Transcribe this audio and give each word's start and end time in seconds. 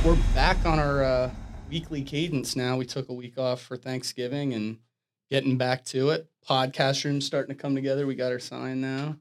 right, 0.00 0.06
we're 0.06 0.34
back 0.34 0.64
on 0.64 0.78
our 0.78 1.02
uh, 1.02 1.30
weekly 1.68 2.02
cadence 2.02 2.56
now. 2.56 2.76
We 2.76 2.86
took 2.86 3.08
a 3.08 3.14
week 3.14 3.38
off 3.38 3.60
for 3.60 3.76
Thanksgiving 3.76 4.54
and 4.54 4.78
getting 5.30 5.58
back 5.58 5.84
to 5.86 6.10
it. 6.10 6.28
Podcast 6.48 7.04
room 7.04 7.20
starting 7.20 7.54
to 7.54 7.60
come 7.60 7.74
together. 7.74 8.06
We 8.06 8.14
got 8.14 8.32
our 8.32 8.38
sign 8.38 8.80
now. 8.80 9.16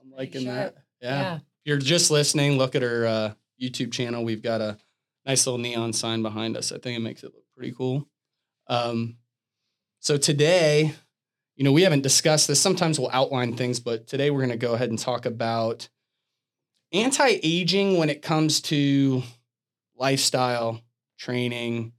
I'm 0.00 0.10
liking 0.10 0.42
sure. 0.42 0.52
that. 0.52 0.76
Yeah. 1.00 1.20
Yeah. 1.20 1.34
If 1.36 1.42
you're 1.64 1.78
just 1.78 2.10
listening, 2.10 2.58
look 2.58 2.74
at 2.74 2.82
our 2.82 3.06
uh, 3.06 3.32
YouTube 3.60 3.92
channel. 3.92 4.24
We've 4.24 4.42
got 4.42 4.60
a 4.60 4.78
nice 5.24 5.46
little 5.46 5.58
neon 5.58 5.92
sign 5.92 6.22
behind 6.22 6.56
us. 6.56 6.72
I 6.72 6.78
think 6.78 6.96
it 6.96 7.02
makes 7.02 7.22
it 7.22 7.32
look 7.34 7.44
pretty 7.56 7.72
cool. 7.72 8.08
Um, 8.66 9.16
so 10.00 10.16
today, 10.16 10.94
you 11.56 11.64
know, 11.64 11.72
we 11.72 11.82
haven't 11.82 12.02
discussed 12.02 12.48
this. 12.48 12.60
Sometimes 12.60 12.98
we'll 12.98 13.10
outline 13.12 13.56
things, 13.56 13.80
but 13.80 14.06
today 14.06 14.30
we're 14.30 14.40
going 14.40 14.50
to 14.50 14.56
go 14.56 14.74
ahead 14.74 14.90
and 14.90 14.98
talk 14.98 15.24
about 15.24 15.88
anti 16.92 17.38
aging 17.42 17.96
when 17.96 18.10
it 18.10 18.22
comes 18.22 18.60
to 18.62 19.22
lifestyle 20.02 20.82
training. 21.16 21.92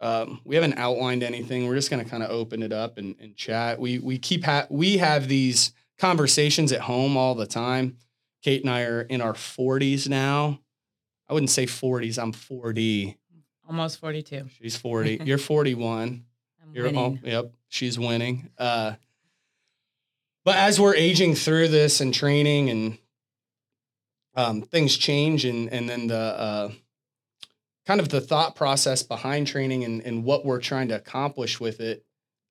Um, 0.00 0.40
we 0.44 0.54
haven't 0.54 0.78
outlined 0.78 1.24
anything. 1.24 1.66
We're 1.66 1.74
just 1.74 1.90
going 1.90 2.02
to 2.02 2.08
kind 2.08 2.22
of 2.22 2.30
open 2.30 2.62
it 2.62 2.72
up 2.72 2.96
and, 2.96 3.16
and 3.20 3.36
chat. 3.36 3.80
We 3.80 3.98
we 3.98 4.18
keep 4.18 4.44
ha- 4.44 4.68
we 4.70 4.98
have 4.98 5.26
these 5.26 5.72
conversations 5.98 6.70
at 6.72 6.82
home 6.82 7.16
all 7.16 7.34
the 7.34 7.46
time. 7.46 7.96
Kate 8.42 8.62
and 8.62 8.70
I 8.70 8.82
are 8.82 9.02
in 9.02 9.20
our 9.20 9.32
40s 9.32 10.08
now. 10.08 10.60
I 11.28 11.32
wouldn't 11.32 11.50
say 11.50 11.66
40s. 11.66 12.22
I'm 12.22 12.32
40. 12.32 13.16
Almost 13.66 13.98
42. 13.98 14.46
She's 14.60 14.76
40. 14.76 15.20
You're 15.24 15.38
41. 15.38 16.24
I'm 16.62 16.74
You're 16.74 16.84
winning. 16.84 16.98
all, 16.98 17.18
yep, 17.22 17.52
she's 17.68 17.98
winning. 17.98 18.50
Uh, 18.58 18.92
but 20.44 20.56
as 20.56 20.78
we're 20.78 20.94
aging 20.94 21.34
through 21.34 21.68
this 21.68 22.00
and 22.02 22.12
training 22.12 22.68
and 22.68 22.98
um, 24.36 24.62
things 24.62 24.96
change 24.96 25.44
and 25.44 25.72
and 25.72 25.88
then 25.88 26.08
the 26.08 26.18
uh, 26.18 26.70
kind 27.86 28.00
of 28.00 28.08
the 28.08 28.20
thought 28.20 28.54
process 28.56 29.02
behind 29.02 29.46
training 29.46 29.84
and, 29.84 30.00
and 30.02 30.24
what 30.24 30.44
we're 30.44 30.60
trying 30.60 30.88
to 30.88 30.96
accomplish 30.96 31.60
with 31.60 31.80
it 31.80 32.04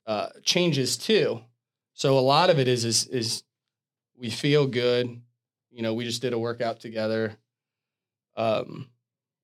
uh, 0.06 0.28
changes 0.44 0.98
too. 0.98 1.42
So 1.94 2.18
a 2.18 2.22
lot 2.22 2.50
of 2.50 2.60
it 2.60 2.68
is 2.68 2.86
is 2.86 3.08
is 3.08 3.44
we 4.18 4.30
feel 4.30 4.68
good. 4.68 5.22
You 5.72 5.82
know, 5.82 5.94
we 5.94 6.04
just 6.06 6.22
did 6.22 6.34
a 6.34 6.40
workout 6.40 6.80
together. 6.80 7.36
Um, 8.36 8.90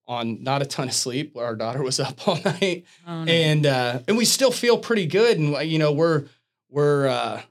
on 0.07 0.41
not 0.43 0.63
a 0.63 0.65
ton 0.65 0.87
of 0.87 0.93
sleep. 0.95 1.37
Our 1.37 1.55
daughter 1.55 1.83
was 1.83 1.99
up 1.99 2.27
all 2.27 2.39
night 2.43 2.85
Oh, 3.07 3.23
no. 3.23 3.31
and 3.31 3.65
uh 3.67 3.99
and 4.07 4.17
we 4.17 4.25
still 4.25 4.51
feel 4.51 4.77
pretty 4.79 5.05
good 5.05 5.37
and 5.37 5.55
you 5.69 5.77
know 5.77 5.91
we're 5.91 6.25
we're 6.69 7.07
uh 7.07 7.41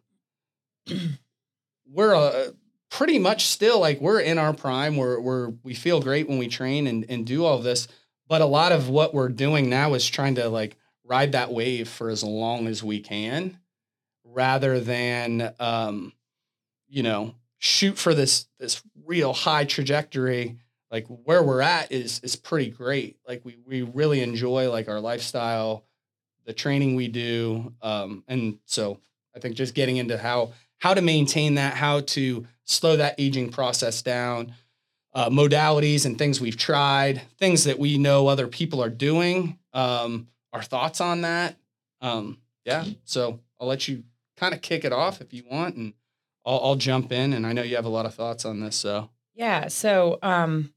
we're 1.92 2.14
uh, 2.14 2.48
pretty 2.91 3.18
much 3.18 3.46
still 3.46 3.78
like 3.80 4.00
we're 4.00 4.20
in 4.20 4.38
our 4.38 4.52
prime 4.52 4.96
we're 4.96 5.20
we're 5.20 5.48
we 5.62 5.74
feel 5.74 6.00
great 6.00 6.28
when 6.28 6.38
we 6.38 6.48
train 6.48 6.86
and 6.86 7.04
and 7.08 7.26
do 7.26 7.44
all 7.44 7.58
this 7.58 7.86
but 8.28 8.40
a 8.40 8.46
lot 8.46 8.72
of 8.72 8.88
what 8.88 9.14
we're 9.14 9.28
doing 9.28 9.68
now 9.68 9.94
is 9.94 10.06
trying 10.06 10.36
to 10.36 10.48
like 10.48 10.76
ride 11.04 11.32
that 11.32 11.52
wave 11.52 11.88
for 11.88 12.10
as 12.10 12.22
long 12.22 12.66
as 12.66 12.84
we 12.84 13.00
can 13.00 13.58
rather 14.24 14.78
than 14.78 15.54
um 15.58 16.12
you 16.88 17.02
know 17.02 17.34
shoot 17.58 17.98
for 17.98 18.14
this 18.14 18.46
this 18.58 18.82
real 19.04 19.32
high 19.32 19.64
trajectory 19.64 20.58
like 20.90 21.06
where 21.06 21.42
we're 21.42 21.60
at 21.60 21.92
is 21.92 22.20
is 22.20 22.36
pretty 22.36 22.70
great. 22.70 23.18
Like 23.26 23.44
we 23.44 23.58
we 23.66 23.82
really 23.82 24.22
enjoy 24.22 24.70
like 24.70 24.88
our 24.88 25.00
lifestyle, 25.00 25.84
the 26.46 26.52
training 26.52 26.94
we 26.94 27.08
do, 27.08 27.74
um, 27.82 28.24
and 28.26 28.58
so 28.64 28.98
I 29.36 29.40
think 29.40 29.54
just 29.54 29.74
getting 29.74 29.98
into 29.98 30.16
how 30.16 30.52
how 30.78 30.94
to 30.94 31.02
maintain 31.02 31.56
that, 31.56 31.74
how 31.74 32.00
to 32.00 32.46
slow 32.64 32.96
that 32.96 33.16
aging 33.18 33.50
process 33.50 34.00
down, 34.00 34.54
uh, 35.19 35.28
modalities 35.28 36.06
and 36.06 36.16
things 36.16 36.41
we've 36.41 36.56
tried, 36.56 37.20
things 37.38 37.64
that 37.64 37.77
we 37.77 37.98
know 37.98 38.28
other 38.28 38.47
people 38.47 38.80
are 38.80 38.88
doing, 38.88 39.58
um, 39.72 40.28
our 40.52 40.62
thoughts 40.62 41.00
on 41.00 41.22
that. 41.22 41.56
Um, 42.00 42.38
yeah, 42.64 42.84
so 43.03 43.41
I'll 43.59 43.66
let 43.66 43.88
you 43.88 44.04
kind 44.37 44.54
of 44.54 44.62
kick 44.62 44.84
it 44.84 44.92
off 44.92 45.20
if 45.20 45.34
you 45.34 45.42
want, 45.50 45.75
and 45.75 45.94
I'll, 46.47 46.60
I'll 46.62 46.76
jump 46.76 47.10
in. 47.10 47.32
And 47.32 47.48
I 47.48 47.53
know 47.53 47.62
you 47.62 47.75
have 47.75 47.84
a 47.84 47.88
lot 47.88 48.06
of 48.06 48.15
thoughts 48.15 48.44
on 48.44 48.60
this, 48.60 48.76
so. 48.76 49.10
Yeah. 49.34 49.66
So 49.66 50.20
um, 50.22 50.72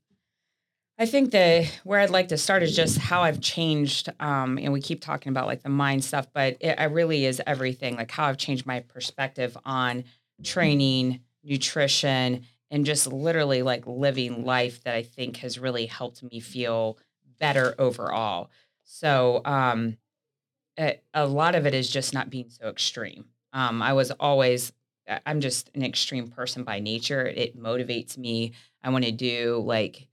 I 0.98 1.06
think 1.06 1.30
the 1.30 1.70
where 1.84 2.00
I'd 2.00 2.10
like 2.10 2.30
to 2.30 2.38
start 2.38 2.64
is 2.64 2.76
just 2.76 2.98
how 2.98 3.22
I've 3.22 3.42
changed. 3.42 4.10
Um, 4.20 4.58
and 4.58 4.74
we 4.74 4.82
keep 4.82 5.02
talking 5.02 5.30
about 5.30 5.46
like 5.46 5.62
the 5.62 5.70
mind 5.70 6.04
stuff, 6.04 6.26
but 6.34 6.58
it, 6.62 6.80
it 6.80 6.92
really 6.92 7.26
is 7.26 7.44
everything. 7.46 7.96
Like 7.96 8.10
how 8.10 8.26
I've 8.26 8.40
changed 8.40 8.66
my 8.66 8.80
perspective 8.80 9.56
on 9.66 10.04
training, 10.44 11.20
nutrition, 11.44 12.48
and 12.72 12.86
just 12.86 13.06
literally 13.08 13.62
like 13.62 13.86
living 13.86 14.46
life 14.46 14.84
that 14.86 14.96
I 14.96 15.04
think 15.04 15.38
has 15.38 15.60
really 15.60 15.86
helped 15.86 16.24
me 16.24 16.40
feel 16.40 16.98
better 17.40 17.76
overall. 17.78 18.50
So 18.84 19.42
um, 19.46 19.98
a, 20.80 21.00
a 21.14 21.26
lot 21.28 21.56
of 21.56 21.66
it 21.66 21.74
is 21.74 21.90
just 21.90 22.14
not 22.14 22.30
being 22.30 22.50
so 22.50 22.70
extreme. 22.70 23.26
Um, 23.54 23.82
I 23.82 23.94
was 23.94 24.12
always 24.12 24.72
I'm 25.26 25.42
just 25.42 25.70
an 25.76 25.84
extreme 25.84 26.30
person 26.30 26.64
by 26.64 26.80
nature. 26.80 27.26
It 27.26 27.58
motivates 27.60 28.18
me. 28.18 28.54
I 28.84 28.90
want 28.90 29.06
to 29.06 29.12
do 29.12 29.62
like 29.66 30.08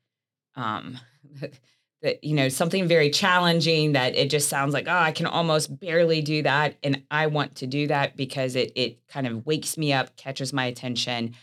um 0.56 0.98
that 2.02 2.22
you 2.22 2.34
know 2.34 2.48
something 2.48 2.86
very 2.86 3.10
challenging 3.10 3.92
that 3.92 4.14
it 4.16 4.30
just 4.30 4.48
sounds 4.48 4.72
like 4.72 4.86
oh 4.88 4.96
I 4.96 5.12
can 5.12 5.26
almost 5.26 5.78
barely 5.80 6.22
do 6.22 6.42
that 6.42 6.76
and 6.82 7.02
I 7.10 7.26
want 7.26 7.56
to 7.56 7.66
do 7.66 7.86
that 7.88 8.16
because 8.16 8.56
it 8.56 8.72
it 8.75 9.06
kind 9.08 9.26
of 9.26 9.46
wakes 9.46 9.76
me 9.76 9.92
up, 9.92 10.16
catches 10.16 10.52
my 10.52 10.66
attention. 10.66 11.34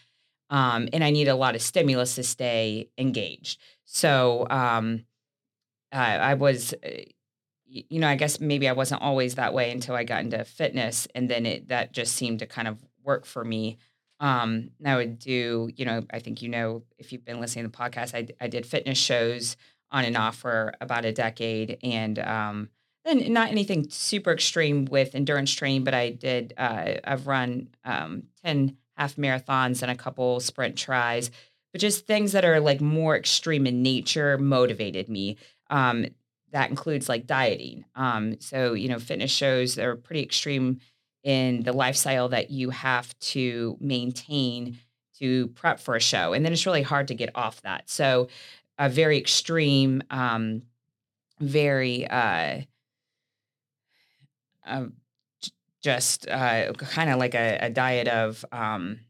Um 0.50 0.90
and 0.94 1.04
I 1.04 1.12
need 1.12 1.28
a 1.28 1.36
lot 1.36 1.56
of 1.56 1.62
stimulus 1.62 2.16
to 2.16 2.24
stay 2.24 2.90
engaged. 2.98 3.60
So 3.86 4.48
um 4.50 5.06
I, 5.92 6.18
I 6.18 6.34
was 6.34 6.74
uh, 6.74 6.90
you 7.68 8.00
know, 8.00 8.08
I 8.08 8.16
guess 8.16 8.40
maybe 8.40 8.70
I 8.70 8.74
wasn't 8.74 9.02
always 9.02 9.36
that 9.36 9.54
way 9.54 9.72
until 9.72 9.96
I 9.96 10.04
got 10.04 10.24
into 10.24 10.44
fitness, 10.46 11.08
and 11.16 11.30
then 11.30 11.46
it 11.46 11.68
that 11.70 11.94
just 11.94 12.16
seemed 12.16 12.40
to 12.40 12.46
kind 12.46 12.68
of 12.68 12.84
work 13.04 13.26
for 13.26 13.44
me. 13.44 13.78
Um, 14.20 14.72
and 14.80 14.88
I 14.88 14.96
would 14.96 15.20
do, 15.20 15.70
you 15.76 15.86
know, 15.86 16.04
I 16.12 16.20
think 16.20 16.42
you 16.42 16.50
know 16.50 16.84
if 16.98 17.12
you've 17.12 17.26
been 17.26 17.42
listening 17.42 17.66
to 17.66 17.72
the 17.72 17.78
podcast, 17.78 18.16
I 18.16 18.28
I 18.44 18.48
did 18.48 18.66
fitness 18.66 18.98
shows 18.98 19.58
on 19.92 20.06
and 20.06 20.16
off 20.16 20.38
for 20.38 20.74
about 20.80 21.06
a 21.06 21.12
decade, 21.12 21.78
and 21.84 22.20
um, 22.20 22.70
then 23.04 23.34
not 23.34 23.50
anything 23.50 23.90
super 23.90 24.32
extreme 24.32 24.86
with 24.86 25.16
endurance 25.16 25.52
training, 25.52 25.84
but 25.84 25.94
I 25.94 26.12
did. 26.12 26.54
Uh, 26.58 26.96
I've 27.04 27.28
run 27.28 27.70
um, 27.84 28.24
ten 28.44 28.78
half 28.98 29.16
marathons 29.16 29.82
and 29.82 29.92
a 29.92 29.96
couple 29.96 30.40
sprint 30.40 30.78
tris, 30.78 31.32
but 31.72 31.82
just 31.82 32.08
things 32.08 32.32
that 32.32 32.46
are 32.46 32.60
like 32.60 32.82
more 32.82 33.16
extreme 33.16 33.68
in 33.68 33.84
nature 33.84 34.38
motivated 34.38 35.10
me. 35.10 35.38
Um, 35.70 36.08
that 36.52 36.70
includes 36.70 37.10
like 37.10 37.28
dieting. 37.28 37.84
Um, 37.96 38.40
so 38.40 38.74
you 38.74 38.88
know, 38.88 39.00
fitness 39.00 39.32
shows 39.32 39.78
are 39.78 39.96
pretty 39.96 40.24
extreme 40.24 40.80
in 41.24 41.64
the 41.64 41.74
lifestyle 41.74 42.30
that 42.30 42.52
you 42.52 42.70
have 42.70 43.18
to 43.20 43.78
maintain 43.82 44.78
to 45.20 45.48
prep 45.50 45.80
for 45.80 45.96
a 45.96 46.00
show, 46.00 46.34
and 46.34 46.46
then 46.46 46.54
it's 46.54 46.66
really 46.66 46.82
hard 46.84 47.08
to 47.08 47.16
get 47.16 47.30
off 47.36 47.62
that. 47.64 47.90
So, 47.90 48.30
a 48.78 48.90
very 48.90 49.18
extreme, 49.18 50.04
um, 50.12 50.64
very 51.40 52.06
uh, 52.08 52.62
uh, 54.66 54.86
just 55.86 56.28
uh, 56.28 56.74
kind 56.74 57.12
of 57.12 57.20
like 57.20 57.36
a, 57.36 57.60
a 57.62 57.70
diet 57.70 58.08
of 58.08 58.44
um, 58.52 59.02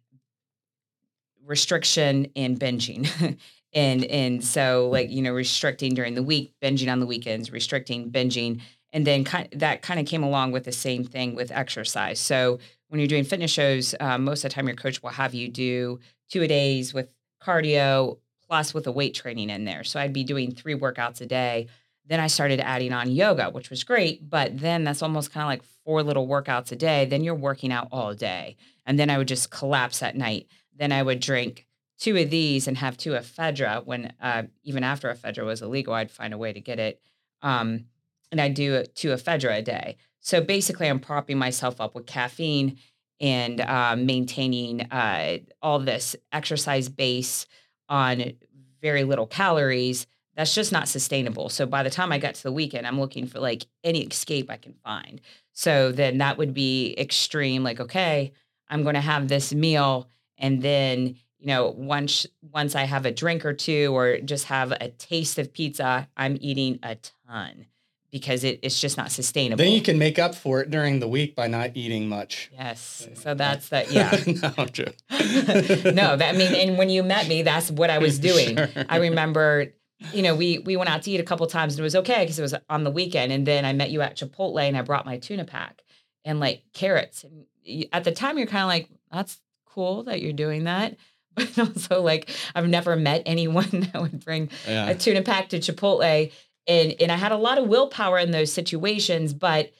restriction 1.45 2.27
and 2.35 2.59
binging. 2.59 3.07
and 3.73 4.03
and 4.03 4.43
so 4.43 4.89
like 4.91 5.09
you 5.09 5.21
know 5.21 5.31
restricting 5.31 5.93
during 5.93 6.15
the 6.15 6.21
week 6.21 6.53
binging 6.61 6.91
on 6.91 6.99
the 6.99 7.05
weekends 7.05 7.49
restricting 7.49 8.11
binging. 8.11 8.59
And 8.91 9.07
then 9.07 9.23
kind 9.23 9.47
that 9.53 9.83
kind 9.83 10.01
of 10.01 10.05
came 10.05 10.21
along 10.21 10.51
with 10.51 10.65
the 10.65 10.73
same 10.73 11.05
thing 11.05 11.33
with 11.33 11.49
exercise. 11.49 12.19
So 12.19 12.59
when 12.89 12.99
you're 12.99 13.07
doing 13.07 13.23
fitness 13.23 13.51
shows 13.51 13.95
um, 14.01 14.25
most 14.25 14.43
of 14.43 14.49
the 14.49 14.55
time 14.55 14.67
your 14.67 14.75
coach 14.75 15.01
will 15.01 15.11
have 15.11 15.33
you 15.33 15.47
do 15.47 16.01
two 16.29 16.41
a 16.41 16.47
days 16.47 16.93
with 16.93 17.07
cardio 17.41 18.17
plus 18.45 18.73
with 18.73 18.85
a 18.85 18.91
weight 18.91 19.13
training 19.13 19.49
in 19.49 19.63
there. 19.63 19.85
So 19.85 19.97
i'd 20.01 20.11
be 20.11 20.25
doing 20.25 20.51
three 20.53 20.75
workouts 20.75 21.21
a 21.21 21.25
day 21.25 21.67
then 22.07 22.19
i 22.19 22.27
started 22.27 22.59
adding 22.59 22.93
on 22.93 23.11
yoga 23.11 23.49
which 23.49 23.69
was 23.69 23.83
great 23.83 24.29
but 24.29 24.57
then 24.57 24.83
that's 24.83 25.01
almost 25.01 25.31
kind 25.31 25.43
of 25.43 25.47
like 25.47 25.63
four 25.85 26.03
little 26.03 26.27
workouts 26.27 26.71
a 26.71 26.75
day 26.75 27.05
then 27.05 27.23
you're 27.23 27.35
working 27.35 27.71
out 27.71 27.87
all 27.91 28.13
day. 28.13 28.57
And 28.85 28.99
then 28.99 29.09
i 29.09 29.17
would 29.17 29.27
just 29.27 29.51
collapse 29.51 30.03
at 30.03 30.17
night. 30.17 30.47
Then 30.75 30.91
i 30.91 31.01
would 31.01 31.19
drink 31.19 31.67
two 31.97 32.17
of 32.17 32.29
these 32.29 32.67
and 32.67 32.77
have 32.77 32.97
two 32.97 33.11
ephedra 33.11 33.85
when 33.85 34.11
uh, 34.21 34.43
even 34.63 34.83
after 34.83 35.13
ephedra 35.13 35.45
was 35.45 35.61
illegal 35.61 35.93
i'd 35.93 36.11
find 36.11 36.33
a 36.33 36.37
way 36.37 36.51
to 36.51 36.59
get 36.59 36.79
it 36.79 37.01
um, 37.41 37.85
and 38.31 38.41
i'd 38.41 38.55
do 38.55 38.83
two 38.95 39.09
ephedra 39.09 39.59
a 39.59 39.61
day. 39.61 39.97
So 40.19 40.41
basically 40.41 40.89
i'm 40.89 40.99
propping 40.99 41.37
myself 41.37 41.79
up 41.79 41.95
with 41.95 42.05
caffeine 42.05 42.77
and 43.21 43.61
uh, 43.61 43.95
maintaining 43.95 44.81
uh, 44.91 45.37
all 45.61 45.79
this 45.79 46.17
exercise 46.33 46.89
base 46.89 47.45
on 47.87 48.33
very 48.81 49.05
little 49.05 49.27
calories 49.27 50.05
that's 50.35 50.53
just 50.53 50.71
not 50.71 50.87
sustainable 50.87 51.49
so 51.49 51.65
by 51.65 51.83
the 51.83 51.89
time 51.89 52.11
i 52.11 52.17
got 52.17 52.35
to 52.35 52.43
the 52.43 52.51
weekend 52.51 52.85
i'm 52.85 52.99
looking 52.99 53.27
for 53.27 53.39
like 53.39 53.65
any 53.83 54.01
escape 54.01 54.49
i 54.49 54.57
can 54.57 54.73
find 54.83 55.21
so 55.53 55.91
then 55.91 56.17
that 56.17 56.37
would 56.37 56.53
be 56.53 56.95
extreme 56.97 57.63
like 57.63 57.79
okay 57.79 58.31
i'm 58.69 58.83
going 58.83 58.95
to 58.95 59.01
have 59.01 59.27
this 59.27 59.53
meal 59.53 60.09
and 60.37 60.61
then 60.61 61.15
you 61.45 61.47
know, 61.51 61.75
once 61.77 62.25
once 62.51 62.73
I 62.73 62.85
have 62.85 63.05
a 63.05 63.11
drink 63.11 63.45
or 63.45 63.53
two 63.53 63.95
or 63.95 64.17
just 64.17 64.45
have 64.45 64.71
a 64.71 64.89
taste 64.89 65.37
of 65.37 65.53
pizza, 65.53 66.07
I'm 66.17 66.39
eating 66.41 66.79
a 66.81 66.97
ton 67.27 67.67
because 68.09 68.43
it, 68.43 68.59
it's 68.63 68.81
just 68.81 68.97
not 68.97 69.11
sustainable. 69.11 69.63
Then 69.63 69.71
you 69.71 69.83
can 69.83 69.99
make 69.99 70.17
up 70.17 70.33
for 70.33 70.61
it 70.61 70.71
during 70.71 70.99
the 71.01 71.07
week 71.07 71.35
by 71.35 71.45
not 71.45 71.71
eating 71.75 72.09
much. 72.09 72.49
Yes. 72.51 73.07
So 73.13 73.35
that's 73.35 73.69
that. 73.69 73.91
yeah. 73.91 74.17
no, 74.25 74.53
I'm 74.57 74.69
joking. 74.69 74.95
no, 75.95 76.15
that 76.15 76.33
I 76.33 76.37
mean, 76.37 76.55
and 76.55 76.79
when 76.79 76.89
you 76.89 77.03
met 77.03 77.27
me, 77.27 77.43
that's 77.43 77.69
what 77.69 77.91
I 77.91 77.99
was 77.99 78.17
doing. 78.31 78.57
Sure. 78.57 78.69
I 78.89 78.97
remember, 78.97 79.67
you 80.13 80.21
know, 80.21 80.35
we 80.35 80.59
we 80.59 80.75
went 80.75 80.89
out 80.89 81.03
to 81.03 81.11
eat 81.11 81.19
a 81.19 81.23
couple 81.23 81.45
times 81.47 81.73
and 81.73 81.79
it 81.79 81.83
was 81.83 81.95
okay 81.95 82.23
because 82.23 82.37
it 82.39 82.41
was 82.41 82.55
on 82.69 82.83
the 82.83 82.91
weekend. 82.91 83.31
And 83.31 83.45
then 83.45 83.65
I 83.65 83.73
met 83.73 83.91
you 83.91 84.01
at 84.01 84.17
Chipotle 84.17 84.61
and 84.61 84.77
I 84.77 84.81
brought 84.81 85.05
my 85.05 85.17
tuna 85.17 85.45
pack 85.45 85.81
and 86.23 86.39
like 86.39 86.63
carrots. 86.73 87.23
And 87.23 87.45
at 87.93 88.03
the 88.03 88.11
time, 88.11 88.37
you're 88.37 88.47
kind 88.47 88.63
of 88.63 88.67
like, 88.67 88.89
that's 89.11 89.39
cool 89.65 90.03
that 90.03 90.21
you're 90.21 90.33
doing 90.33 90.65
that. 90.65 90.97
But 91.35 91.59
also, 91.59 92.01
like, 92.01 92.29
I've 92.55 92.67
never 92.69 92.95
met 92.95 93.23
anyone 93.25 93.67
that 93.91 94.01
would 94.01 94.23
bring 94.23 94.49
Yeah. 94.65 94.87
a 94.89 94.95
tuna 94.95 95.21
pack 95.21 95.49
to 95.49 95.59
Chipotle. 95.59 96.31
And 96.67 96.95
and 97.01 97.11
I 97.11 97.15
had 97.17 97.31
a 97.33 97.37
lot 97.37 97.57
of 97.57 97.67
willpower 97.67 98.19
in 98.19 98.31
those 98.31 98.51
situations, 98.53 99.33
but 99.33 99.71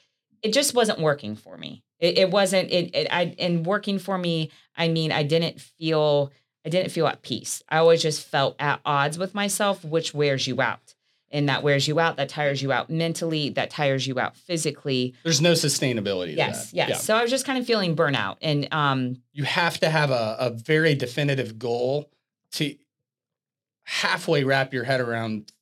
it 0.42 0.52
just 0.52 0.74
wasn't 0.74 1.00
working 1.00 1.34
for 1.34 1.56
me. 1.56 1.82
It, 1.98 2.18
it 2.18 2.30
wasn't 2.30 2.70
it, 2.70 2.94
it 2.94 3.08
I 3.10 3.34
and 3.38 3.64
working 3.64 3.98
for 3.98 4.18
me, 4.18 4.50
I 4.76 4.88
mean, 4.88 5.12
I 5.12 5.22
didn't 5.22 5.60
feel 5.60 6.30
I 6.66 6.68
didn't 6.68 6.90
feel 6.90 7.06
at 7.06 7.22
peace. 7.22 7.62
I 7.68 7.78
always 7.78 8.02
just 8.02 8.26
felt 8.26 8.56
at 8.58 8.80
odds 8.84 9.18
with 9.18 9.36
myself, 9.36 9.84
which 9.84 10.12
wears 10.12 10.48
you 10.48 10.60
out. 10.60 10.94
And 11.30 11.48
that 11.48 11.62
wears 11.62 11.86
you 11.86 12.00
out, 12.00 12.16
that 12.16 12.28
tires 12.28 12.60
you 12.60 12.72
out 12.72 12.90
mentally, 12.90 13.50
that 13.50 13.70
tires 13.70 14.06
you 14.06 14.18
out 14.18 14.36
physically. 14.36 15.14
There's 15.22 15.40
no 15.40 15.52
sustainability. 15.52 16.36
Yes, 16.36 16.72
yes. 16.72 16.88
Yeah. 16.88 16.96
So 16.96 17.16
I 17.16 17.22
was 17.22 17.30
just 17.30 17.46
kind 17.46 17.58
of 17.58 17.66
feeling 17.66 17.94
burnout. 17.94 18.38
And 18.42 18.66
um 18.72 19.22
You 19.32 19.44
have 19.44 19.78
to 19.80 19.90
have 19.90 20.10
a, 20.10 20.36
a 20.40 20.50
very 20.50 20.96
definitive 20.96 21.58
goal 21.58 22.10
to 22.52 22.74
halfway 23.84 24.42
wrap 24.42 24.72
your 24.72 24.84
head 24.84 25.00
around 25.00 25.52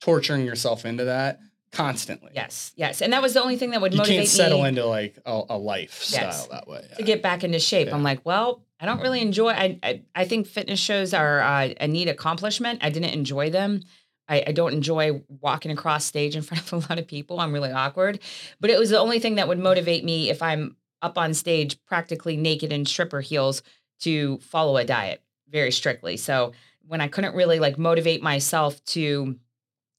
torturing 0.00 0.44
yourself 0.44 0.84
into 0.84 1.04
that 1.06 1.40
constantly. 1.72 2.30
yes, 2.34 2.72
yes. 2.76 3.02
And 3.02 3.12
that 3.12 3.22
was 3.22 3.34
the 3.34 3.42
only 3.42 3.56
thing 3.56 3.70
that 3.70 3.80
would 3.80 3.92
You 3.92 3.98
motivate 3.98 4.18
can't 4.20 4.28
settle 4.28 4.62
me. 4.62 4.68
into 4.68 4.84
like 4.86 5.18
a, 5.26 5.42
a 5.50 5.58
lifestyle 5.58 6.24
Yes. 6.24 6.46
that 6.48 6.66
way. 6.68 6.86
to 6.96 7.02
get 7.02 7.22
back 7.22 7.44
into 7.44 7.58
shape. 7.58 7.88
Yeah. 7.88 7.94
I'm 7.94 8.02
like, 8.02 8.24
well, 8.24 8.62
I 8.80 8.86
don't 8.86 9.00
really 9.00 9.20
enjoy. 9.20 9.50
I 9.50 9.78
I, 9.82 10.02
I 10.14 10.24
think 10.24 10.46
fitness 10.46 10.78
shows 10.80 11.12
are 11.14 11.40
uh, 11.40 11.68
a 11.80 11.88
neat 11.88 12.08
accomplishment. 12.08 12.80
I 12.82 12.90
didn't 12.90 13.10
enjoy 13.14 13.50
them. 13.50 13.82
I, 14.28 14.44
I 14.48 14.52
don't 14.52 14.72
enjoy 14.74 15.22
walking 15.28 15.70
across 15.70 16.04
stage 16.04 16.36
in 16.36 16.42
front 16.48 16.70
of 16.72 16.72
a 16.84 16.88
lot 16.88 16.98
of 16.98 17.06
people. 17.06 17.40
I'm 17.40 17.52
really 17.52 17.72
awkward. 17.72 18.20
But 18.60 18.70
it 18.70 18.78
was 18.78 18.90
the 18.90 18.98
only 18.98 19.18
thing 19.20 19.36
that 19.36 19.48
would 19.48 19.58
motivate 19.58 20.04
me 20.04 20.30
if 20.30 20.42
I'm 20.42 20.76
up 21.02 21.16
on 21.16 21.32
stage, 21.34 21.82
practically 21.84 22.36
naked 22.36 22.72
in 22.72 22.84
stripper 22.84 23.20
heels, 23.20 23.62
to 24.00 24.38
follow 24.38 24.76
a 24.76 24.84
diet 24.84 25.22
very 25.48 25.72
strictly. 25.72 26.16
So 26.16 26.52
when 26.86 27.00
I 27.00 27.08
couldn't 27.08 27.34
really 27.34 27.58
like 27.58 27.78
motivate 27.78 28.22
myself 28.22 28.82
to 28.86 29.36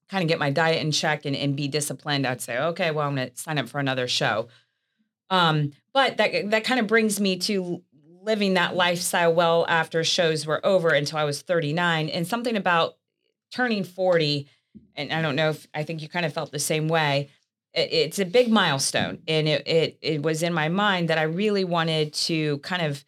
kind 0.10 0.24
of 0.24 0.28
get 0.28 0.40
my 0.40 0.50
diet 0.50 0.82
in 0.82 0.92
check 0.92 1.26
and, 1.26 1.36
and 1.36 1.56
be 1.56 1.68
disciplined, 1.68 2.26
I'd 2.26 2.42
say, 2.42 2.58
okay, 2.58 2.92
well, 2.92 3.08
I'm 3.08 3.16
going 3.16 3.30
to 3.30 3.38
sign 3.38 3.58
up 3.58 3.70
for 3.70 3.80
another 3.80 4.08
show. 4.08 4.48
Um, 5.30 5.72
but 5.94 6.18
that 6.18 6.50
that 6.52 6.64
kind 6.64 6.80
of 6.80 6.88
brings 6.88 7.20
me 7.20 7.38
to 7.40 7.82
living 8.24 8.56
that 8.56 8.76
lifestyle 8.76 9.34
well 9.34 9.66
after 9.70 10.04
shows 10.04 10.46
were 10.46 10.66
over 10.66 10.90
until 10.90 11.18
I 11.20 11.24
was 11.24 11.42
39. 11.42 12.10
And 12.10 12.28
something 12.28 12.56
about 12.56 12.96
turning 13.52 13.84
40, 13.84 14.48
and 14.96 15.12
I 15.14 15.22
don't 15.22 15.36
know 15.36 15.50
if 15.52 15.68
I 15.74 15.84
think 15.84 16.02
you 16.02 16.10
kind 16.10 16.26
of 16.26 16.34
felt 16.34 16.52
the 16.52 16.60
same 16.60 16.88
way. 16.88 17.30
it- 17.74 17.90
it's 17.94 18.20
a 18.20 18.26
big 18.26 18.50
milestone, 18.50 19.22
and 19.28 19.48
it 19.48 19.68
it 19.68 19.98
it 20.02 20.24
was 20.24 20.42
in 20.42 20.54
my 20.54 20.70
mind 20.70 21.10
that 21.10 21.20
I 21.20 21.24
really 21.24 21.64
wanted 21.64 22.14
to 22.14 22.58
kind 22.60 22.82
of 22.82 23.06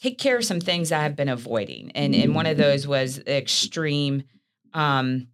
take 0.00 0.18
care 0.18 0.36
of 0.36 0.44
some 0.44 0.60
things 0.60 0.92
I 0.92 1.02
have 1.02 1.16
been 1.16 1.28
avoiding, 1.28 1.90
and 1.96 2.14
and 2.14 2.32
one 2.34 2.46
of 2.46 2.56
those 2.56 2.86
was 2.86 3.18
extreme, 3.26 4.22
um, 4.72 5.26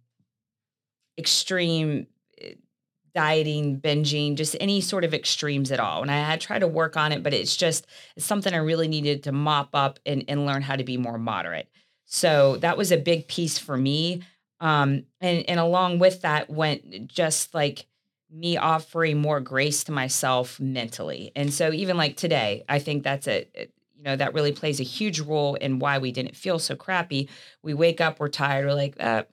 extreme 1.17 2.07
eh, 2.41 2.53
dieting, 3.13 3.79
binging, 3.79 4.35
just 4.35 4.55
any 4.59 4.81
sort 4.81 5.03
of 5.03 5.13
extremes 5.13 5.71
at 5.71 5.79
all. 5.79 6.01
And 6.01 6.11
I 6.11 6.17
had 6.17 6.41
tried 6.41 6.59
to 6.59 6.67
work 6.67 6.97
on 6.97 7.11
it, 7.11 7.23
but 7.23 7.33
it's 7.33 7.55
just 7.55 7.87
it's 8.15 8.25
something 8.25 8.53
I 8.53 8.57
really 8.57 8.87
needed 8.87 9.23
to 9.23 9.31
mop 9.31 9.69
up 9.73 9.99
and, 10.05 10.23
and 10.27 10.45
learn 10.45 10.61
how 10.61 10.75
to 10.75 10.83
be 10.83 10.97
more 10.97 11.17
moderate. 11.17 11.69
So 12.05 12.57
that 12.57 12.77
was 12.77 12.91
a 12.91 12.97
big 12.97 13.27
piece 13.27 13.57
for 13.57 13.75
me. 13.77 14.21
Um, 14.59 15.05
and, 15.19 15.43
and 15.49 15.59
along 15.59 15.99
with 15.99 16.21
that 16.21 16.49
went 16.49 17.07
just 17.07 17.53
like 17.53 17.87
me 18.31 18.57
offering 18.57 19.17
more 19.17 19.39
grace 19.39 19.83
to 19.85 19.91
myself 19.91 20.59
mentally. 20.59 21.31
And 21.35 21.53
so 21.53 21.71
even 21.71 21.97
like 21.97 22.17
today, 22.17 22.63
I 22.67 22.79
think 22.79 23.03
that's 23.03 23.27
a, 23.27 23.47
you 23.95 24.03
know, 24.03 24.15
that 24.15 24.33
really 24.33 24.51
plays 24.51 24.79
a 24.79 24.83
huge 24.83 25.19
role 25.19 25.55
in 25.55 25.79
why 25.79 25.97
we 25.97 26.11
didn't 26.11 26.35
feel 26.35 26.59
so 26.59 26.75
crappy. 26.75 27.29
We 27.63 27.73
wake 27.73 28.01
up, 28.01 28.19
we're 28.19 28.29
tired, 28.29 28.65
we're 28.65 28.73
like, 28.73 28.95
uh, 28.99 29.23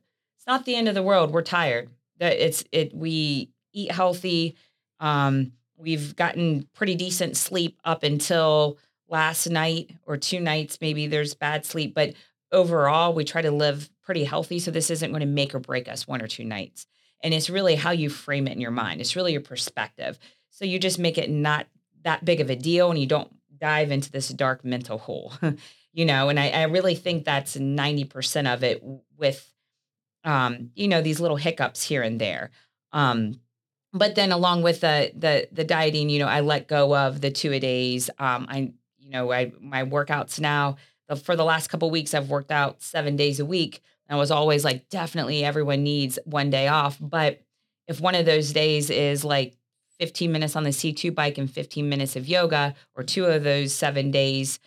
it's 0.43 0.47
not 0.49 0.65
the 0.65 0.75
end 0.75 0.89
of 0.89 0.97
the 0.97 1.05
world. 1.05 1.31
We're 1.31 1.43
tired. 1.43 1.89
That 2.19 2.33
it's 2.45 2.65
it 2.73 2.93
we 2.93 3.51
eat 3.73 3.93
healthy. 3.93 4.57
Um, 4.99 5.53
we've 5.77 6.17
gotten 6.17 6.69
pretty 6.75 6.97
decent 6.97 7.37
sleep 7.37 7.79
up 7.85 8.03
until 8.03 8.77
last 9.09 9.49
night 9.49 9.93
or 10.05 10.17
two 10.17 10.41
nights. 10.41 10.79
Maybe 10.81 11.07
there's 11.07 11.35
bad 11.35 11.65
sleep, 11.65 11.95
but 11.95 12.15
overall, 12.51 13.15
we 13.15 13.25
try 13.25 13.41
to 13.41 13.53
live 13.53 13.89
pretty 14.03 14.25
healthy. 14.25 14.59
So 14.59 14.73
this 14.73 14.91
isn't 14.91 15.13
going 15.13 15.21
to 15.21 15.27
make 15.27 15.55
or 15.55 15.61
break 15.61 15.87
us 15.87 16.09
one 16.09 16.21
or 16.21 16.27
two 16.27 16.45
nights. 16.45 16.89
And 17.23 17.33
it's 17.33 17.49
really 17.49 17.77
how 17.77 17.93
you 17.93 18.11
frame 18.11 18.49
it 18.49 18.53
in 18.53 18.61
your 18.61 18.73
mind. 18.73 19.01
It's 19.01 19.15
really 19.15 19.31
your 19.31 19.43
perspective. 19.43 20.19
So 20.51 20.65
you 20.65 20.81
just 20.81 20.99
make 20.99 21.19
it 21.19 21.31
not 21.31 21.69
that 22.03 22.25
big 22.25 22.41
of 22.41 22.51
a 22.51 22.57
deal 22.57 22.91
and 22.91 22.99
you 22.99 23.07
don't 23.07 23.31
dive 23.59 23.93
into 23.93 24.11
this 24.11 24.29
dark 24.31 24.65
mental 24.65 24.99
hole, 24.99 25.33
you 25.93 26.05
know? 26.05 26.31
And 26.31 26.41
I, 26.41 26.49
I 26.49 26.63
really 26.65 26.97
think 26.97 27.25
that's 27.25 27.57
90% 27.57 28.53
of 28.53 28.65
it 28.65 28.83
with, 29.17 29.52
um, 30.25 30.71
you 30.75 30.89
know, 30.89 31.03
these 31.03 31.21
little 31.21 31.37
hiccups 31.37 31.83
here 31.83 32.03
and 32.03 32.21
there. 32.21 32.51
Um, 32.93 33.41
but 33.93 34.15
then 34.15 34.33
along 34.33 34.63
with 34.63 34.81
the 34.81 35.13
the 35.15 35.49
the 35.53 35.65
dieting, 35.65 36.09
you 36.09 36.19
know, 36.19 36.29
I 36.29 36.41
let 36.41 36.69
go 36.69 36.97
of 36.97 37.21
the 37.21 37.31
two 37.31 37.53
a 37.53 37.59
days. 37.59 38.09
Um, 38.19 38.47
I, 38.49 38.73
you 38.99 39.11
know, 39.11 39.33
I 39.33 39.53
my 39.61 39.85
workouts 39.85 40.41
now. 40.41 40.77
For 41.25 41.37
the 41.37 41.45
last 41.45 41.69
couple 41.69 41.91
weeks, 41.91 42.15
I've 42.15 42.31
worked 42.31 42.51
out 42.51 42.83
seven 42.83 43.17
days 43.17 43.39
a 43.39 43.45
week. 43.45 43.83
I 44.09 44.17
was 44.17 44.31
always 44.31 44.65
like, 44.65 44.89
definitely 44.89 45.45
everyone 45.45 45.83
needs 45.83 46.19
one 46.25 46.51
day 46.51 46.69
off. 46.69 46.99
But 47.01 47.43
if 47.89 48.01
one 48.01 48.15
of 48.15 48.27
those 48.27 48.53
days 48.53 48.91
is 48.91 49.25
like 49.25 49.57
15 49.99 50.31
minutes 50.33 50.57
on 50.57 50.65
the 50.65 50.71
C2 50.71 51.15
bike 51.15 51.39
and 51.39 51.51
15 51.51 51.89
minutes 51.89 52.17
of 52.17 52.29
yoga, 52.29 52.75
or 52.95 53.03
two 53.03 53.25
of 53.27 53.43
those 53.43 53.75
seven 53.75 54.11
days 54.11 54.59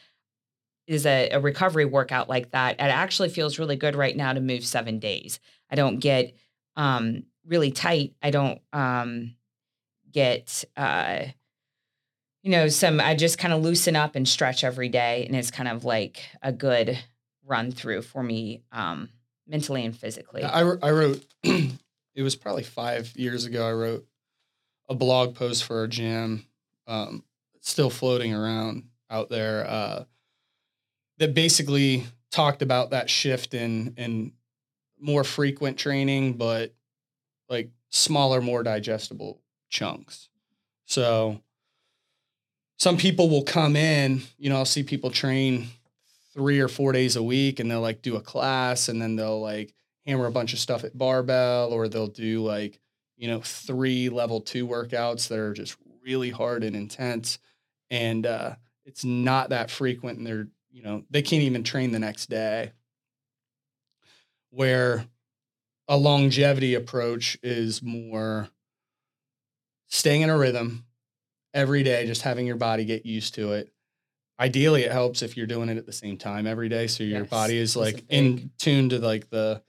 is 0.88 1.06
a, 1.06 1.30
a 1.30 1.40
recovery 1.40 1.86
workout 1.86 2.30
like 2.30 2.52
that, 2.52 2.74
it 2.74 2.84
actually 2.84 3.30
feels 3.30 3.60
really 3.60 3.76
good 3.76 3.96
right 3.96 4.16
now 4.16 4.34
to 4.34 4.40
move 4.40 4.66
seven 4.66 5.00
days. 5.00 5.40
I 5.70 5.76
don't 5.76 6.00
get 6.00 6.36
um, 6.76 7.24
really 7.46 7.72
tight. 7.72 8.14
I 8.22 8.30
don't 8.32 8.62
um, 8.72 9.36
get, 10.12 10.64
uh, 10.78 11.26
you 12.44 12.52
know, 12.52 12.68
some, 12.68 13.00
I 13.00 13.16
just 13.16 13.40
kind 13.40 13.54
of 13.54 13.64
loosen 13.64 13.96
up 13.96 14.16
and 14.16 14.28
stretch 14.28 14.64
every 14.64 14.90
day. 14.90 15.26
And 15.26 15.36
it's 15.36 15.52
kind 15.52 15.68
of 15.68 15.84
like 15.84 16.24
a 16.42 16.52
good 16.52 16.98
run 17.44 17.72
through 17.72 18.04
for 18.04 18.22
me 18.22 18.64
um, 18.72 19.10
mentally 19.48 19.86
and 19.86 19.96
physically. 19.96 20.44
I, 20.44 20.62
I 20.62 20.92
wrote, 20.92 21.26
it 21.44 22.22
was 22.22 22.36
probably 22.36 22.64
five 22.64 23.12
years 23.16 23.46
ago, 23.46 23.68
I 23.68 23.74
wrote 23.74 24.06
a 24.88 24.96
blog 24.96 25.36
post 25.36 25.64
for 25.64 25.80
our 25.80 25.88
gym, 25.88 26.46
um, 26.88 27.24
still 27.62 27.90
floating 27.90 28.34
around 28.34 28.84
out 29.10 29.30
there, 29.30 29.68
uh, 29.68 30.04
that 31.18 31.34
basically 31.34 32.06
talked 32.32 32.62
about 32.62 32.90
that 32.92 33.10
shift 33.10 33.54
in, 33.54 33.94
in 33.98 34.34
more 35.00 35.24
frequent 35.24 35.78
training, 35.78 36.34
but 36.34 36.74
like 37.50 37.70
smaller, 37.90 38.42
more 38.42 38.64
digestible 38.64 39.42
chunks. 39.70 40.30
So 40.86 41.42
some 42.78 42.98
people 42.98 43.30
will 43.30 43.44
come 43.44 43.76
in, 43.76 44.22
you 44.38 44.50
know, 44.50 44.58
I'll 44.58 44.66
see 44.66 44.84
people 44.84 45.10
train 45.10 45.68
three 46.34 46.60
or 46.60 46.68
four 46.68 46.92
days 46.92 47.16
a 47.16 47.24
week 47.24 47.60
and 47.60 47.72
they'll 47.72 47.82
like 47.82 48.02
do 48.02 48.18
a 48.18 48.22
class 48.22 48.90
and 48.90 49.02
then 49.02 49.16
they'll 49.16 49.42
like 49.42 49.74
hammer 50.06 50.28
a 50.28 50.32
bunch 50.32 50.54
of 50.54 50.60
stuff 50.60 50.84
at 50.84 50.98
barbell 50.98 51.72
or 51.72 51.88
they'll 51.88 52.08
do 52.08 52.44
like, 52.44 52.80
you 53.16 53.30
know, 53.30 53.40
three 53.42 54.10
level 54.10 54.42
two 54.42 54.68
workouts 54.68 55.30
that 55.30 55.40
are 55.40 55.54
just 55.54 55.78
really 56.04 56.30
hard 56.30 56.64
and 56.64 56.76
intense. 56.76 57.40
And 57.90 58.26
uh, 58.26 58.56
it's 58.86 59.06
not 59.06 59.50
that 59.50 59.72
frequent 59.72 60.18
and 60.18 60.28
they're, 60.28 60.48
you 60.76 60.84
know, 60.84 61.06
they 61.10 61.22
can't 61.22 61.44
even 61.44 61.64
train 61.64 61.92
the 61.92 62.00
next 62.00 62.30
day. 62.30 62.74
Where 64.50 65.08
a 65.88 65.98
longevity 65.98 66.76
approach 66.76 67.38
is 67.42 67.82
more 67.82 68.50
staying 69.88 70.22
in 70.22 70.30
a 70.30 70.38
rhythm 70.38 70.86
every 71.54 71.82
day, 71.84 72.06
just 72.06 72.24
having 72.24 72.46
your 72.46 72.58
body 72.58 72.84
get 72.84 73.06
used 73.06 73.36
to 73.36 73.54
it. 73.54 73.74
Ideally, 74.38 74.84
it 74.84 74.92
helps 74.92 75.22
if 75.22 75.38
you're 75.38 75.48
doing 75.48 75.70
it 75.70 75.78
at 75.78 75.86
the 75.86 75.94
same 75.94 76.18
time 76.18 76.46
every 76.46 76.68
day, 76.68 76.88
so 76.88 77.06
your 77.06 77.22
Yes, 77.22 77.30
body 77.30 77.58
is 77.58 77.78
like 77.78 78.04
in 78.10 78.52
tune 78.58 78.90
to 78.90 79.00
like 79.00 79.30
the 79.30 79.64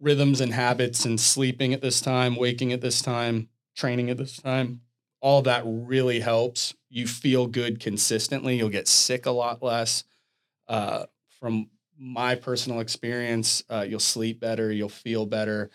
rhythms 0.00 0.40
and 0.40 0.52
habits 0.52 1.04
and 1.04 1.20
sleeping 1.20 1.72
at 1.72 1.82
this 1.82 2.00
time, 2.00 2.34
waking 2.34 2.72
at 2.72 2.80
this 2.80 3.00
time, 3.00 3.48
training 3.76 4.10
at 4.10 4.16
this 4.16 4.36
time. 4.36 4.80
All 5.20 5.42
that 5.42 5.62
really 5.66 6.20
helps. 6.20 6.74
You 6.88 7.06
feel 7.06 7.46
good 7.46 7.80
consistently. 7.80 8.56
You'll 8.56 8.68
get 8.70 8.88
sick 8.88 9.26
a 9.26 9.30
lot 9.30 9.62
less 9.62 10.04
uh, 10.68 11.06
from 11.40 11.68
my 11.98 12.34
personal 12.34 12.80
experience, 12.80 13.62
uh, 13.68 13.84
you'll 13.86 14.00
sleep 14.00 14.40
better, 14.40 14.72
you'll 14.72 14.88
feel 14.88 15.26
better, 15.26 15.70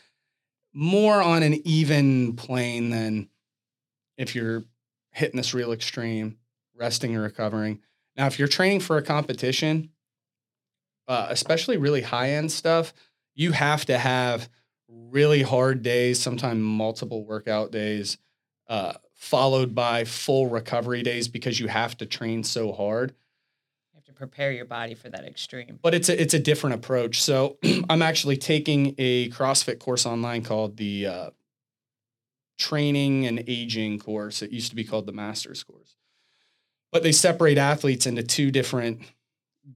more 0.74 1.22
on 1.22 1.44
an 1.44 1.56
even 1.68 2.36
plane 2.36 2.90
than 2.90 3.30
if 4.18 4.36
you're 4.36 4.64
hitting 5.12 5.38
this 5.38 5.54
real 5.54 5.72
extreme, 5.72 6.38
resting 6.76 7.14
and 7.14 7.24
recovering. 7.24 7.80
Now, 8.18 8.28
if 8.28 8.40
you're 8.40 8.48
training 8.48 8.80
for 8.82 8.98
a 8.98 9.04
competition, 9.04 9.90
uh, 11.08 11.28
especially 11.30 11.78
really 11.78 12.02
high 12.02 12.32
end 12.32 12.52
stuff, 12.52 12.94
you 13.36 13.52
have 13.52 13.86
to 13.86 13.98
have 13.98 14.50
really 14.88 15.42
hard 15.42 15.82
days, 15.82 16.22
sometimes 16.22 16.62
multiple 16.62 17.26
workout 17.26 17.72
days, 17.72 18.18
uh, 18.68 18.94
followed 19.26 19.74
by 19.74 20.04
full 20.04 20.48
recovery 20.48 21.02
days 21.02 21.28
because 21.28 21.60
you 21.60 21.68
have 21.68 21.98
to 21.98 22.06
train 22.06 22.44
so 22.44 22.72
hard. 22.72 23.10
You 23.92 23.98
have 23.98 24.06
to 24.06 24.14
prepare 24.14 24.52
your 24.52 24.66
body 24.66 24.94
for 24.94 25.10
that 25.10 25.26
extreme. 25.26 25.80
But 25.82 25.96
it's 25.96 26.10
a 26.10 26.22
it's 26.22 26.36
a 26.36 26.40
different 26.40 26.76
approach. 26.76 27.24
So 27.24 27.58
I'm 27.90 28.04
actually 28.04 28.38
taking 28.38 28.94
a 29.00 29.30
CrossFit 29.32 29.80
course 29.80 30.06
online 30.06 30.44
called 30.44 30.78
the 30.78 31.08
uh, 31.08 31.30
Training 32.60 33.26
and 33.26 33.44
Aging 33.48 33.98
course. 33.98 34.44
It 34.44 34.52
used 34.52 34.70
to 34.70 34.76
be 34.76 34.84
called 34.84 35.08
the 35.08 35.12
Masters 35.12 35.64
course, 35.64 35.96
but 36.92 37.02
they 37.02 37.12
separate 37.12 37.58
athletes 37.58 38.06
into 38.06 38.22
two 38.22 38.52
different 38.52 39.02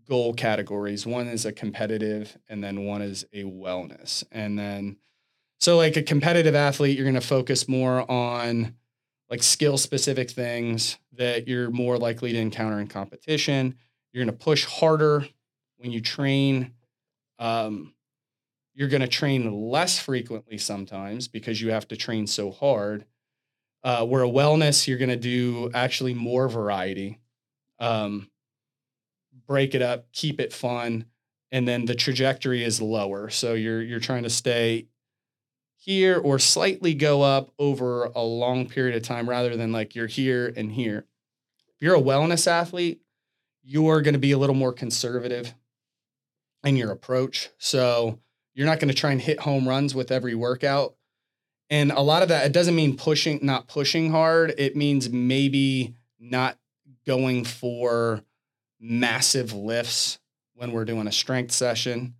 goal 0.07 0.35
categories. 0.35 1.07
One 1.07 1.27
is 1.27 1.45
a 1.45 1.51
competitive, 1.51 2.37
and 2.47 2.63
then 2.63 2.85
one 2.85 3.01
is 3.01 3.25
a 3.33 3.45
wellness. 3.45 4.23
And 4.31 4.59
then, 4.59 4.97
so 5.59 5.75
like 5.77 5.97
a 5.97 6.03
competitive 6.03 6.53
athlete, 6.53 6.95
you're 6.95 7.05
going 7.05 7.15
to 7.15 7.21
focus 7.21 7.67
more 7.67 8.09
on 8.09 8.75
like 9.29 9.43
skill 9.43 9.77
specific 9.77 10.31
things 10.31 10.97
that 11.13 11.47
you're 11.47 11.69
more 11.69 11.97
likely 11.97 12.31
to 12.31 12.39
encounter 12.39 12.79
in 12.79 12.87
competition. 12.87 13.75
You're 14.11 14.25
going 14.25 14.35
to 14.35 14.43
push 14.43 14.65
harder 14.65 15.27
when 15.77 15.91
you 15.91 16.01
train. 16.01 16.73
Um, 17.37 17.93
you're 18.73 18.87
going 18.87 19.01
to 19.01 19.07
train 19.07 19.51
less 19.69 19.99
frequently 19.99 20.57
sometimes 20.57 21.27
because 21.27 21.61
you 21.61 21.71
have 21.71 21.87
to 21.89 21.97
train 21.97 22.27
so 22.27 22.51
hard. 22.51 23.05
Uh, 23.81 24.05
where 24.05 24.23
a 24.23 24.27
wellness, 24.27 24.87
you're 24.87 24.97
going 24.97 25.09
to 25.09 25.15
do 25.15 25.71
actually 25.73 26.13
more 26.13 26.49
variety. 26.49 27.17
Um, 27.79 28.29
break 29.47 29.73
it 29.73 29.81
up, 29.81 30.11
keep 30.11 30.39
it 30.41 30.51
fun, 30.51 31.05
and 31.51 31.67
then 31.67 31.85
the 31.85 31.95
trajectory 31.95 32.63
is 32.63 32.81
lower. 32.81 33.29
So 33.29 33.53
you're 33.53 33.81
you're 33.81 33.99
trying 33.99 34.23
to 34.23 34.29
stay 34.29 34.87
here 35.81 36.19
or 36.19 36.37
slightly 36.37 36.93
go 36.93 37.21
up 37.21 37.51
over 37.57 38.03
a 38.15 38.21
long 38.21 38.67
period 38.67 38.95
of 38.95 39.01
time 39.01 39.29
rather 39.29 39.55
than 39.55 39.71
like 39.71 39.95
you're 39.95 40.07
here 40.07 40.53
and 40.55 40.73
here. 40.73 41.05
If 41.75 41.81
you're 41.81 41.95
a 41.95 42.01
wellness 42.01 42.47
athlete, 42.47 43.01
you're 43.63 44.01
going 44.01 44.13
to 44.13 44.19
be 44.19 44.33
a 44.33 44.37
little 44.37 44.55
more 44.55 44.73
conservative 44.73 45.53
in 46.65 46.75
your 46.75 46.91
approach. 46.91 47.49
So 47.57 48.19
you're 48.53 48.65
not 48.65 48.79
going 48.79 48.89
to 48.89 48.93
try 48.93 49.11
and 49.11 49.21
hit 49.21 49.39
home 49.39 49.67
runs 49.67 49.95
with 49.95 50.11
every 50.11 50.35
workout. 50.35 50.95
And 51.69 51.91
a 51.91 52.01
lot 52.01 52.23
of 52.23 52.29
that, 52.29 52.45
it 52.45 52.51
doesn't 52.51 52.75
mean 52.75 52.97
pushing, 52.97 53.39
not 53.41 53.67
pushing 53.67 54.11
hard. 54.11 54.55
It 54.57 54.75
means 54.75 55.09
maybe 55.09 55.95
not 56.19 56.57
going 57.05 57.45
for 57.45 58.21
massive 58.81 59.53
lifts 59.53 60.19
when 60.55 60.73
we're 60.73 60.83
doing 60.83 61.07
a 61.07 61.11
strength 61.11 61.53
session. 61.53 62.15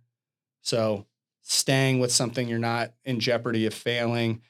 So 0.62 1.04
staying 1.42 1.98
with 1.98 2.12
something 2.12 2.48
you're 2.48 2.58
not 2.58 2.92
in 3.04 3.20
jeopardy 3.20 3.66
of 3.66 3.74
failing, 3.74 4.42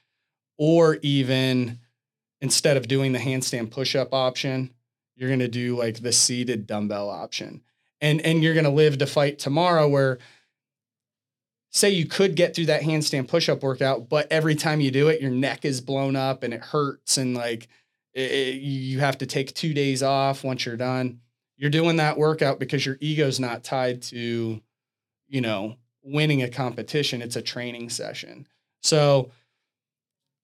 or 0.58 0.98
even 1.02 1.78
instead 2.40 2.76
of 2.76 2.88
doing 2.88 3.12
the 3.12 3.18
handstand 3.18 3.70
push-up 3.70 4.12
option, 4.12 4.74
you're 5.16 5.28
going 5.28 5.40
to 5.40 5.48
do 5.48 5.76
like 5.76 6.00
the 6.00 6.12
seated 6.12 6.66
dumbbell 6.66 7.08
option. 7.10 7.62
And 8.00 8.20
and 8.22 8.42
you're 8.42 8.54
going 8.54 8.64
to 8.64 8.70
live 8.70 8.98
to 8.98 9.06
fight 9.06 9.38
tomorrow 9.38 9.88
where 9.88 10.18
say 11.70 11.90
you 11.90 12.06
could 12.06 12.34
get 12.34 12.54
through 12.54 12.66
that 12.66 12.82
handstand 12.82 13.28
push-up 13.28 13.62
workout, 13.62 14.08
but 14.08 14.26
every 14.30 14.54
time 14.54 14.80
you 14.80 14.90
do 14.90 15.08
it, 15.08 15.20
your 15.20 15.30
neck 15.30 15.64
is 15.64 15.80
blown 15.80 16.16
up 16.16 16.42
and 16.42 16.52
it 16.52 16.60
hurts 16.60 17.16
and 17.16 17.34
like 17.34 17.68
it, 18.12 18.54
you 18.56 18.98
have 19.00 19.18
to 19.18 19.26
take 19.26 19.54
2 19.54 19.72
days 19.72 20.02
off 20.02 20.42
once 20.42 20.66
you're 20.66 20.76
done 20.76 21.20
you're 21.60 21.70
doing 21.70 21.96
that 21.96 22.16
workout 22.16 22.58
because 22.58 22.86
your 22.86 22.96
ego's 23.00 23.38
not 23.38 23.62
tied 23.62 24.00
to, 24.00 24.62
you 25.28 25.40
know, 25.42 25.76
winning 26.02 26.42
a 26.42 26.48
competition. 26.48 27.22
It's 27.22 27.36
a 27.36 27.42
training 27.42 27.90
session. 27.90 28.46
So 28.82 29.30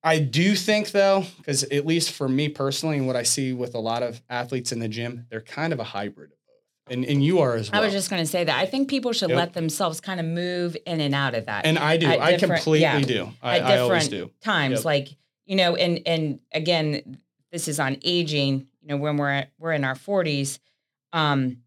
I 0.03 0.21
do 0.21 0.55
think 0.55 0.93
though, 0.93 1.25
because 1.39 1.65
at 1.65 1.85
least 1.85 2.13
for 2.13 2.29
me 2.29 2.49
personally, 2.49 2.99
and 2.99 3.07
what 3.07 3.17
I 3.17 3.25
see 3.25 3.53
with 3.53 3.75
a 3.75 3.81
lot 3.81 4.03
of 4.03 4.23
athletes 4.31 4.71
in 4.71 4.79
the 4.79 4.89
gym, 4.89 5.27
they're 5.31 5.41
kind 5.41 5.73
of 5.73 5.81
a 5.81 5.85
hybrid 5.85 6.31
of 6.31 6.39
both. 6.47 6.93
And, 6.95 7.05
and 7.05 7.25
you 7.25 7.41
are 7.41 7.55
as 7.55 7.73
well. 7.73 7.81
I 7.81 7.85
was 7.85 7.93
just 7.93 8.09
going 8.09 8.23
to 8.23 8.27
say 8.27 8.45
that. 8.45 8.57
I 8.57 8.67
think 8.67 8.89
people 8.89 9.13
should 9.13 9.31
yep. 9.31 9.37
let 9.37 9.53
themselves 9.55 10.01
kind 10.01 10.21
of 10.21 10.27
move 10.27 10.77
in 10.87 11.01
and 11.01 11.15
out 11.15 11.35
of 11.35 11.47
that. 11.47 11.67
And 11.67 11.79
I 11.79 11.97
do. 11.97 12.07
I 12.07 12.37
completely 12.37 12.83
yeah, 12.83 13.01
do. 13.01 13.31
I, 13.43 13.59
at 13.59 13.63
different 13.63 13.81
always 13.81 14.09
do. 14.09 14.31
Times, 14.41 14.79
yep. 14.79 14.85
like 14.85 15.09
you 15.45 15.57
know, 15.57 15.75
and 15.75 16.01
and 16.07 16.39
again, 16.53 17.19
this 17.51 17.67
is 17.67 17.81
on 17.81 17.97
aging. 18.03 18.69
You 18.83 18.89
know, 18.89 18.97
when 18.99 19.17
we're 19.17 19.47
we're 19.59 19.73
in 19.73 19.83
our 19.83 19.97
forties, 19.97 20.61
um, 21.13 21.59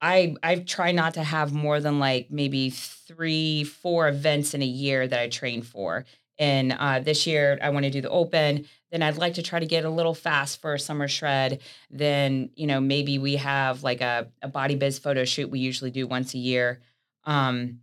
I 0.00 0.36
I 0.42 0.56
try 0.56 0.92
not 0.92 1.14
to 1.14 1.22
have 1.22 1.52
more 1.52 1.80
than 1.80 1.98
like 1.98 2.30
maybe 2.30 2.70
three, 2.70 3.64
four 3.64 4.08
events 4.08 4.54
in 4.54 4.62
a 4.62 4.66
year 4.66 5.06
that 5.06 5.20
I 5.20 5.28
train 5.28 5.62
for. 5.62 6.04
And 6.38 6.72
uh, 6.78 7.00
this 7.00 7.26
year, 7.26 7.58
I 7.60 7.70
want 7.70 7.84
to 7.84 7.90
do 7.90 8.00
the 8.00 8.10
open. 8.10 8.66
Then 8.92 9.02
I'd 9.02 9.16
like 9.16 9.34
to 9.34 9.42
try 9.42 9.58
to 9.58 9.66
get 9.66 9.84
a 9.84 9.90
little 9.90 10.14
fast 10.14 10.60
for 10.60 10.74
a 10.74 10.78
summer 10.78 11.08
shred. 11.08 11.60
Then 11.90 12.50
you 12.54 12.66
know 12.66 12.80
maybe 12.80 13.18
we 13.18 13.36
have 13.36 13.82
like 13.82 14.00
a, 14.00 14.28
a 14.40 14.48
body 14.48 14.76
biz 14.76 14.98
photo 14.98 15.24
shoot 15.24 15.50
we 15.50 15.58
usually 15.58 15.90
do 15.90 16.06
once 16.06 16.34
a 16.34 16.38
year, 16.38 16.80
um, 17.24 17.80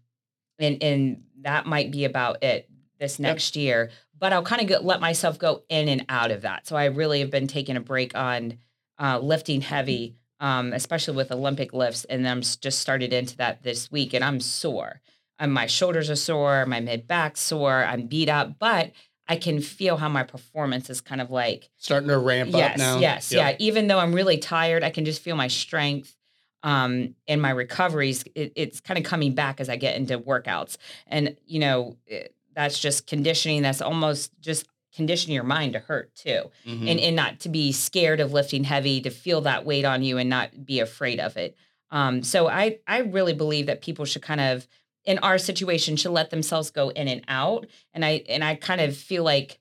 and 0.57 0.81
and 0.81 1.23
that 1.41 1.65
might 1.65 1.91
be 1.91 2.05
about 2.05 2.43
it 2.43 2.69
this 2.99 3.19
next 3.19 3.55
yep. 3.55 3.61
year. 3.61 3.91
But 4.17 4.31
I'll 4.31 4.43
kind 4.43 4.71
of 4.71 4.85
let 4.85 5.01
myself 5.01 5.37
go 5.37 5.63
in 5.67 5.89
and 5.89 6.05
out 6.07 6.31
of 6.31 6.43
that. 6.43 6.65
So 6.65 6.77
I 6.77 6.85
really 6.85 7.19
have 7.19 7.29
been 7.29 7.47
taking 7.47 7.75
a 7.75 7.81
break 7.81 8.15
on 8.15 8.57
uh, 8.97 9.19
lifting 9.19 9.59
heavy 9.59 10.15
um, 10.39 10.73
especially 10.73 11.15
with 11.15 11.31
Olympic 11.31 11.73
lifts. 11.73 12.05
And 12.05 12.27
I'm 12.27 12.41
just 12.41 12.79
started 12.79 13.13
into 13.13 13.37
that 13.37 13.63
this 13.63 13.91
week, 13.91 14.13
and 14.13 14.23
I'm 14.23 14.39
sore. 14.39 15.01
And 15.39 15.53
my 15.53 15.65
shoulders 15.65 16.09
are 16.09 16.15
sore, 16.15 16.65
my 16.65 16.79
mid 16.79 17.07
back 17.07 17.37
sore, 17.37 17.83
I'm 17.83 18.07
beat 18.07 18.29
up, 18.29 18.57
but 18.57 18.91
I 19.27 19.37
can 19.37 19.59
feel 19.59 19.97
how 19.97 20.07
my 20.07 20.23
performance 20.23 20.89
is 20.89 21.01
kind 21.01 21.19
of 21.19 21.31
like 21.31 21.69
starting 21.77 22.09
to 22.09 22.17
ramp 22.17 22.51
yes, 22.53 22.71
up 22.71 22.77
now. 22.77 22.99
Yes, 22.99 23.31
yep. 23.31 23.59
yeah. 23.59 23.65
Even 23.65 23.87
though 23.87 23.99
I'm 23.99 24.13
really 24.13 24.37
tired, 24.37 24.83
I 24.83 24.91
can 24.91 25.03
just 25.03 25.21
feel 25.21 25.35
my 25.35 25.47
strength 25.47 26.15
um, 26.63 27.15
and 27.27 27.41
my 27.41 27.49
recoveries. 27.49 28.23
It, 28.35 28.53
it's 28.55 28.79
kind 28.79 28.97
of 28.97 29.03
coming 29.03 29.33
back 29.33 29.59
as 29.59 29.67
I 29.67 29.77
get 29.77 29.95
into 29.95 30.19
workouts, 30.19 30.77
and 31.07 31.35
you 31.45 31.59
know 31.59 31.97
it, 32.05 32.35
that's 32.55 32.79
just 32.79 33.07
conditioning. 33.07 33.61
That's 33.61 33.81
almost 33.81 34.31
just 34.41 34.67
condition 34.95 35.33
your 35.33 35.43
mind 35.43 35.73
to 35.73 35.79
hurt 35.79 36.15
too 36.15 36.43
mm-hmm. 36.65 36.87
and, 36.87 36.99
and 36.99 37.15
not 37.15 37.39
to 37.41 37.49
be 37.49 37.71
scared 37.71 38.19
of 38.19 38.31
lifting 38.31 38.63
heavy 38.63 39.01
to 39.01 39.09
feel 39.09 39.41
that 39.41 39.65
weight 39.65 39.85
on 39.85 40.01
you 40.03 40.17
and 40.17 40.29
not 40.29 40.65
be 40.65 40.79
afraid 40.79 41.19
of 41.19 41.35
it. 41.37 41.55
Um, 41.91 42.23
so 42.23 42.47
i 42.47 42.79
i 42.87 42.99
really 42.99 43.33
believe 43.33 43.67
that 43.67 43.81
people 43.81 44.05
should 44.05 44.21
kind 44.21 44.41
of 44.41 44.67
in 45.03 45.19
our 45.19 45.37
situation 45.37 45.97
should 45.97 46.11
let 46.11 46.31
themselves 46.31 46.71
go 46.71 46.89
in 46.89 47.07
and 47.07 47.23
out. 47.27 47.67
And 47.93 48.03
i 48.03 48.23
and 48.27 48.43
i 48.43 48.55
kind 48.55 48.81
of 48.81 48.95
feel 48.95 49.23
like 49.23 49.59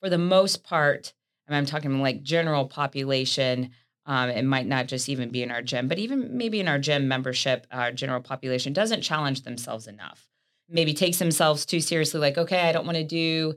for 0.00 0.08
the 0.08 0.18
most 0.18 0.64
part 0.64 1.12
I 1.48 1.56
i'm 1.56 1.66
talking 1.66 2.00
like 2.00 2.22
general 2.22 2.66
population 2.66 3.70
um, 4.06 4.30
it 4.30 4.44
might 4.44 4.66
not 4.66 4.86
just 4.86 5.10
even 5.10 5.28
be 5.28 5.42
in 5.42 5.50
our 5.50 5.60
gym 5.60 5.88
but 5.88 5.98
even 5.98 6.38
maybe 6.38 6.60
in 6.60 6.68
our 6.68 6.78
gym 6.78 7.08
membership 7.08 7.66
our 7.70 7.92
general 7.92 8.20
population 8.20 8.72
doesn't 8.72 9.02
challenge 9.02 9.42
themselves 9.42 9.86
enough. 9.86 10.26
Maybe 10.70 10.92
takes 10.92 11.18
themselves 11.18 11.66
too 11.66 11.80
seriously 11.80 12.20
like 12.20 12.38
okay 12.38 12.60
i 12.60 12.72
don't 12.72 12.86
want 12.86 12.98
to 12.98 13.04
do 13.04 13.54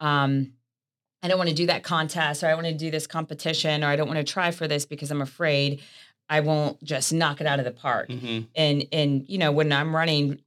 um, 0.00 0.52
I 1.24 1.28
don't 1.28 1.38
want 1.38 1.48
to 1.48 1.56
do 1.56 1.66
that 1.66 1.82
contest 1.82 2.44
or 2.44 2.48
I 2.48 2.54
want 2.54 2.66
to 2.66 2.74
do 2.74 2.90
this 2.90 3.06
competition 3.06 3.82
or 3.82 3.86
I 3.86 3.96
don't 3.96 4.06
want 4.06 4.18
to 4.18 4.30
try 4.30 4.50
for 4.50 4.68
this 4.68 4.84
because 4.84 5.10
I'm 5.10 5.22
afraid 5.22 5.80
I 6.28 6.40
won't 6.40 6.84
just 6.84 7.14
knock 7.14 7.40
it 7.40 7.46
out 7.46 7.58
of 7.58 7.64
the 7.64 7.70
park. 7.70 8.10
Mm-hmm. 8.10 8.40
And 8.54 8.84
and 8.92 9.24
you 9.26 9.38
know 9.38 9.50
when 9.50 9.72
I'm 9.72 9.96
running 9.96 10.42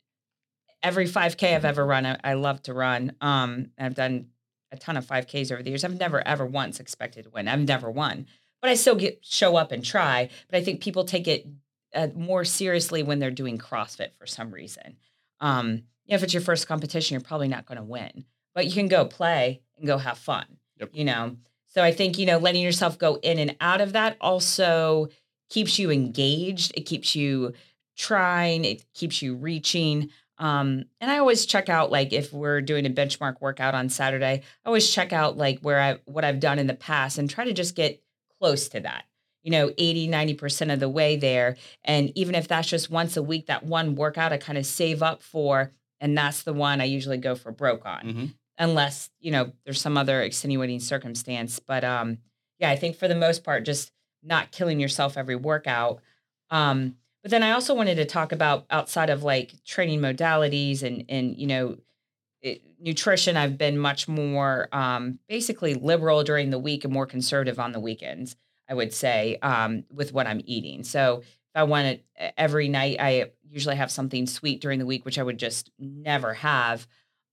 every 0.84 1.05
5k 1.07 1.55
I've 1.55 1.65
ever 1.65 1.84
run 1.84 2.05
I, 2.05 2.19
I 2.24 2.34
love 2.36 2.62
to 2.63 2.75
run. 2.75 3.13
Um 3.22 3.72
I've 3.79 3.96
done 3.96 4.27
a 4.72 4.77
ton 4.77 4.98
of 4.98 5.05
5ks 5.07 5.51
over 5.51 5.63
the 5.63 5.72
years. 5.72 5.84
I've 5.84 6.00
never 6.00 6.25
ever 6.27 6.46
once 6.46 6.79
expected 6.79 7.24
to 7.24 7.31
win. 7.31 7.48
I've 7.48 7.67
never 7.67 7.89
won. 7.89 8.27
But 8.62 8.69
I 8.69 8.75
still 8.75 8.96
get 8.96 9.25
show 9.25 9.55
up 9.55 9.72
and 9.72 9.84
try, 9.84 10.29
but 10.48 10.60
I 10.60 10.63
think 10.63 10.81
people 10.81 11.05
take 11.05 11.27
it 11.27 11.48
uh, 11.96 12.10
more 12.15 12.46
seriously 12.46 13.01
when 13.01 13.17
they're 13.17 13.31
doing 13.31 13.57
CrossFit 13.57 14.10
for 14.19 14.27
some 14.27 14.51
reason. 14.51 14.98
Um, 15.39 15.84
you 16.05 16.12
know, 16.12 16.15
if 16.15 16.24
it's 16.24 16.34
your 16.34 16.41
first 16.41 16.67
competition, 16.67 17.15
you're 17.15 17.22
probably 17.22 17.48
not 17.48 17.65
going 17.65 17.77
to 17.77 17.84
win, 17.84 18.25
but 18.53 18.65
you 18.65 18.74
can 18.74 18.88
go 18.88 19.05
play 19.05 19.62
and 19.77 19.88
go 19.88 19.98
have 19.98 20.17
fun. 20.17 20.57
Yep. 20.79 20.89
You 20.93 21.05
know, 21.05 21.38
so 21.67 21.84
I 21.84 21.91
think, 21.91 22.17
you 22.17 22.25
know, 22.25 22.38
letting 22.38 22.62
yourself 22.63 22.98
go 22.98 23.15
in 23.22 23.39
and 23.39 23.55
out 23.62 23.81
of 23.81 23.93
that 23.93 24.17
also 24.22 25.10
keeps 25.50 25.77
you 25.79 25.91
engaged. 25.91 26.74
It 26.75 26.81
keeps 26.81 27.15
you 27.15 27.53
trying, 27.98 28.65
it 28.65 28.84
keeps 28.93 29.22
you 29.22 29.36
reaching. 29.36 30.10
Um, 30.39 30.86
and 31.01 31.10
I 31.10 31.17
always 31.17 31.46
check 31.46 31.67
out 31.67 31.91
like 31.91 32.13
if 32.13 32.31
we're 32.31 32.62
doing 32.62 32.86
a 32.86 32.89
benchmark 32.91 33.41
workout 33.41 33.74
on 33.74 33.89
Saturday, 33.89 34.43
I 34.65 34.67
always 34.67 34.89
check 34.89 35.12
out 35.12 35.36
like 35.38 35.60
where 35.62 35.79
I 35.81 35.98
what 36.05 36.24
I've 36.24 36.39
done 36.39 36.60
in 36.60 36.67
the 36.67 36.75
past 36.75 37.17
and 37.17 37.29
try 37.29 37.46
to 37.46 37.53
just 37.53 37.75
get 37.75 38.01
close 38.39 38.69
to 38.69 38.79
that. 38.81 39.05
you 39.43 39.50
know 39.51 39.72
80 39.77 40.07
90% 40.10 40.72
of 40.74 40.79
the 40.79 40.89
way 40.89 41.15
there 41.15 41.55
and 41.84 42.12
even 42.15 42.36
if 42.36 42.48
that's 42.48 42.67
just 42.67 42.91
once 42.91 43.17
a 43.17 43.24
week 43.24 43.48
that 43.48 43.63
one 43.63 43.96
workout 43.96 44.31
i 44.34 44.38
kind 44.38 44.57
of 44.60 44.65
save 44.65 45.01
up 45.01 45.24
for 45.24 45.72
and 46.00 46.15
that's 46.17 46.43
the 46.43 46.53
one 46.53 46.81
i 46.81 46.84
usually 46.84 47.17
go 47.17 47.34
for 47.34 47.51
broke 47.51 47.86
on 47.86 48.03
Mm-hmm. 48.05 48.25
Unless 48.58 49.10
you 49.20 49.32
know 49.32 49.52
there's 49.66 49.82
some 49.82 49.98
other 49.98 50.22
extenuating 50.22 50.80
circumstance. 50.80 51.60
But 51.60 51.84
um 51.84 52.20
yeah 52.60 52.70
i 52.70 52.76
think 52.76 52.96
for 52.96 53.08
the 53.08 53.16
most 53.16 53.44
part 53.44 53.66
just 53.66 53.92
not 54.24 54.52
killing 54.52 54.80
yourself 54.80 55.18
every 55.18 55.36
workout. 55.36 56.02
Um 56.50 56.96
but 57.22 57.32
then 57.32 57.44
i 57.44 57.52
also 57.52 57.74
wanted 57.74 57.96
to 57.96 58.06
talk 58.06 58.32
about 58.32 58.66
outside 58.70 59.10
of 59.10 59.24
like 59.24 59.54
training 59.66 60.00
modalities 60.00 60.84
and 60.84 61.06
and 61.10 61.38
you 61.38 61.48
know 61.48 61.78
it, 62.42 62.62
nutrition 62.80 63.36
i've 63.36 63.58
been 63.58 63.78
much 63.78 64.08
more 64.08 64.70
um 64.72 65.20
basically 65.28 65.74
liberal 65.74 66.24
during 66.24 66.52
the 66.52 66.60
week 66.60 66.84
and 66.84 66.94
more 66.94 67.06
conservative 67.06 67.60
on 67.60 67.72
the 67.72 67.80
weekends 67.80 68.36
i 68.70 68.74
would 68.74 68.94
say 68.94 69.38
um 69.42 69.84
with 69.92 70.14
what 70.14 70.28
i'm 70.28 70.42
eating. 70.46 70.84
So 70.84 71.22
if 71.22 71.38
i 71.56 71.64
want 71.64 71.88
it 71.88 72.06
every 72.38 72.70
night 72.70 72.98
i 73.00 73.32
usually 73.50 73.76
have 73.76 73.92
something 73.92 74.28
sweet 74.28 74.62
during 74.62 74.80
the 74.80 74.86
week 74.86 75.04
which 75.04 75.20
i 75.20 75.24
would 75.24 75.38
just 75.40 75.72
never 75.80 76.34
have 76.34 76.88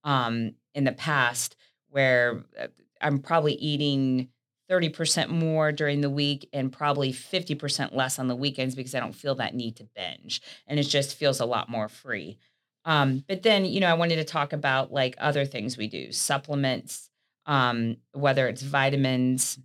um 0.05 0.53
in 0.75 0.85
the 0.85 0.93
past 0.93 1.57
where 1.89 2.45
uh, 2.61 2.67
I'm 3.01 3.19
probably 3.21 3.55
eating 3.55 4.29
30% 4.71 5.29
more 5.29 5.73
during 5.73 6.01
the 6.01 6.11
week 6.11 6.49
and 6.53 6.73
probably 6.73 7.13
50% 7.13 7.95
less 7.95 8.19
on 8.19 8.29
the 8.29 8.37
weekends 8.37 8.75
because 8.75 8.95
I 8.95 9.01
don't 9.01 9.15
feel 9.15 9.35
that 9.37 9.55
need 9.55 9.77
to 9.77 9.89
binge. 9.95 10.41
And 10.67 10.81
it 10.81 10.85
just 10.85 11.17
feels 11.17 11.41
a 11.41 11.45
lot 11.45 11.69
more 11.69 11.89
free. 11.89 12.39
Um, 12.85 13.25
but 13.29 13.43
then, 13.43 13.65
you 13.65 13.81
know, 13.81 13.89
I 13.89 13.95
wanted 13.95 14.17
to 14.17 14.25
talk 14.25 14.53
about 14.53 14.93
like 14.93 15.15
other 15.19 15.45
things 15.45 15.77
we 15.77 15.87
do, 15.87 16.13
supplements, 16.13 17.11
um, 17.47 17.97
whether 18.13 18.49
it's 18.49 18.63
vitamins, 18.63 19.59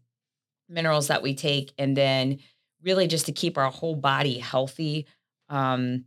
minerals 0.68 1.08
that 1.08 1.22
we 1.22 1.34
take, 1.34 1.72
and 1.78 1.96
then 1.96 2.40
really 2.84 3.08
just 3.08 3.26
to 3.26 3.32
keep 3.32 3.58
our 3.58 3.72
whole 3.72 3.96
body 3.96 4.38
healthy. 4.38 5.06
Um, 5.50 6.06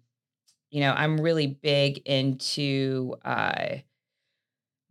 you 0.70 0.80
know, 0.80 0.92
I'm 0.92 1.20
really 1.20 1.46
big 1.46 1.98
into 2.06 3.16
uh, 3.24 3.76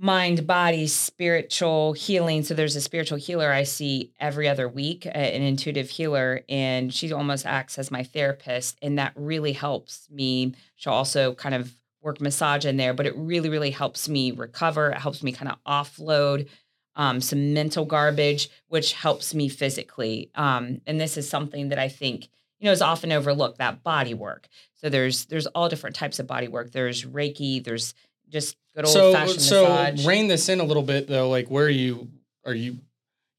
mind, 0.01 0.47
body, 0.47 0.87
spiritual 0.87 1.93
healing. 1.93 2.43
So 2.43 2.55
there's 2.55 2.75
a 2.75 2.81
spiritual 2.81 3.19
healer 3.19 3.51
I 3.51 3.63
see 3.63 4.11
every 4.19 4.49
other 4.49 4.67
week, 4.67 5.05
an 5.05 5.43
intuitive 5.43 5.91
healer, 5.91 6.41
and 6.49 6.91
she 6.91 7.13
almost 7.13 7.45
acts 7.45 7.77
as 7.77 7.91
my 7.91 8.03
therapist. 8.03 8.79
And 8.81 8.97
that 8.97 9.13
really 9.15 9.53
helps 9.53 10.09
me. 10.09 10.55
She'll 10.75 10.93
also 10.93 11.35
kind 11.35 11.53
of 11.53 11.71
work 12.01 12.19
massage 12.19 12.65
in 12.65 12.77
there, 12.77 12.95
but 12.95 13.05
it 13.05 13.15
really, 13.15 13.49
really 13.49 13.69
helps 13.69 14.09
me 14.09 14.31
recover. 14.31 14.89
It 14.89 14.97
helps 14.97 15.21
me 15.21 15.31
kind 15.31 15.51
of 15.51 15.63
offload 15.65 16.47
um, 16.95 17.21
some 17.21 17.53
mental 17.53 17.85
garbage, 17.85 18.49
which 18.69 18.93
helps 18.93 19.35
me 19.35 19.49
physically. 19.49 20.31
Um, 20.33 20.81
and 20.87 20.99
this 20.99 21.15
is 21.15 21.29
something 21.29 21.69
that 21.69 21.79
I 21.79 21.89
think 21.89 22.27
you 22.59 22.65
know 22.65 22.71
is 22.71 22.81
often 22.81 23.11
overlooked 23.11 23.59
that 23.59 23.83
body 23.83 24.13
work. 24.13 24.47
So 24.75 24.89
there's 24.89 25.25
there's 25.25 25.47
all 25.47 25.69
different 25.69 25.95
types 25.95 26.19
of 26.19 26.27
body 26.27 26.47
work. 26.47 26.71
There's 26.71 27.05
Reiki. 27.05 27.63
There's 27.63 27.93
just 28.31 28.55
good 28.75 28.85
old 28.85 28.93
So 28.93 29.13
fashioned 29.13 29.41
so 29.41 29.63
massage. 29.63 30.05
rein 30.07 30.27
this 30.27 30.49
in 30.49 30.59
a 30.59 30.63
little 30.63 30.83
bit 30.83 31.07
though. 31.07 31.29
Like 31.29 31.49
where 31.49 31.65
are 31.65 31.69
you 31.69 32.09
are 32.45 32.53
you 32.55 32.79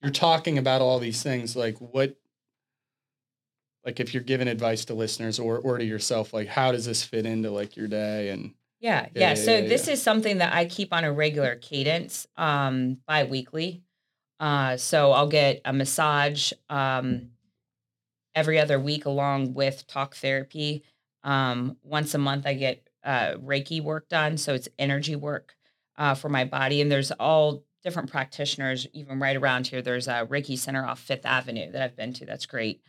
you're 0.02 0.12
talking 0.12 0.58
about 0.58 0.80
all 0.82 0.98
these 0.98 1.22
things 1.22 1.56
like 1.56 1.78
what 1.78 2.16
like 3.84 4.00
if 4.00 4.14
you're 4.14 4.22
giving 4.22 4.48
advice 4.48 4.84
to 4.86 4.94
listeners 4.94 5.38
or 5.38 5.58
or 5.58 5.78
to 5.78 5.84
yourself 5.84 6.32
like 6.32 6.48
how 6.48 6.72
does 6.72 6.84
this 6.86 7.02
fit 7.02 7.26
into 7.26 7.50
like 7.50 7.76
your 7.76 7.88
day 7.88 8.30
and 8.30 8.54
Yeah, 8.80 9.06
Yeah, 9.14 9.20
yeah. 9.22 9.28
yeah, 9.28 9.34
So 9.34 9.58
yeah, 9.58 9.68
this 9.68 9.88
is 9.88 10.02
something 10.02 10.38
that 10.38 10.52
I 10.54 10.66
keep 10.66 10.92
on 10.92 11.04
a 11.04 11.12
regular 11.12 11.56
cadence, 11.56 12.26
um, 12.36 12.98
bi-weekly. 13.06 13.82
Uh, 14.40 14.76
so 14.76 15.12
I'll 15.12 15.28
get 15.28 15.60
a 15.64 15.72
massage 15.72 16.52
um, 16.68 17.30
every 18.34 18.58
other 18.58 18.78
week 18.80 19.04
along 19.06 19.54
with 19.54 19.86
talk 19.86 20.16
therapy. 20.16 20.82
Um, 21.22 21.76
once 21.84 22.14
a 22.14 22.18
month, 22.18 22.44
I 22.46 22.54
get 22.54 22.84
uh, 23.04 23.34
Reiki 23.34 23.82
work 23.82 24.08
done. 24.08 24.36
So 24.36 24.54
it's 24.54 24.68
energy 24.78 25.16
work 25.16 25.54
uh, 25.96 26.14
for 26.14 26.28
my 26.28 26.44
body. 26.44 26.80
And 26.80 26.90
there's 26.90 27.12
all 27.12 27.64
different 27.82 28.10
practitioners, 28.10 28.86
even 28.92 29.18
right 29.18 29.36
around 29.36 29.66
here. 29.66 29.82
There's 29.82 30.08
a 30.08 30.26
Reiki 30.26 30.56
center 30.56 30.84
off 30.84 31.00
Fifth 31.00 31.26
Avenue 31.26 31.70
that 31.72 31.82
I've 31.82 31.96
been 31.96 32.12
to. 32.14 32.26
That's 32.26 32.46
great. 32.46 32.80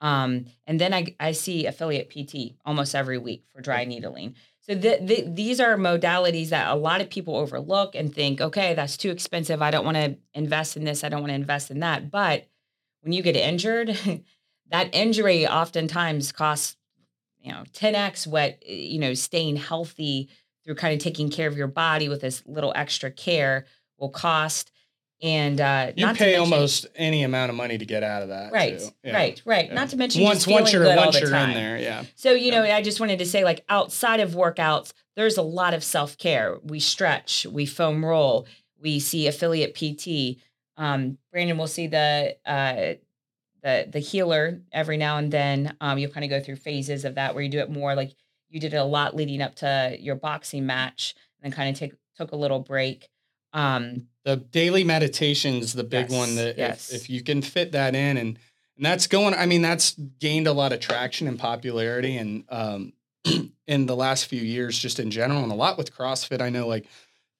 Um, 0.00 0.46
and 0.66 0.80
then 0.80 0.92
I, 0.92 1.14
I 1.20 1.32
see 1.32 1.66
affiliate 1.66 2.10
PT 2.10 2.56
almost 2.64 2.94
every 2.94 3.18
week 3.18 3.44
for 3.54 3.62
dry 3.62 3.84
needling. 3.84 4.34
So 4.62 4.78
th- 4.78 5.06
th- 5.06 5.26
these 5.28 5.60
are 5.60 5.76
modalities 5.76 6.50
that 6.50 6.70
a 6.70 6.74
lot 6.74 7.00
of 7.00 7.08
people 7.08 7.36
overlook 7.36 7.94
and 7.94 8.14
think, 8.14 8.40
okay, 8.40 8.74
that's 8.74 8.96
too 8.96 9.10
expensive. 9.10 9.62
I 9.62 9.70
don't 9.70 9.84
want 9.84 9.96
to 9.96 10.16
invest 10.34 10.76
in 10.76 10.84
this. 10.84 11.02
I 11.02 11.08
don't 11.08 11.20
want 11.20 11.30
to 11.30 11.36
invest 11.36 11.70
in 11.70 11.80
that. 11.80 12.10
But 12.10 12.46
when 13.02 13.12
you 13.12 13.22
get 13.22 13.36
injured, 13.36 13.96
that 14.70 14.90
injury 14.92 15.46
oftentimes 15.46 16.32
costs, 16.32 16.76
you 17.42 17.52
know, 17.52 17.64
10x 17.72 18.26
what, 18.26 18.66
you 18.66 18.98
know, 18.98 19.14
staying 19.14 19.56
healthy 19.56 20.28
through 20.64 20.76
kind 20.76 20.94
of 20.94 21.00
taking 21.00 21.28
care 21.30 21.48
of 21.48 21.56
your 21.56 21.66
body 21.66 22.08
with 22.08 22.20
this 22.20 22.42
little 22.46 22.72
extra 22.74 23.10
care 23.10 23.66
will 23.98 24.10
cost. 24.10 24.70
And 25.20 25.60
uh, 25.60 25.92
you 25.96 26.06
pay 26.08 26.36
mention- 26.36 26.40
almost 26.40 26.86
any 26.96 27.22
amount 27.22 27.50
of 27.50 27.56
money 27.56 27.78
to 27.78 27.86
get 27.86 28.02
out 28.02 28.22
of 28.22 28.28
that. 28.30 28.52
right, 28.52 28.78
too. 28.78 28.88
Yeah. 29.04 29.14
right, 29.14 29.42
right. 29.44 29.66
Yeah. 29.68 29.74
Not 29.74 29.90
to 29.90 29.96
mention 29.96 30.22
Once 30.24 30.46
once 30.48 30.72
you're 30.72 30.84
once 30.96 31.20
you're 31.20 31.34
in 31.34 31.52
there, 31.52 31.78
yeah. 31.78 32.04
So, 32.16 32.32
you 32.32 32.50
know, 32.50 32.64
I 32.64 32.82
just 32.82 32.98
wanted 32.98 33.20
to 33.20 33.26
say, 33.26 33.44
like, 33.44 33.64
outside 33.68 34.18
of 34.18 34.32
workouts, 34.32 34.92
there's 35.14 35.36
a 35.36 35.42
lot 35.42 35.74
of 35.74 35.84
self 35.84 36.18
care. 36.18 36.58
We 36.64 36.80
stretch, 36.80 37.46
we 37.46 37.66
foam 37.66 38.04
roll, 38.04 38.46
we 38.80 38.98
see 38.98 39.28
affiliate 39.28 39.74
PT. 39.76 40.42
Um, 40.76 41.18
Brandon 41.30 41.56
will 41.56 41.68
see 41.68 41.86
the 41.86 42.36
uh, 42.44 42.94
the 43.62 43.86
the 43.90 43.98
healer 43.98 44.60
every 44.72 44.96
now 44.96 45.18
and 45.18 45.32
then. 45.32 45.76
Um, 45.80 45.98
you'll 45.98 46.10
kind 46.10 46.24
of 46.24 46.30
go 46.30 46.40
through 46.40 46.56
phases 46.56 47.04
of 47.04 47.14
that 47.16 47.34
where 47.34 47.42
you 47.42 47.50
do 47.50 47.60
it 47.60 47.70
more 47.70 47.94
like 47.94 48.14
you 48.48 48.60
did 48.60 48.74
it 48.74 48.78
a 48.78 48.84
lot 48.84 49.16
leading 49.16 49.40
up 49.40 49.54
to 49.56 49.96
your 49.98 50.14
boxing 50.16 50.66
match, 50.66 51.14
and 51.40 51.50
then 51.50 51.56
kind 51.56 51.70
of 51.70 51.78
take 51.78 51.94
took 52.16 52.32
a 52.32 52.36
little 52.36 52.60
break. 52.60 53.08
Um, 53.52 54.06
the 54.24 54.36
daily 54.36 54.84
meditation's 54.84 55.72
the 55.72 55.84
big 55.84 56.10
Yes, 56.10 56.18
one 56.18 56.34
that 56.36 56.58
yes. 56.58 56.90
if, 56.90 57.02
if 57.02 57.10
you 57.10 57.22
can 57.22 57.42
fit 57.42 57.72
that 57.72 57.94
in 57.94 58.16
and 58.16 58.38
and 58.76 58.86
that's 58.86 59.06
going 59.06 59.34
i 59.34 59.46
mean 59.46 59.62
that's 59.62 59.94
gained 60.18 60.46
a 60.46 60.52
lot 60.52 60.72
of 60.72 60.80
traction 60.80 61.28
and 61.28 61.38
popularity 61.38 62.16
and 62.16 62.44
um 62.48 62.92
in 63.66 63.86
the 63.86 63.96
last 63.96 64.26
few 64.26 64.40
years 64.40 64.78
just 64.78 64.98
in 64.98 65.10
general 65.10 65.42
and 65.42 65.52
a 65.52 65.56
lot 65.56 65.76
with 65.78 65.94
crossfit 65.94 66.40
i 66.40 66.48
know 66.48 66.66
like 66.66 66.86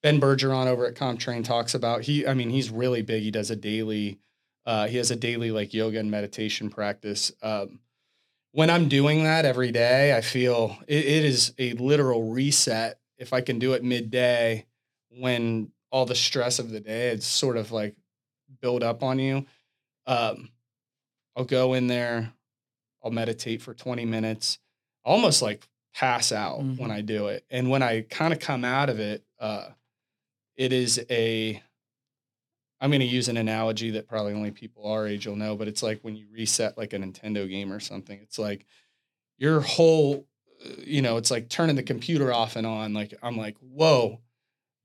ben 0.01 0.19
bergeron 0.19 0.67
over 0.67 0.85
at 0.85 0.95
comptrain 0.95 1.43
talks 1.43 1.73
about 1.73 2.03
he 2.03 2.27
i 2.27 2.33
mean 2.33 2.49
he's 2.49 2.69
really 2.69 3.01
big 3.01 3.23
he 3.23 3.31
does 3.31 3.49
a 3.49 3.55
daily 3.55 4.19
uh 4.65 4.87
he 4.87 4.97
has 4.97 5.11
a 5.11 5.15
daily 5.15 5.51
like 5.51 5.73
yoga 5.73 5.99
and 5.99 6.09
meditation 6.11 6.69
practice. 6.69 7.31
Um 7.41 7.79
when 8.51 8.69
i'm 8.69 8.87
doing 8.87 9.23
that 9.23 9.45
every 9.45 9.71
day 9.71 10.15
i 10.15 10.21
feel 10.21 10.77
it, 10.87 11.05
it 11.05 11.25
is 11.25 11.53
a 11.57 11.73
literal 11.73 12.31
reset. 12.31 12.99
If 13.17 13.33
i 13.33 13.41
can 13.41 13.59
do 13.59 13.73
it 13.73 13.83
midday 13.83 14.65
when 15.09 15.71
all 15.91 16.05
the 16.05 16.15
stress 16.15 16.59
of 16.59 16.69
the 16.71 16.79
day 16.79 17.09
it's 17.09 17.25
sort 17.25 17.57
of 17.57 17.71
like 17.71 17.95
build 18.61 18.83
up 18.83 19.01
on 19.03 19.19
you 19.19 19.45
um 20.07 20.49
i'll 21.35 21.45
go 21.45 21.73
in 21.73 21.87
there 21.87 22.33
i'll 23.03 23.11
meditate 23.11 23.61
for 23.61 23.73
20 23.73 24.05
minutes 24.05 24.59
almost 25.03 25.41
like 25.41 25.67
pass 25.95 26.31
out 26.31 26.57
when 26.59 26.89
Mhm. 26.89 26.91
i 26.91 27.01
do 27.01 27.27
it. 27.27 27.45
And 27.49 27.69
when 27.69 27.83
i 27.83 28.01
kind 28.01 28.33
of 28.33 28.39
come 28.39 28.63
out 28.65 28.89
of 28.89 28.99
it 28.99 29.23
uh 29.39 29.69
it 30.55 30.71
is 30.73 31.03
a 31.09 31.61
i'm 32.83 32.91
going 32.91 32.99
to 32.99 33.05
use 33.07 33.27
an 33.29 33.37
analogy 33.37 33.89
that 33.91 34.07
probably 34.07 34.33
only 34.33 34.51
people 34.51 34.85
our 34.85 35.07
age 35.07 35.25
will 35.25 35.35
know 35.35 35.55
but 35.55 35.67
it's 35.67 35.81
like 35.81 35.99
when 36.01 36.15
you 36.15 36.27
reset 36.31 36.77
like 36.77 36.93
a 36.93 36.97
nintendo 36.97 37.49
game 37.49 37.73
or 37.73 37.79
something 37.79 38.19
it's 38.21 38.37
like 38.37 38.65
your 39.39 39.61
whole 39.61 40.27
uh, 40.63 40.69
you 40.77 41.01
know 41.01 41.17
it's 41.17 41.31
like 41.31 41.49
turning 41.49 41.75
the 41.75 41.83
computer 41.83 42.31
off 42.31 42.55
and 42.55 42.67
on 42.67 42.93
like 42.93 43.13
i'm 43.23 43.37
like 43.37 43.57
whoa 43.59 44.19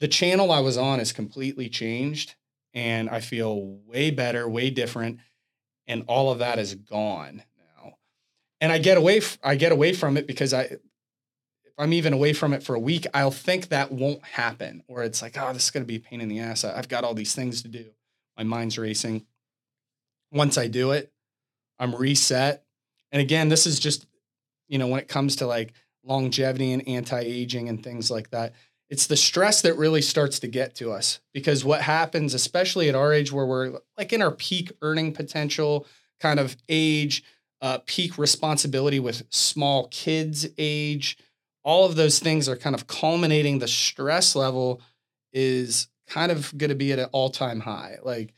the 0.00 0.08
channel 0.08 0.52
I 0.52 0.60
was 0.60 0.76
on 0.76 1.00
is 1.00 1.12
completely 1.12 1.68
changed 1.68 2.34
and 2.74 3.08
I 3.08 3.20
feel 3.20 3.78
way 3.86 4.10
better, 4.10 4.48
way 4.48 4.70
different 4.70 5.18
and 5.86 6.04
all 6.06 6.30
of 6.30 6.38
that 6.38 6.58
is 6.58 6.74
gone 6.74 7.42
now. 7.56 7.94
And 8.60 8.70
I 8.70 8.78
get 8.78 8.98
away 8.98 9.18
f- 9.18 9.38
I 9.42 9.54
get 9.54 9.72
away 9.72 9.92
from 9.92 10.16
it 10.16 10.26
because 10.26 10.52
I 10.52 10.76
I'm 11.78 11.92
even 11.92 12.12
away 12.12 12.32
from 12.32 12.52
it 12.52 12.62
for 12.62 12.74
a 12.74 12.80
week, 12.80 13.06
I'll 13.14 13.30
think 13.30 13.68
that 13.68 13.92
won't 13.92 14.24
happen 14.24 14.82
or 14.88 15.02
it's 15.02 15.22
like, 15.22 15.36
oh, 15.38 15.52
this 15.52 15.64
is 15.64 15.70
going 15.70 15.84
to 15.84 15.88
be 15.88 15.96
a 15.96 16.00
pain 16.00 16.20
in 16.20 16.28
the 16.28 16.40
ass. 16.40 16.64
I've 16.64 16.88
got 16.88 17.04
all 17.04 17.14
these 17.14 17.34
things 17.34 17.62
to 17.62 17.68
do. 17.68 17.86
My 18.36 18.44
mind's 18.44 18.78
racing. 18.78 19.24
Once 20.32 20.58
I 20.58 20.66
do 20.66 20.92
it, 20.92 21.12
I'm 21.78 21.94
reset. 21.94 22.64
And 23.12 23.22
again, 23.22 23.48
this 23.48 23.66
is 23.66 23.78
just 23.78 24.06
you 24.68 24.78
know, 24.78 24.86
when 24.86 25.00
it 25.00 25.08
comes 25.08 25.36
to 25.36 25.46
like 25.46 25.72
longevity 26.04 26.72
and 26.72 26.86
anti-aging 26.86 27.68
and 27.68 27.82
things 27.82 28.10
like 28.10 28.30
that, 28.30 28.54
it's 28.90 29.06
the 29.06 29.16
stress 29.16 29.62
that 29.62 29.76
really 29.76 30.00
starts 30.00 30.38
to 30.40 30.48
get 30.48 30.74
to 30.76 30.92
us 30.92 31.20
because 31.34 31.64
what 31.64 31.82
happens 31.82 32.32
especially 32.32 32.88
at 32.88 32.94
our 32.94 33.12
age 33.12 33.32
where 33.32 33.44
we're 33.44 33.78
like 33.98 34.12
in 34.12 34.22
our 34.22 34.30
peak 34.30 34.72
earning 34.80 35.12
potential 35.12 35.86
kind 36.20 36.40
of 36.40 36.56
age 36.70 37.22
uh, 37.60 37.78
peak 37.84 38.16
responsibility 38.16 38.98
with 38.98 39.24
small 39.28 39.88
kids 39.88 40.46
age 40.56 41.18
all 41.64 41.84
of 41.84 41.96
those 41.96 42.18
things 42.18 42.48
are 42.48 42.56
kind 42.56 42.74
of 42.74 42.86
culminating 42.86 43.58
the 43.58 43.68
stress 43.68 44.34
level 44.34 44.80
is 45.32 45.88
kind 46.06 46.32
of 46.32 46.56
going 46.56 46.70
to 46.70 46.76
be 46.76 46.92
at 46.92 46.98
an 46.98 47.08
all-time 47.12 47.60
high 47.60 47.98
like 48.02 48.32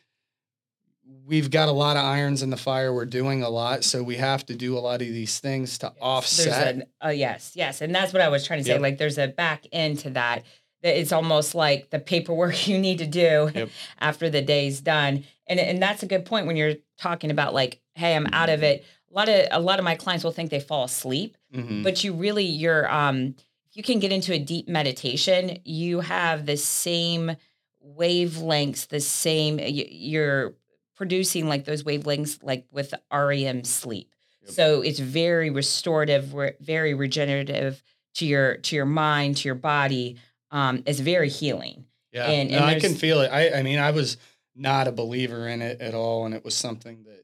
we've 1.26 1.50
got 1.50 1.68
a 1.68 1.72
lot 1.72 1.96
of 1.96 2.04
irons 2.04 2.42
in 2.42 2.50
the 2.50 2.56
fire. 2.56 2.92
We're 2.92 3.04
doing 3.04 3.42
a 3.42 3.48
lot, 3.48 3.84
so 3.84 4.02
we 4.02 4.16
have 4.16 4.44
to 4.46 4.54
do 4.54 4.76
a 4.76 4.80
lot 4.80 5.00
of 5.00 5.08
these 5.08 5.38
things 5.38 5.78
to 5.78 5.92
offset. 6.00 6.76
There's 6.76 6.86
a, 7.02 7.06
uh, 7.06 7.10
yes, 7.10 7.52
yes, 7.54 7.80
and 7.80 7.94
that's 7.94 8.12
what 8.12 8.22
I 8.22 8.28
was 8.28 8.46
trying 8.46 8.60
to 8.60 8.64
say. 8.64 8.72
Yep. 8.72 8.80
Like, 8.80 8.98
there's 8.98 9.18
a 9.18 9.28
back 9.28 9.64
end 9.72 10.00
to 10.00 10.10
that. 10.10 10.44
That 10.82 10.98
it's 10.98 11.12
almost 11.12 11.54
like 11.54 11.90
the 11.90 11.98
paperwork 11.98 12.66
you 12.68 12.78
need 12.78 12.98
to 12.98 13.06
do 13.06 13.50
Yep. 13.54 13.68
after 14.00 14.30
the 14.30 14.42
day's 14.42 14.80
done, 14.80 15.24
and 15.46 15.60
and 15.60 15.82
that's 15.82 16.02
a 16.02 16.06
good 16.06 16.24
point 16.24 16.46
when 16.46 16.56
you're 16.56 16.74
talking 16.98 17.30
about 17.30 17.54
like, 17.54 17.80
hey, 17.94 18.14
I'm 18.16 18.26
out 18.32 18.48
of 18.48 18.62
it. 18.62 18.84
A 19.10 19.14
lot 19.14 19.28
of 19.28 19.46
a 19.50 19.60
lot 19.60 19.78
of 19.78 19.84
my 19.84 19.94
clients 19.94 20.24
will 20.24 20.32
think 20.32 20.50
they 20.50 20.60
fall 20.60 20.84
asleep, 20.84 21.36
Mhm. 21.54 21.82
but 21.82 22.04
you 22.04 22.12
really 22.14 22.44
you're 22.44 22.88
um 22.90 23.34
you 23.72 23.82
can 23.82 23.98
get 23.98 24.12
into 24.12 24.32
a 24.32 24.38
deep 24.38 24.68
meditation 24.68 25.58
you 25.64 26.00
have 26.00 26.46
the 26.46 26.56
same 26.56 27.36
wavelengths 27.84 28.88
the 28.88 29.00
same 29.00 29.58
you're 29.60 30.54
producing 30.96 31.48
like 31.48 31.64
those 31.64 31.82
wavelengths 31.82 32.38
like 32.42 32.66
with 32.70 32.94
REM 33.12 33.64
sleep 33.64 34.12
Yep. 34.42 34.50
so 34.52 34.80
it's 34.80 34.98
very 34.98 35.50
restorative 35.50 36.34
re- 36.34 36.54
very 36.60 36.94
regenerative 36.94 37.82
to 38.14 38.26
your 38.26 38.56
to 38.58 38.76
your 38.76 38.86
mind 38.86 39.38
to 39.38 39.48
your 39.48 39.54
body 39.54 40.16
um 40.50 40.82
it's 40.86 41.00
very 41.00 41.28
healing 41.28 41.84
Yeah, 42.12 42.26
And- 42.26 42.50
no, 42.50 42.58
I 42.64 42.80
can 42.80 42.94
feel 42.94 43.20
it. 43.20 43.28
I, 43.28 43.58
I 43.60 43.62
mean, 43.62 43.78
I 43.78 43.92
was 43.92 44.16
not 44.56 44.88
a 44.88 44.92
believer 44.92 45.46
in 45.46 45.62
it 45.62 45.80
at 45.80 45.94
all, 45.94 46.26
and 46.26 46.34
it 46.34 46.44
was 46.44 46.56
something 46.56 47.04
that 47.04 47.22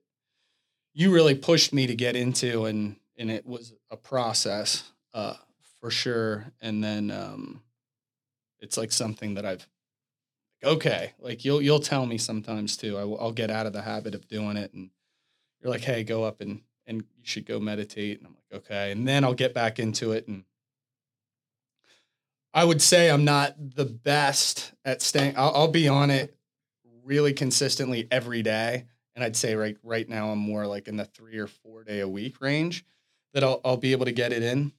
you 0.94 1.12
really 1.12 1.34
pushed 1.34 1.72
me 1.72 1.88
to 1.88 1.94
get 1.96 2.14
into, 2.14 2.66
and 2.66 2.94
and 3.18 3.28
it 3.30 3.44
was 3.44 3.72
a 3.90 3.96
process, 3.96 4.90
uh, 5.14 5.34
for 5.80 5.90
sure. 5.90 6.46
And 6.60 6.82
then 6.82 7.10
um, 7.10 7.62
it's 8.60 8.76
like 8.76 8.92
something 8.92 9.34
that 9.34 9.46
I've 9.46 9.66
okay, 10.64 11.12
like 11.18 11.44
you'll 11.44 11.62
you'll 11.62 11.80
tell 11.80 12.06
me 12.06 12.18
sometimes 12.18 12.76
too. 12.76 12.96
I, 12.96 13.04
will- 13.04 13.32
get 13.32 13.50
out 13.50 13.66
of 13.66 13.72
the 13.72 13.82
habit 13.82 14.14
of 14.14 14.26
doing 14.28 14.56
it, 14.56 14.72
and 14.72 14.90
you're 15.60 15.70
like, 15.70 15.82
hey, 15.82 16.02
go 16.04 16.24
up 16.24 16.40
and 16.40 16.62
and 16.86 16.98
you 16.98 17.24
should 17.24 17.46
go 17.46 17.58
meditate, 17.58 18.18
and 18.18 18.28
I'm 18.28 18.34
like, 18.34 18.64
okay, 18.64 18.92
and 18.92 19.06
then 19.06 19.24
I'll 19.24 19.34
get 19.34 19.54
back 19.54 19.78
into 19.78 20.12
it 20.12 20.26
and. 20.28 20.44
I 22.54 22.64
would 22.64 22.80
say 22.80 23.10
I'm 23.10 23.26
not 23.26 23.54
the 23.58 23.84
best 23.84 24.72
at 24.82 25.02
staying. 25.02 25.34
I'll, 25.36 25.52
I'll 25.54 25.68
be 25.68 25.88
on 25.88 26.08
it 26.08 26.34
really 27.04 27.34
consistently 27.34 28.08
every 28.10 28.42
day, 28.42 28.86
and 29.14 29.22
I'd 29.22 29.36
say 29.36 29.54
right 29.56 29.76
right 29.82 30.08
now 30.08 30.30
I'm 30.30 30.38
more 30.38 30.66
like 30.66 30.88
in 30.88 30.96
the 30.96 31.04
three 31.04 31.36
or 31.36 31.48
four 31.48 31.84
day 31.84 32.00
a 32.00 32.08
week 32.08 32.40
range 32.40 32.82
that 33.36 33.44
I'll 33.44 33.60
I'll 33.66 33.76
be 33.76 33.92
able 33.92 34.06
to 34.06 34.12
get 34.12 34.32
it 34.32 34.42
in. 34.42 34.72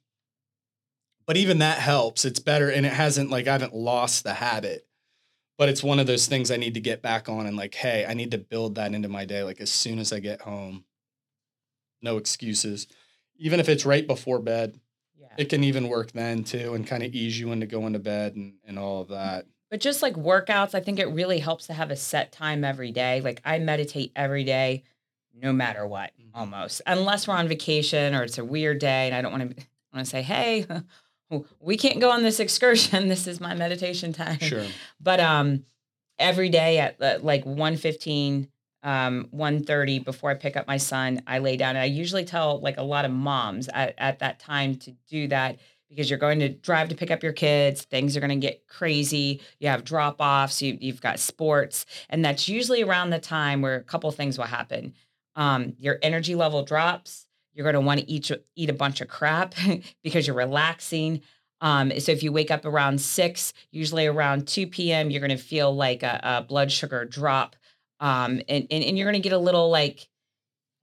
But 1.27 1.37
even 1.37 1.59
that 1.59 1.77
helps. 1.77 2.25
It's 2.25 2.39
better, 2.39 2.71
and 2.71 2.87
it 2.87 2.91
hasn't 2.91 3.29
like 3.29 3.47
I 3.47 3.51
haven't 3.51 3.75
lost 3.75 4.23
the 4.23 4.33
habit, 4.33 4.87
but 5.59 5.69
it's 5.69 5.83
one 5.83 5.99
of 5.99 6.07
those 6.07 6.25
things 6.25 6.49
I 6.49 6.57
need 6.57 6.73
to 6.73 6.79
get 6.79 7.03
back 7.03 7.29
on 7.29 7.45
and 7.45 7.55
like, 7.55 7.75
hey, 7.75 8.03
I 8.09 8.15
need 8.15 8.31
to 8.31 8.39
build 8.39 8.73
that 8.73 8.95
into 8.95 9.09
my 9.09 9.25
day. 9.25 9.43
Like 9.43 9.61
as 9.61 9.69
soon 9.69 9.99
as 9.99 10.11
I 10.11 10.17
get 10.17 10.41
home, 10.41 10.85
no 12.01 12.17
excuses. 12.17 12.87
Even 13.37 13.59
if 13.59 13.69
it's 13.69 13.85
right 13.85 14.07
before 14.07 14.39
bed, 14.39 14.79
yeah 15.15 15.27
it 15.37 15.49
can 15.49 15.63
even 15.63 15.87
work 15.87 16.11
then 16.13 16.43
too 16.43 16.73
and 16.73 16.87
kind 16.87 17.03
of 17.03 17.13
ease 17.13 17.39
you 17.39 17.51
into 17.51 17.67
going 17.67 17.93
to 17.93 17.99
bed 17.99 18.35
and, 18.35 18.55
and 18.65 18.79
all 18.79 19.01
of 19.01 19.09
that. 19.09 19.45
But 19.69 19.81
just 19.81 20.01
like 20.01 20.15
workouts, 20.15 20.73
I 20.73 20.79
think 20.79 20.97
it 20.97 21.13
really 21.13 21.37
helps 21.37 21.67
to 21.67 21.73
have 21.73 21.91
a 21.91 21.95
set 21.95 22.31
time 22.31 22.63
every 22.63 22.91
day. 22.91 23.21
Like 23.21 23.39
I 23.45 23.59
meditate 23.59 24.13
every 24.15 24.45
day, 24.45 24.83
no 25.35 25.53
matter 25.53 25.85
what. 25.85 26.11
Almost. 26.37 26.81
Unless 26.85 27.27
we're 27.27 27.35
on 27.35 27.47
vacation 27.47 28.13
or 28.15 28.23
it's 28.23 28.37
a 28.37 28.45
weird 28.45 28.79
day 28.79 29.07
and 29.07 29.15
I 29.15 29.21
don't 29.21 29.31
want 29.31 29.57
to 29.57 29.65
want 29.93 30.05
to 30.05 30.09
say, 30.09 30.21
"Hey, 30.21 30.65
we 31.59 31.77
can't 31.77 31.99
go 31.99 32.11
on 32.11 32.23
this 32.23 32.39
excursion. 32.39 33.07
This 33.09 33.27
is 33.27 33.41
my 33.41 33.55
meditation 33.55 34.13
time." 34.13 34.39
Sure. 34.39 34.65
But 35.01 35.19
um 35.19 35.65
every 36.19 36.49
day 36.49 36.79
at 36.79 37.01
uh, 37.01 37.19
like 37.21 37.45
1:15 37.45 38.47
um 38.83 39.27
1:30 39.33 40.05
before 40.05 40.29
I 40.29 40.35
pick 40.35 40.55
up 40.55 40.67
my 40.67 40.77
son, 40.77 41.21
I 41.27 41.39
lay 41.39 41.57
down 41.57 41.75
and 41.75 41.79
I 41.79 41.85
usually 41.85 42.25
tell 42.25 42.59
like 42.61 42.77
a 42.77 42.83
lot 42.83 43.05
of 43.05 43.11
moms 43.11 43.67
at, 43.73 43.95
at 43.97 44.19
that 44.19 44.39
time 44.39 44.75
to 44.75 44.91
do 45.09 45.27
that 45.29 45.57
because 45.89 46.09
you're 46.09 46.19
going 46.19 46.39
to 46.39 46.49
drive 46.49 46.89
to 46.89 46.95
pick 46.95 47.11
up 47.11 47.23
your 47.23 47.31
kids, 47.31 47.83
things 47.83 48.17
are 48.17 48.19
going 48.19 48.29
to 48.29 48.35
get 48.35 48.67
crazy. 48.67 49.41
You 49.59 49.69
have 49.69 49.85
drop-offs, 49.85 50.61
you 50.61 50.77
you've 50.79 51.01
got 51.01 51.19
sports, 51.19 51.85
and 52.09 52.23
that's 52.23 52.49
usually 52.49 52.83
around 52.83 53.09
the 53.09 53.19
time 53.19 53.61
where 53.61 53.75
a 53.75 53.83
couple 53.83 54.11
things 54.11 54.37
will 54.37 54.45
happen. 54.45 54.93
Um 55.37 55.75
your 55.79 55.97
energy 56.01 56.35
level 56.35 56.63
drops, 56.63 57.27
you're 57.53 57.63
going 57.63 57.73
to 57.73 57.81
want 57.81 57.99
to 57.99 58.09
eat 58.09 58.29
eat 58.55 58.69
a 58.69 58.73
bunch 58.73 59.01
of 59.01 59.07
crap 59.07 59.55
because 60.03 60.27
you're 60.27 60.35
relaxing. 60.35 61.21
Um, 61.59 61.91
so 61.99 62.11
if 62.11 62.21
you 62.21 62.31
wake 62.31 62.51
up 62.51 62.65
around 62.65 63.01
six, 63.01 63.51
usually 63.71 64.05
around 64.05 64.47
2 64.47 64.67
p.m., 64.67 65.09
you're 65.09 65.25
going 65.25 65.35
to 65.35 65.43
feel 65.43 65.75
like 65.75 66.03
a, 66.03 66.19
a 66.23 66.41
blood 66.43 66.71
sugar 66.71 67.03
drop. 67.03 67.55
Um, 67.99 68.41
and, 68.47 68.67
and, 68.69 68.83
and 68.83 68.95
you're 68.95 69.09
going 69.09 69.19
to 69.19 69.27
get 69.27 69.35
a 69.35 69.39
little 69.39 69.71
like 69.71 70.07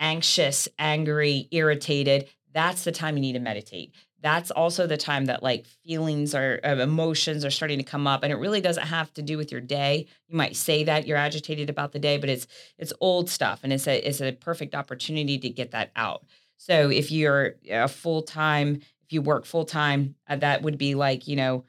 anxious, 0.01 0.69
angry, 0.77 1.47
irritated. 1.53 2.29
That's 2.53 2.83
the 2.83 2.91
time 2.91 3.17
you 3.17 3.21
need 3.21 3.35
to 3.35 3.41
meditate. 3.41 3.95
That's 4.25 4.51
also 4.51 4.87
the 4.89 4.97
time 4.97 5.27
that 5.27 5.43
like 5.45 5.67
feelings 5.87 6.35
or 6.35 6.59
uh, 6.65 6.77
emotions 6.77 7.45
are 7.45 7.51
starting 7.51 7.79
to 7.79 7.85
come 7.85 8.09
up, 8.09 8.25
and 8.25 8.33
it 8.33 8.37
really 8.37 8.63
doesn't 8.63 8.87
have 8.87 9.13
to 9.15 9.23
do 9.23 9.37
with 9.37 9.53
your 9.53 9.61
day. 9.61 10.07
You 10.29 10.37
might 10.37 10.57
say 10.57 10.83
that 10.85 11.07
you're 11.07 11.19
agitated 11.19 11.71
about 11.71 11.93
the 11.93 12.01
day, 12.01 12.17
but 12.17 12.31
it's 12.31 12.47
it's 12.79 12.95
old 13.03 13.31
stuff, 13.31 13.61
and 13.63 13.73
it's 13.73 13.87
a 13.87 13.99
it's 14.09 14.23
a 14.23 14.33
perfect 14.33 14.75
opportunity 14.75 15.39
to 15.39 15.51
get 15.51 15.73
that 15.73 15.93
out. 15.95 16.25
So 16.57 16.91
if 16.91 17.13
you're 17.13 17.57
a 17.71 17.87
full 17.89 18.23
time, 18.23 18.77
if 19.05 19.13
you 19.13 19.23
work 19.23 19.45
full 19.45 19.67
time, 19.67 20.17
uh, 20.27 20.37
that 20.37 20.63
would 20.63 20.79
be 20.79 20.95
like 20.97 21.29
you 21.29 21.37
know 21.37 21.65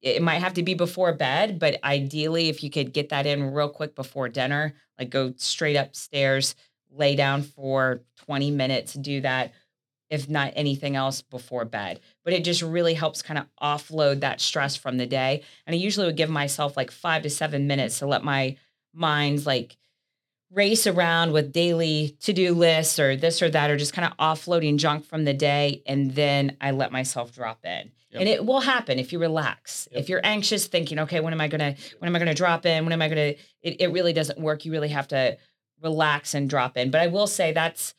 it 0.00 0.22
might 0.22 0.38
have 0.40 0.54
to 0.54 0.62
be 0.62 0.74
before 0.74 1.12
bed, 1.12 1.58
but 1.58 1.82
ideally, 1.84 2.48
if 2.48 2.62
you 2.62 2.70
could 2.70 2.92
get 2.92 3.10
that 3.10 3.26
in 3.26 3.52
real 3.52 3.68
quick 3.68 3.94
before 3.94 4.28
dinner, 4.28 4.74
like 4.98 5.10
go 5.10 5.32
straight 5.36 5.76
upstairs, 5.76 6.54
lay 6.90 7.14
down 7.14 7.42
for 7.42 8.02
20 8.24 8.50
minutes, 8.50 8.94
do 8.94 9.20
that, 9.20 9.52
if 10.12 10.28
not 10.28 10.52
anything 10.54 10.94
else 10.94 11.22
before 11.22 11.64
bed. 11.64 11.98
But 12.22 12.34
it 12.34 12.44
just 12.44 12.60
really 12.60 12.92
helps 12.92 13.22
kind 13.22 13.38
of 13.38 13.46
offload 13.60 14.20
that 14.20 14.42
stress 14.42 14.76
from 14.76 14.98
the 14.98 15.06
day. 15.06 15.42
And 15.66 15.72
I 15.74 15.78
usually 15.78 16.04
would 16.04 16.18
give 16.18 16.28
myself 16.28 16.76
like 16.76 16.90
five 16.90 17.22
to 17.22 17.30
seven 17.30 17.66
minutes 17.66 17.98
to 17.98 18.06
let 18.06 18.22
my 18.22 18.58
mind's 18.92 19.46
like 19.46 19.78
race 20.50 20.86
around 20.86 21.32
with 21.32 21.50
daily 21.50 22.14
to-do 22.20 22.52
lists 22.52 22.98
or 22.98 23.16
this 23.16 23.40
or 23.40 23.48
that 23.48 23.70
or 23.70 23.78
just 23.78 23.94
kind 23.94 24.06
of 24.06 24.14
offloading 24.18 24.76
junk 24.76 25.06
from 25.06 25.24
the 25.24 25.32
day 25.32 25.82
and 25.86 26.14
then 26.14 26.58
I 26.60 26.72
let 26.72 26.92
myself 26.92 27.32
drop 27.32 27.64
in. 27.64 27.90
Yep. 28.10 28.20
And 28.20 28.28
it 28.28 28.44
will 28.44 28.60
happen 28.60 28.98
if 28.98 29.14
you 29.14 29.18
relax. 29.18 29.88
Yep. 29.92 30.02
If 30.02 30.08
you're 30.10 30.20
anxious 30.22 30.66
thinking, 30.66 30.98
okay, 30.98 31.20
when 31.20 31.32
am 31.32 31.40
I 31.40 31.48
to 31.48 31.74
when 32.00 32.14
am 32.14 32.14
I 32.14 32.18
to 32.26 32.34
drop 32.34 32.66
in? 32.66 32.84
When 32.84 32.92
am 32.92 33.00
I 33.00 33.08
to 33.08 33.16
it, 33.16 33.38
it 33.62 33.92
really 33.92 34.12
doesn't 34.12 34.38
work. 34.38 34.66
You 34.66 34.72
really 34.72 34.90
have 34.90 35.08
to 35.08 35.38
relax 35.80 36.34
and 36.34 36.50
drop 36.50 36.76
in. 36.76 36.90
But 36.90 37.00
I 37.00 37.06
will 37.06 37.26
say 37.26 37.52
that's 37.52 37.94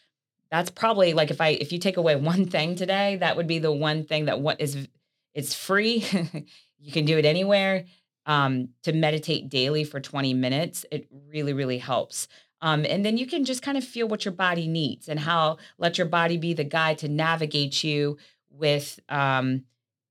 that's 0.54 0.70
probably 0.70 1.14
like 1.14 1.32
if 1.32 1.42
I 1.42 1.50
if 1.50 1.72
you 1.72 1.80
take 1.80 1.98
away 1.98 2.16
one 2.34 2.46
thing 2.46 2.76
today, 2.76 3.18
that 3.18 3.36
would 3.36 3.48
be 3.48 3.60
the 3.60 3.72
one 3.72 4.06
thing 4.06 4.26
that 4.26 4.40
what 4.40 4.62
is 4.62 4.88
it's 5.34 5.56
free. 5.56 6.06
you 6.80 6.92
can 6.92 7.06
do 7.06 7.18
it 7.18 7.26
anywhere. 7.26 7.86
Um, 8.26 8.70
to 8.84 8.94
meditate 8.94 9.50
daily 9.50 9.84
for 9.84 10.00
20 10.00 10.34
minutes, 10.34 10.86
it 10.90 11.10
really, 11.28 11.52
really 11.52 11.78
helps. 11.78 12.30
Um, 12.62 12.86
and 12.88 13.06
then 13.06 13.18
you 13.18 13.28
can 13.28 13.44
just 13.44 13.62
kind 13.62 13.78
of 13.78 13.84
feel 13.84 14.08
what 14.08 14.24
your 14.24 14.32
body 14.32 14.66
needs 14.66 15.10
and 15.10 15.20
how 15.20 15.58
let 15.78 15.98
your 15.98 16.08
body 16.08 16.38
be 16.38 16.54
the 16.54 16.64
guide 16.64 17.00
to 17.00 17.10
navigate 17.10 17.84
you 17.84 18.16
with 18.50 18.98
um, 19.10 19.66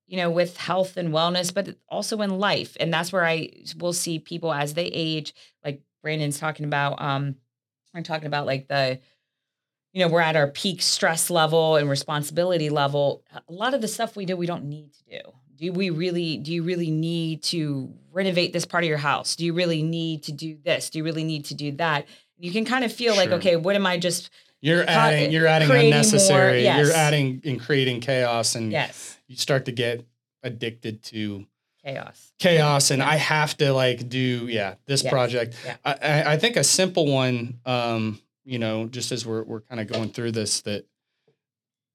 you 0.06 0.18
know, 0.18 0.30
with 0.30 0.58
health 0.58 0.98
and 0.98 1.08
wellness, 1.08 1.54
but 1.54 1.74
also 1.88 2.20
in 2.20 2.38
life. 2.38 2.76
And 2.78 2.92
that's 2.92 3.14
where 3.14 3.24
I 3.24 3.48
will 3.78 3.94
see 3.94 4.18
people 4.18 4.52
as 4.52 4.74
they 4.74 4.84
age, 4.84 5.32
like 5.64 5.80
Brandon's 6.02 6.38
talking 6.38 6.66
about, 6.66 7.00
um, 7.00 7.36
we're 7.94 8.02
talking 8.02 8.26
about 8.26 8.44
like 8.44 8.68
the, 8.68 9.00
you 9.92 10.00
know, 10.00 10.08
we're 10.08 10.20
at 10.20 10.36
our 10.36 10.46
peak 10.48 10.80
stress 10.82 11.30
level 11.30 11.76
and 11.76 11.88
responsibility 11.88 12.70
level. 12.70 13.22
A 13.48 13.52
lot 13.52 13.74
of 13.74 13.80
the 13.80 13.88
stuff 13.88 14.16
we 14.16 14.24
do, 14.24 14.36
we 14.36 14.46
don't 14.46 14.64
need 14.64 14.92
to 14.94 15.04
do. 15.18 15.20
Do 15.56 15.72
we 15.72 15.90
really, 15.90 16.38
do 16.38 16.52
you 16.52 16.62
really 16.62 16.90
need 16.90 17.42
to 17.44 17.92
renovate 18.10 18.52
this 18.52 18.64
part 18.64 18.84
of 18.84 18.88
your 18.88 18.98
house? 18.98 19.36
Do 19.36 19.44
you 19.44 19.52
really 19.54 19.82
need 19.82 20.24
to 20.24 20.32
do 20.32 20.56
this? 20.64 20.90
Do 20.90 20.98
you 20.98 21.04
really 21.04 21.24
need 21.24 21.44
to 21.46 21.54
do 21.54 21.72
that? 21.72 22.06
You 22.38 22.50
can 22.50 22.64
kind 22.64 22.84
of 22.84 22.92
feel 22.92 23.14
like, 23.14 23.30
okay, 23.30 23.56
what 23.56 23.76
am 23.76 23.86
I 23.86 23.98
just, 23.98 24.30
You're 24.60 24.82
adding 24.88 25.30
you're 25.30 25.46
adding 25.46 25.68
creating 25.68 25.90
more- 25.90 25.98
unnecessary. 25.98 26.62
yes. 26.62 26.78
You're 26.86 26.96
adding 26.96 27.42
and 27.44 27.60
creating 27.60 28.00
chaos 28.00 28.54
and 28.54 28.72
yes, 28.72 29.18
you 29.28 29.36
start 29.36 29.66
to 29.66 29.72
get 29.72 30.04
addicted 30.42 31.02
to 31.04 31.46
chaos. 31.84 32.32
chaos 32.38 32.90
and 32.90 33.00
Yeah. 33.00 33.08
I 33.10 33.16
have 33.16 33.56
to 33.58 33.72
like 33.72 34.08
do 34.08 34.46
yeah, 34.48 34.74
this 34.86 35.04
Yes. 35.04 35.12
project. 35.12 35.54
Yeah. 35.64 35.76
I, 35.84 35.92
I 35.92 36.32
I 36.32 36.36
think 36.38 36.56
a 36.56 36.64
simple 36.64 37.06
one, 37.06 37.60
um, 37.66 38.20
you 38.44 38.58
know, 38.58 38.86
just 38.86 39.12
as 39.12 39.26
we're 39.26 39.42
we're 39.42 39.60
kind 39.60 39.80
of 39.80 39.86
going 39.86 40.10
through 40.10 40.32
this, 40.32 40.60
that 40.62 40.86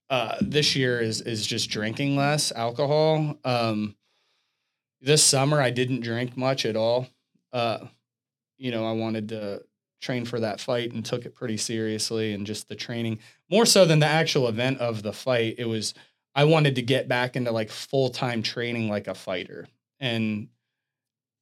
uh, 0.10 0.38
this 0.42 0.76
year 0.76 1.00
is 1.00 1.22
is 1.22 1.46
just 1.46 1.70
drinking 1.70 2.16
less 2.16 2.52
alcohol. 2.52 3.38
Um, 3.44 3.96
this 5.02 5.24
summer 5.24 5.62
I 5.62 5.70
didn't 5.70 6.02
drink 6.02 6.38
much 6.38 6.66
at 6.66 6.76
all. 6.76 7.08
Uh, 7.52 7.80
you 8.58 8.72
know, 8.72 8.86
I 8.86 8.94
wanted 8.94 9.30
to 9.30 9.64
train 10.00 10.26
for 10.26 10.40
that 10.40 10.60
fight 10.60 10.92
and 10.92 11.04
took 11.04 11.26
it 11.26 11.36
pretty 11.36 11.58
seriously, 11.58 12.34
and 12.34 12.46
just 12.46 12.70
the 12.70 12.76
training 12.76 13.20
more 13.50 13.66
so 13.66 13.86
than 13.86 14.00
the 14.00 14.06
actual 14.06 14.48
event 14.48 14.80
of 14.80 15.04
the 15.04 15.14
fight. 15.14 15.56
It 15.58 15.68
was 15.68 15.94
I 16.34 16.46
wanted 16.46 16.76
to 16.76 16.82
get 16.82 17.08
back 17.08 17.36
into 17.36 17.52
like 17.52 17.70
full 17.70 18.10
time 18.10 18.42
training 18.42 18.90
like 18.90 19.08
a 19.08 19.16
fighter, 19.16 19.68
and 20.00 20.48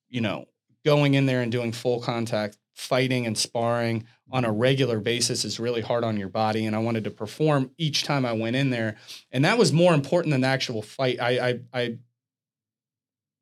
you 0.10 0.22
know, 0.22 0.46
going 0.84 1.14
in 1.14 1.26
there 1.26 1.42
and 1.42 1.52
doing 1.52 1.72
full 1.72 2.02
contact 2.02 2.58
fighting 2.74 3.26
and 3.26 3.38
sparring 3.38 4.06
on 4.32 4.46
a 4.46 4.52
regular 4.52 5.00
basis 5.00 5.46
is 5.46 5.60
really 5.60 5.82
hard 5.82 6.04
on 6.04 6.18
your 6.18 6.30
body. 6.30 6.66
And 6.66 6.76
I 6.76 6.80
wanted 6.80 7.04
to 7.04 7.12
perform 7.12 7.72
each 7.78 8.04
time 8.04 8.26
I 8.26 8.34
went 8.34 8.56
in 8.56 8.70
there. 8.70 8.98
And 9.32 9.46
that 9.46 9.58
was 9.58 9.72
more 9.72 9.94
important 9.94 10.32
than 10.32 10.42
the 10.42 10.48
actual 10.48 10.82
fight. 10.82 11.20
I, 11.22 11.50
I, 11.50 11.60
I 11.74 11.98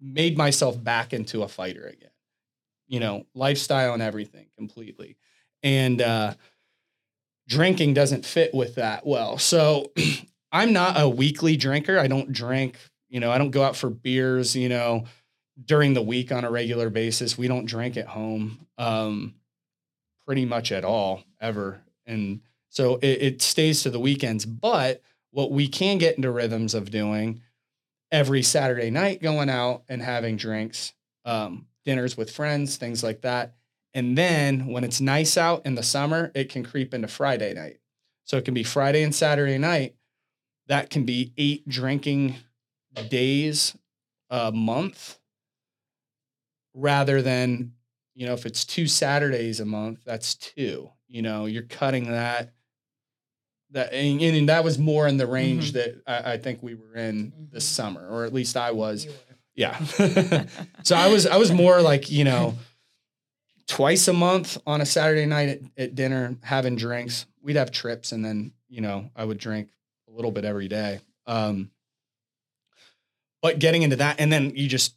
made 0.01 0.37
myself 0.37 0.81
back 0.83 1.13
into 1.13 1.43
a 1.43 1.47
fighter 1.47 1.85
again, 1.85 2.11
you 2.87 2.99
know, 2.99 3.25
lifestyle 3.33 3.93
and 3.93 4.01
everything 4.01 4.47
completely. 4.57 5.15
And 5.63 6.01
uh, 6.01 6.33
drinking 7.47 7.93
doesn't 7.93 8.25
fit 8.25 8.53
with 8.53 8.75
that 8.75 9.05
well. 9.05 9.37
So 9.37 9.91
I'm 10.51 10.73
not 10.73 10.99
a 10.99 11.07
weekly 11.07 11.55
drinker. 11.55 11.97
I 11.97 12.07
don't 12.07 12.33
drink, 12.33 12.77
you 13.09 13.21
know, 13.21 13.31
I 13.31 13.37
don't 13.37 13.51
go 13.51 13.63
out 13.63 13.77
for 13.77 13.89
beers, 13.89 14.55
you 14.55 14.67
know, 14.67 15.05
during 15.63 15.93
the 15.93 16.01
week 16.01 16.31
on 16.31 16.43
a 16.43 16.51
regular 16.51 16.89
basis. 16.89 17.37
We 17.37 17.47
don't 17.47 17.65
drink 17.65 17.95
at 17.95 18.07
home 18.07 18.67
um, 18.77 19.35
pretty 20.25 20.45
much 20.45 20.71
at 20.71 20.85
all 20.85 21.23
ever. 21.41 21.81
And 22.05 22.41
so 22.69 22.95
it, 22.97 23.21
it 23.21 23.41
stays 23.41 23.83
to 23.83 23.89
the 23.89 23.99
weekends. 23.99 24.45
But 24.45 25.01
what 25.31 25.51
we 25.51 25.67
can 25.67 25.97
get 25.97 26.15
into 26.15 26.31
rhythms 26.31 26.73
of 26.73 26.91
doing 26.91 27.41
every 28.11 28.43
Saturday 28.43 28.89
night, 28.89 29.21
going 29.21 29.49
out 29.49 29.83
and 29.89 30.01
having 30.01 30.37
drinks, 30.37 30.93
um, 31.25 31.65
dinners 31.85 32.15
with 32.15 32.31
friends, 32.31 32.77
things 32.77 33.03
like 33.03 33.21
that. 33.21 33.55
And 33.93 34.17
then 34.17 34.67
when 34.67 34.83
it's 34.83 35.01
nice 35.01 35.37
out 35.37 35.65
in 35.65 35.75
the 35.75 35.83
summer, 35.83 36.31
it 36.33 36.49
can 36.49 36.63
creep 36.63 36.93
into 36.93 37.07
Friday 37.07 37.53
night. 37.53 37.77
So 38.23 38.37
it 38.37 38.45
can 38.45 38.53
be 38.53 38.63
Friday 38.63 39.03
and 39.03 39.13
Saturday 39.13 39.57
night. 39.57 39.95
That 40.67 40.89
can 40.89 41.03
be 41.03 41.33
eight 41.37 41.67
drinking 41.67 42.35
days 43.09 43.75
a 44.29 44.51
month 44.51 45.19
rather 46.73 47.21
than, 47.21 47.73
you 48.15 48.25
know, 48.27 48.33
if 48.33 48.45
it's 48.45 48.63
two 48.65 48.87
Saturdays 48.87 49.59
a 49.59 49.65
month, 49.65 49.99
that's 50.05 50.35
two. 50.35 50.89
You 51.07 51.21
know, 51.21 51.45
you're 51.45 51.63
cutting 51.63 52.11
that. 52.11 52.53
That 53.71 53.91
and, 53.93 54.21
and 54.21 54.49
that 54.49 54.63
was 54.63 54.77
more 54.77 55.07
in 55.07 55.17
the 55.17 55.25
range 55.27 55.73
Mm-hmm. 55.73 55.77
that 56.05 56.25
I, 56.27 56.33
I 56.33 56.37
think 56.37 56.61
we 56.61 56.75
were 56.75 56.95
in 56.95 57.33
this 57.51 57.65
Mhm. 57.67 57.73
summer, 57.75 58.07
or 58.07 58.23
at 58.25 58.33
least 58.33 58.55
I 58.55 58.71
was. 58.71 59.07
Yeah. 59.55 59.77
so 60.83 60.95
I 60.95 61.07
was 61.11 61.25
I 61.25 61.37
was 61.37 61.51
more 61.51 61.81
like, 61.81 62.11
you 62.11 62.23
know, 62.23 62.55
twice 63.67 64.07
a 64.07 64.13
month 64.13 64.57
on 64.67 64.81
a 64.81 64.85
Saturday 64.85 65.25
night 65.25 65.49
at, 65.49 65.59
at 65.77 65.95
dinner, 65.95 66.35
having 66.43 66.75
drinks. 66.75 67.25
We'd 67.41 67.55
have 67.55 67.71
trips 67.71 68.11
and 68.11 68.23
then, 68.23 68.53
you 68.69 68.81
know, 68.81 69.09
I 69.15 69.25
would 69.25 69.37
drink 69.39 69.69
a 70.07 70.11
little 70.11 70.31
bit 70.31 70.45
every 70.45 70.67
day. 70.67 70.99
Um 71.25 71.71
but 73.41 73.59
getting 73.59 73.81
into 73.81 73.97
that 73.97 74.19
and 74.19 74.31
then 74.31 74.53
you 74.55 74.67
just 74.67 74.95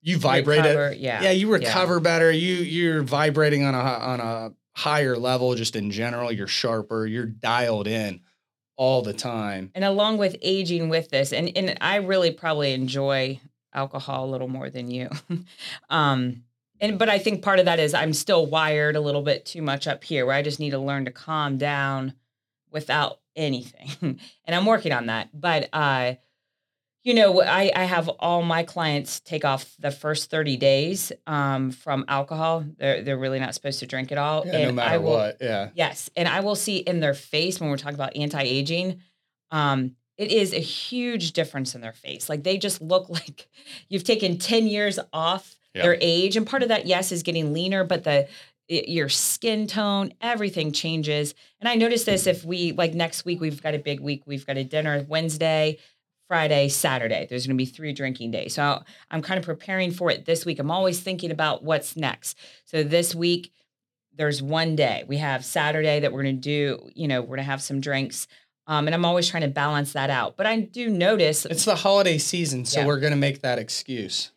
you 0.00 0.18
vibrate 0.18 0.64
it. 0.64 0.98
Yeah. 0.98 1.22
Yeah, 1.22 1.30
you 1.30 1.52
recover 1.52 2.00
better. 2.00 2.30
You 2.30 2.54
you're 2.54 3.02
vibrating 3.02 3.64
on 3.64 3.74
a 3.74 3.78
on 3.78 4.20
a 4.20 4.52
higher 4.76 5.16
level 5.16 5.54
just 5.54 5.76
in 5.76 5.90
general. 5.90 6.30
You're 6.30 6.46
sharper, 6.46 7.06
you're 7.06 7.26
dialed 7.26 7.88
in 7.88 8.20
all 8.76 9.02
the 9.02 9.12
time. 9.12 9.72
And 9.74 9.84
along 9.84 10.18
with 10.18 10.36
aging 10.40 10.88
with 10.88 11.10
this, 11.10 11.32
and, 11.32 11.50
and 11.56 11.76
I 11.80 11.96
really 11.96 12.30
probably 12.30 12.72
enjoy 12.72 13.40
alcohol 13.74 14.24
a 14.26 14.30
little 14.30 14.48
more 14.48 14.70
than 14.70 14.90
you. 14.90 15.10
um, 15.90 16.44
and 16.80 16.98
but 16.98 17.08
I 17.08 17.18
think 17.18 17.42
part 17.42 17.58
of 17.58 17.64
that 17.64 17.80
is 17.80 17.92
I'm 17.92 18.12
still 18.12 18.46
wired 18.46 18.94
a 18.94 19.00
little 19.00 19.22
bit 19.22 19.44
too 19.44 19.62
much 19.62 19.88
up 19.88 20.04
here 20.04 20.24
where 20.24 20.36
I 20.36 20.42
just 20.42 20.60
need 20.60 20.70
to 20.70 20.78
learn 20.78 21.06
to 21.06 21.10
calm 21.10 21.58
down 21.58 22.14
without 22.70 23.18
anything. 23.34 23.90
and 24.44 24.54
I'm 24.54 24.64
working 24.64 24.92
on 24.92 25.06
that. 25.06 25.28
But 25.38 25.68
uh, 25.72 26.14
you 27.04 27.14
know, 27.14 27.40
I, 27.42 27.70
I 27.74 27.84
have 27.84 28.08
all 28.08 28.42
my 28.42 28.62
clients 28.64 29.20
take 29.20 29.44
off 29.44 29.74
the 29.78 29.90
first 29.90 30.30
30 30.30 30.56
days 30.56 31.12
um, 31.26 31.70
from 31.70 32.04
alcohol. 32.08 32.64
They're 32.78 33.02
they're 33.02 33.18
really 33.18 33.38
not 33.38 33.54
supposed 33.54 33.78
to 33.80 33.86
drink 33.86 34.12
at 34.12 34.18
all. 34.18 34.44
Yeah, 34.46 34.52
no 34.52 34.58
and 34.68 34.76
matter 34.76 34.94
I 34.94 34.98
will, 34.98 35.12
what. 35.12 35.36
Yeah. 35.40 35.70
Yes, 35.74 36.10
and 36.16 36.28
I 36.28 36.40
will 36.40 36.56
see 36.56 36.78
in 36.78 37.00
their 37.00 37.14
face 37.14 37.60
when 37.60 37.70
we're 37.70 37.76
talking 37.78 37.94
about 37.94 38.16
anti-aging, 38.16 39.00
um, 39.50 39.94
it 40.16 40.32
is 40.32 40.52
a 40.52 40.58
huge 40.58 41.32
difference 41.32 41.74
in 41.74 41.80
their 41.80 41.92
face. 41.92 42.28
Like 42.28 42.42
they 42.42 42.58
just 42.58 42.82
look 42.82 43.08
like 43.18 43.48
you've 43.88 44.04
taken 44.04 44.38
10 44.38 44.66
years 44.66 44.98
off 45.12 45.56
Yeah. 45.74 45.82
their 45.84 45.98
age. 46.00 46.36
And 46.36 46.46
part 46.46 46.62
of 46.62 46.68
that, 46.70 46.86
yes, 46.86 47.12
is 47.12 47.22
getting 47.22 47.52
leaner, 47.52 47.84
but 47.84 48.04
the 48.04 48.28
your 48.70 49.08
skin 49.08 49.66
tone, 49.66 50.12
everything 50.20 50.72
changes. 50.72 51.34
And 51.58 51.68
I 51.70 51.74
noticed 51.74 52.04
this 52.04 52.26
if 52.26 52.44
we 52.44 52.72
like 52.72 52.92
next 52.92 53.24
week, 53.24 53.40
we've 53.40 53.62
got 53.62 53.72
a 53.74 53.78
big 53.78 54.00
week. 54.00 54.24
We've 54.26 54.44
got 54.46 54.58
a 54.58 54.64
dinner 54.64 55.06
Wednesday, 55.08 55.78
Friday, 56.28 56.68
Saturday. 56.68 57.26
There's 57.28 57.46
going 57.46 57.56
to 57.56 57.62
be 57.62 57.66
three 57.66 57.92
drinking 57.92 58.30
days. 58.30 58.54
So 58.54 58.82
I'm 59.10 59.22
kind 59.22 59.38
of 59.38 59.44
preparing 59.44 59.90
for 59.90 60.10
it 60.10 60.26
this 60.26 60.44
week. 60.44 60.58
I'm 60.58 60.70
always 60.70 61.00
thinking 61.00 61.30
about 61.30 61.64
what's 61.64 61.96
next. 61.96 62.38
So 62.66 62.82
this 62.84 63.14
week, 63.14 63.52
there's 64.14 64.42
one 64.42 64.76
day 64.76 65.04
we 65.08 65.16
have 65.16 65.44
Saturday 65.44 66.00
that 66.00 66.12
we're 66.12 66.22
going 66.22 66.36
to 66.36 66.40
do, 66.40 66.90
you 66.94 67.08
know, 67.08 67.20
we're 67.22 67.28
going 67.28 67.38
to 67.38 67.44
have 67.44 67.62
some 67.62 67.80
drinks. 67.80 68.28
Um, 68.66 68.86
and 68.86 68.94
I'm 68.94 69.06
always 69.06 69.26
trying 69.28 69.44
to 69.44 69.48
balance 69.48 69.94
that 69.94 70.10
out. 70.10 70.36
But 70.36 70.44
I 70.46 70.60
do 70.60 70.90
notice, 70.90 71.46
It's 71.46 71.64
the 71.64 71.74
holiday 71.76 72.18
season, 72.18 72.66
so 72.66 72.80
Yeah. 72.80 72.86
we're 72.86 73.00
gonna 73.00 73.16
make 73.16 73.40
that 73.40 73.58
excuse. 73.58 74.30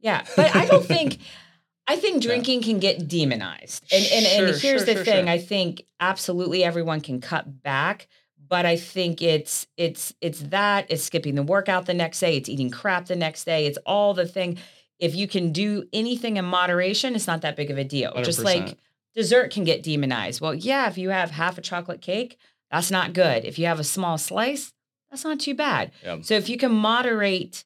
yeah, 0.00 0.24
but 0.34 0.56
I 0.56 0.66
don't 0.66 0.84
think, 0.84 1.18
I 1.86 1.94
think 1.94 2.16
Yeah. 2.24 2.30
drinking 2.30 2.62
can 2.62 2.80
get 2.80 3.06
demonized. 3.06 3.84
And, 3.92 4.04
and, 4.04 4.26
Sure, 4.26 4.46
and 4.46 4.56
here's 4.56 4.60
sure, 4.60 4.80
the 4.80 4.94
sure, 4.94 5.04
thing. 5.04 5.28
I 5.28 5.38
think 5.38 5.82
absolutely 6.00 6.64
everyone 6.64 7.00
can 7.00 7.20
cut 7.20 7.62
back. 7.62 8.08
But 8.48 8.66
I 8.66 8.76
think 8.76 9.22
it's 9.22 9.66
it's 9.76 10.14
it's 10.20 10.40
that 10.40 10.86
it's 10.88 11.02
skipping 11.02 11.34
the 11.34 11.42
workout 11.42 11.86
the 11.86 11.94
next 11.94 12.20
day, 12.20 12.36
it's 12.36 12.48
eating 12.48 12.70
crap 12.70 13.06
the 13.06 13.16
next 13.16 13.44
day, 13.44 13.66
it's 13.66 13.78
all 13.86 14.14
the 14.14 14.26
thing. 14.26 14.58
If 14.98 15.14
you 15.14 15.28
can 15.28 15.52
do 15.52 15.84
anything 15.92 16.36
in 16.36 16.44
moderation, 16.44 17.14
it's 17.14 17.26
not 17.26 17.42
that 17.42 17.56
big 17.56 17.70
of 17.70 17.78
a 17.78 17.84
deal. 17.84 18.12
Just 18.22 18.40
100%. 18.40 18.44
like 18.44 18.78
dessert 19.14 19.50
can 19.50 19.64
get 19.64 19.82
demonized. 19.82 20.40
Well, 20.40 20.54
yeah, 20.54 20.88
if 20.88 20.96
you 20.96 21.10
have 21.10 21.30
half 21.30 21.58
a 21.58 21.60
chocolate 21.60 22.00
cake, 22.00 22.38
that's 22.70 22.90
not 22.90 23.12
good. 23.12 23.44
If 23.44 23.58
you 23.58 23.66
have 23.66 23.80
a 23.80 23.84
small 23.84 24.18
slice, 24.18 24.72
that's 25.10 25.24
not 25.24 25.40
too 25.40 25.54
bad. 25.54 25.92
Yeah. 26.04 26.18
So 26.22 26.34
if 26.34 26.48
you 26.48 26.56
can 26.56 26.72
moderate 26.72 27.64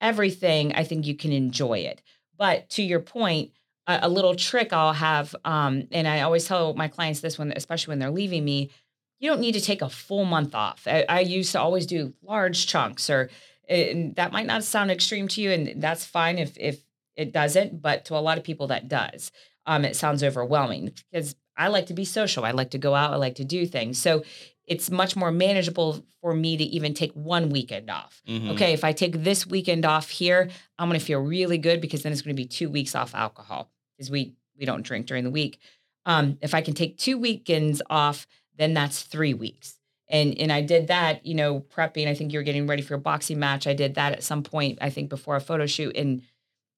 everything, 0.00 0.72
I 0.74 0.84
think 0.84 1.06
you 1.06 1.16
can 1.16 1.32
enjoy 1.32 1.78
it. 1.78 2.02
But 2.36 2.68
to 2.70 2.82
your 2.82 3.00
point, 3.00 3.52
a, 3.86 4.00
a 4.02 4.08
little 4.08 4.34
trick 4.34 4.72
I'll 4.72 4.92
have, 4.92 5.34
um, 5.44 5.88
and 5.90 6.06
I 6.06 6.20
always 6.20 6.46
tell 6.46 6.74
my 6.74 6.88
clients 6.88 7.20
this 7.20 7.38
one, 7.38 7.52
especially 7.54 7.92
when 7.92 7.98
they're 7.98 8.10
leaving 8.10 8.44
me, 8.44 8.70
you 9.18 9.30
don't 9.30 9.40
need 9.40 9.52
to 9.52 9.60
take 9.60 9.82
a 9.82 9.88
full 9.88 10.24
month 10.24 10.54
off. 10.54 10.82
I, 10.86 11.04
I 11.08 11.20
used 11.20 11.52
to 11.52 11.60
always 11.60 11.86
do 11.86 12.12
large 12.22 12.66
chunks, 12.66 13.08
or 13.10 13.30
and 13.68 14.14
that 14.16 14.32
might 14.32 14.46
not 14.46 14.64
sound 14.64 14.90
extreme 14.90 15.28
to 15.28 15.40
you, 15.42 15.50
and 15.50 15.82
that's 15.82 16.04
fine 16.04 16.38
if 16.38 16.56
if 16.58 16.80
it 17.16 17.32
doesn't. 17.32 17.80
But 17.82 18.04
to 18.06 18.16
a 18.16 18.20
lot 18.20 18.38
of 18.38 18.44
people, 18.44 18.66
that 18.68 18.88
does. 18.88 19.32
Um, 19.66 19.84
it 19.84 19.96
sounds 19.96 20.22
overwhelming 20.22 20.92
because 21.10 21.34
I 21.56 21.68
like 21.68 21.86
to 21.86 21.94
be 21.94 22.04
social. 22.04 22.44
I 22.44 22.50
like 22.52 22.70
to 22.70 22.78
go 22.78 22.94
out. 22.94 23.12
I 23.12 23.16
like 23.16 23.36
to 23.36 23.44
do 23.44 23.66
things. 23.66 23.98
So 24.00 24.22
it's 24.66 24.90
much 24.90 25.16
more 25.16 25.30
manageable 25.30 26.04
for 26.20 26.34
me 26.34 26.56
to 26.56 26.64
even 26.64 26.92
take 26.92 27.12
one 27.12 27.50
weekend 27.50 27.88
off. 27.88 28.20
Mhm. 28.28 28.50
Okay, 28.50 28.72
if 28.72 28.84
I 28.84 28.92
take 28.92 29.22
this 29.22 29.46
weekend 29.46 29.84
off 29.86 30.10
here, 30.10 30.50
I'm 30.78 30.88
going 30.88 30.98
to 31.00 31.04
feel 31.06 31.20
really 31.20 31.56
good 31.58 31.80
because 31.80 32.02
then 32.02 32.12
it's 32.12 32.20
going 32.22 32.34
to 32.36 32.40
be 32.42 32.46
two 32.48 32.68
weeks 32.68 32.94
off 32.94 33.14
alcohol 33.14 33.70
because 33.96 34.10
we 34.10 34.34
we 34.58 34.64
don't 34.66 34.82
drink 34.82 35.06
during 35.06 35.24
the 35.24 35.30
week. 35.30 35.58
Um, 36.04 36.38
if 36.40 36.54
I 36.54 36.60
can 36.62 36.74
take 36.74 36.96
two 36.98 37.18
weekends 37.18 37.80
off, 37.90 38.26
then 38.58 38.74
that's 38.74 39.02
three 39.02 39.34
weeks. 39.34 39.74
And 40.08 40.38
and 40.38 40.52
I 40.52 40.60
did 40.62 40.86
that, 40.88 41.26
you 41.26 41.34
know, 41.34 41.60
prepping. 41.60 42.06
I 42.06 42.14
think 42.14 42.32
you 42.32 42.38
were 42.38 42.44
getting 42.44 42.66
ready 42.66 42.82
for 42.82 42.94
a 42.94 42.98
boxing 42.98 43.38
match. 43.38 43.66
I 43.66 43.74
did 43.74 43.94
that 43.96 44.12
at 44.12 44.22
some 44.22 44.42
point. 44.42 44.78
I 44.80 44.90
think 44.90 45.08
before 45.10 45.34
a 45.36 45.40
photo 45.40 45.66
shoot, 45.66 45.96
and 45.96 46.22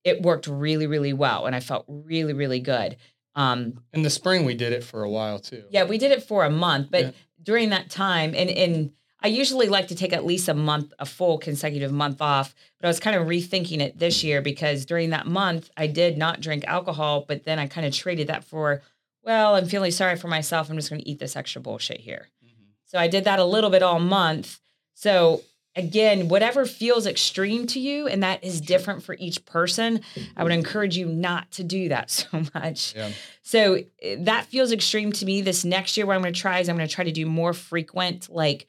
it 0.05 0.23
worked 0.23 0.47
really 0.47 0.87
really 0.87 1.13
well, 1.13 1.45
and 1.47 1.55
I 1.55 1.61
felt 1.61 1.85
really 1.89 2.33
really 2.33 2.61
good. 2.61 2.97
Um, 3.35 3.81
In 3.93 4.03
the 4.03 4.11
spring, 4.11 4.45
we 4.47 4.55
did 4.55 4.73
it 4.73 4.83
for 4.83 5.03
a 5.05 5.11
while 5.11 5.39
too. 5.39 5.65
yeah, 5.71 5.85
we 5.85 5.99
did 5.99 6.11
it 6.11 6.23
for 6.23 6.45
a 6.45 6.51
month, 6.51 6.89
but 6.91 7.05
Yeah. 7.05 7.11
during 7.43 7.69
that 7.71 7.91
time, 7.91 8.35
and 8.35 8.49
and 8.51 8.93
I 9.21 9.29
usually 9.29 9.69
like 9.69 9.89
to 9.89 9.95
take 9.95 10.13
at 10.13 10.25
least 10.25 10.49
a 10.49 10.55
month, 10.55 10.93
a 10.99 11.05
full 11.05 11.39
consecutive 11.39 11.93
month 11.93 12.23
off. 12.23 12.55
But 12.81 12.87
I 12.87 12.89
was 12.89 13.01
kind 13.01 13.17
of 13.17 13.27
rethinking 13.27 13.81
it 13.81 13.99
this 13.99 14.25
year 14.25 14.41
because 14.41 14.87
during 14.87 15.11
that 15.11 15.27
month, 15.27 15.71
I 15.77 15.87
did 15.89 16.17
not 16.17 16.41
drink 16.41 16.65
alcohol, 16.67 17.25
but 17.29 17.45
then 17.45 17.59
I 17.59 17.67
kind 17.67 17.85
of 17.87 17.93
traded 17.93 18.29
that 18.29 18.45
for, 18.45 18.81
well, 19.29 19.57
I'm 19.57 19.67
feeling 19.67 19.91
sorry 19.91 20.17
for 20.17 20.27
myself. 20.29 20.71
I'm 20.71 20.77
just 20.77 20.89
going 20.89 21.03
to 21.03 21.09
eat 21.09 21.19
this 21.19 21.37
extra 21.37 21.61
bullshit 21.61 22.01
here. 22.01 22.29
Mhm. 22.43 22.65
So 22.87 22.99
I 22.99 23.09
did 23.09 23.25
that 23.25 23.39
a 23.39 23.45
little 23.45 23.69
bit 23.69 23.83
all 23.83 24.01
month. 24.01 24.59
So 24.95 25.43
again, 25.77 26.29
whatever 26.29 26.65
feels 26.65 27.07
extreme 27.07 27.67
to 27.67 27.79
you, 27.79 28.09
and 28.09 28.23
that 28.23 28.43
is 28.43 28.59
different 28.63 29.03
for 29.03 29.17
each 29.19 29.45
person, 29.45 30.01
I 30.35 30.45
would 30.45 30.53
encourage 30.53 30.97
you 30.97 31.05
not 31.05 31.51
to 31.53 31.63
do 31.63 31.91
that 31.91 32.11
so 32.21 32.43
much. 32.55 32.95
Yeah. 32.97 33.11
So 33.43 33.81
eh, 34.01 34.17
that 34.21 34.47
feels 34.47 34.73
extreme 34.73 35.13
to 35.13 35.27
me. 35.27 35.43
This 35.43 35.63
next 35.63 35.99
year, 35.99 36.07
what 36.07 36.17
I'm 36.17 36.23
going 36.23 36.33
to 36.33 36.41
try 36.41 36.61
is 36.61 36.71
I'm 36.71 36.77
going 36.77 36.89
to 36.89 36.95
try 36.95 37.05
to 37.05 37.13
do 37.13 37.27
more 37.27 37.53
frequent, 37.53 38.31
like 38.31 38.67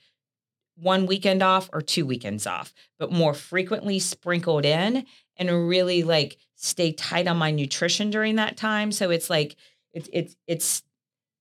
one 0.76 1.06
weekend 1.06 1.41
off 1.41 1.69
or 1.72 1.82
two 1.82 2.06
weekends 2.06 2.45
off, 2.45 2.74
but 2.98 3.13
more 3.13 3.34
frequently 3.34 3.98
sprinkled 4.00 4.65
in 4.65 5.06
and 5.38 5.69
really 5.69 6.04
like 6.04 6.38
stay 6.56 6.91
tight 6.91 7.28
on 7.28 7.38
my 7.38 7.50
nutrition 7.50 8.10
during 8.10 8.36
that 8.36 8.58
time. 8.58 8.91
So 8.91 9.10
it's 9.10 9.30
like, 9.30 9.56
it's, 9.93 10.10
it's, 10.13 10.36
it's, 10.47 10.84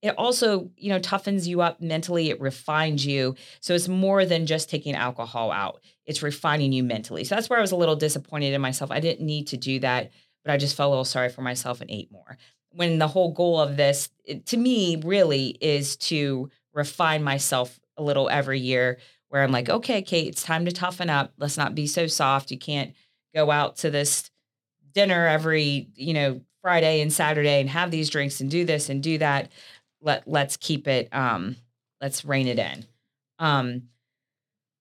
it 0.01 0.15
also, 0.17 0.71
you 0.77 0.89
know, 0.89 0.99
toughens 0.99 1.45
you 1.45 1.61
up 1.61 1.81
mentally. 1.81 2.29
It 2.29 2.39
refines 2.39 3.05
you. 3.05 3.35
So 3.59 3.73
it's 3.73 3.87
more 3.89 4.25
than 4.25 4.45
just 4.45 4.69
taking 4.69 4.95
alcohol 4.95 5.51
out. 5.51 5.81
It's 6.05 6.23
refining 6.23 6.71
you 6.71 6.83
mentally. 6.83 7.25
So 7.25 7.35
that's 7.35 7.49
where 7.49 7.59
I 7.59 7.61
was 7.61 7.71
a 7.73 7.75
little 7.77 7.97
disappointed 7.97 8.53
in 8.53 8.61
myself. 8.61 8.91
I 8.91 9.01
didn't 9.01 9.25
need 9.25 9.47
to 9.47 9.57
do 9.57 9.79
that, 9.81 10.11
but 10.45 10.53
I 10.53 10.57
just 10.57 10.75
felt 10.77 10.87
a 10.87 10.91
little 10.91 11.05
sorry 11.05 11.29
for 11.29 11.41
myself 11.41 11.81
and 11.81 11.91
ate 11.91 12.11
more. 12.11 12.37
when 12.71 12.99
the 12.99 13.07
whole 13.07 13.33
goal 13.33 13.59
of 13.59 13.77
this, 13.77 14.09
it- 14.23 14.45
to 14.45 14.55
me, 14.57 14.95
really 15.03 15.57
is 15.59 15.95
to 15.97 16.49
refine 16.73 17.23
myself 17.23 17.79
a 17.97 18.03
little 18.03 18.29
every 18.29 18.59
year. 18.59 18.99
Where 19.29 19.41
I'm 19.43 19.51
like, 19.51 19.69
okay, 19.69 20.01
Kate, 20.03 20.27
it's 20.27 20.43
time 20.43 20.65
to 20.65 20.71
toughen 20.71 21.09
up. 21.09 21.33
Let's 21.37 21.57
not 21.57 21.75
be 21.75 21.87
so 21.87 22.07
soft. 22.07 22.51
You 22.51 22.59
can't 22.59 22.93
go 23.33 23.49
out 23.51 23.77
to 23.77 23.89
this 23.91 24.29
dinner 24.93 25.27
every, 25.27 25.89
you 25.95 26.13
know, 26.13 26.41
Friday 26.61 27.01
and 27.01 27.11
Saturday 27.11 27.59
and 27.61 27.69
have 27.69 27.91
these 27.91 28.09
drinks 28.09 28.41
and 28.41 28.49
do 28.51 28.65
this 28.65 28.89
and 28.89 29.01
do 29.01 29.17
that. 29.19 29.51
Let 30.01 30.27
let's 30.27 30.57
keep 30.57 30.87
it. 30.87 31.09
Um, 31.13 31.55
let's 32.01 32.23
rein 32.25 32.47
it 32.47 32.59
in. 32.59 32.85
Um, 33.39 33.83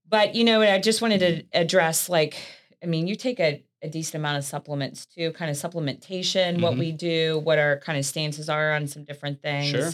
but 0.08 0.34
you 0.34 0.44
know, 0.44 0.62
I 0.62 0.78
just 0.80 1.02
wanted 1.02 1.18
to 1.20 1.44
address 1.52 2.08
like, 2.08 2.36
I 2.82 2.86
mean, 2.86 3.06
you 3.06 3.14
take 3.16 3.40
a, 3.40 3.62
a 3.82 3.88
decent 3.88 4.16
amount 4.16 4.38
of 4.38 4.44
supplements 4.44 5.06
too, 5.06 5.32
kind 5.32 5.50
of 5.50 5.56
supplementation, 5.56 6.60
what 6.60 6.74
Mhm. 6.74 6.78
we 6.78 6.92
do, 6.92 7.38
what 7.40 7.58
our 7.58 7.78
kind 7.78 7.98
of 7.98 8.04
stances 8.06 8.48
are 8.48 8.72
on 8.72 8.86
some 8.86 9.04
different 9.04 9.42
things. 9.42 9.70
Sure. 9.70 9.90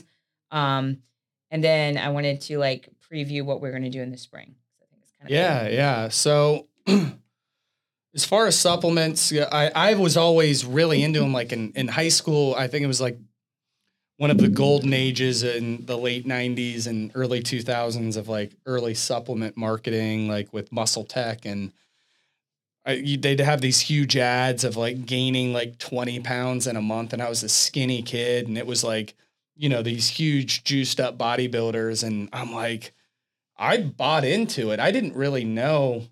Um, 0.51 0.99
and 1.51 1.63
then 1.63 1.99
I 1.99 2.11
wanted 2.11 2.41
to 2.43 2.59
like 2.59 2.89
preview 3.11 3.43
what 3.45 3.61
we're 3.61 3.71
going 3.71 3.83
to 3.85 3.91
do 3.91 4.01
in 4.03 4.11
the 4.11 4.17
spring. 4.19 4.55
I 4.83 4.87
think 4.87 5.03
it's 5.03 5.13
kind 5.13 5.29
of 5.29 5.31
Yeah, 5.31 5.69
yeah. 5.69 6.09
So 6.09 6.69
as 8.15 8.25
far 8.25 8.47
as 8.47 8.59
supplements, 8.59 9.33
I, 9.33 9.71
I 9.75 9.95
was 9.95 10.17
always 10.17 10.65
really 10.65 11.03
into 11.03 11.21
them. 11.21 11.33
Like 11.33 11.53
in, 11.53 11.73
in 11.73 11.89
high 11.89 12.09
school, 12.09 12.55
I 12.57 12.69
think 12.69 12.85
it 12.85 12.89
was 12.89 13.01
like 13.01 13.19
one 14.17 14.31
of 14.31 14.39
the 14.39 14.49
golden 14.49 14.93
ages 14.93 15.43
in 15.43 15.85
the 15.87 15.99
late 15.99 16.27
90s 16.27 16.87
and 16.87 17.11
early 17.15 17.43
2000s 17.43 18.17
of 18.17 18.29
like 18.29 18.53
early 18.67 18.95
supplement 18.95 19.57
marketing, 19.57 20.29
like 20.29 20.53
with 20.53 20.71
Muscle 20.71 21.05
Tech. 21.05 21.45
And 21.45 21.73
I, 22.87 22.93
you, 22.93 23.17
they'd 23.17 23.41
have 23.41 23.61
these 23.61 23.81
huge 23.81 24.17
ads 24.17 24.63
of 24.63 24.77
like 24.77 25.07
gaining 25.07 25.53
like 25.53 25.79
20 25.79 26.21
pounds 26.21 26.69
in 26.69 26.77
a 26.77 26.83
month. 26.83 27.13
And 27.13 27.21
I 27.21 27.29
was 27.29 27.43
a 27.43 27.49
skinny 27.49 28.03
kid. 28.03 28.47
And 28.47 28.57
it 28.57 28.67
was 28.67 28.85
like, 28.85 29.15
you 29.57 29.69
know, 29.69 29.83
these 29.83 30.09
huge 30.09 30.63
juiced 30.63 31.01
up 31.01 31.19
bodybuilders. 31.19 32.05
And 32.05 32.29
I'm 32.33 32.53
like, 32.53 32.93
I 33.59 33.79
bought 33.79 34.25
into 34.25 34.71
it. 34.71 34.79
I 34.79 34.93
didn't 34.93 35.17
really 35.17 35.45
know. 35.45 36.05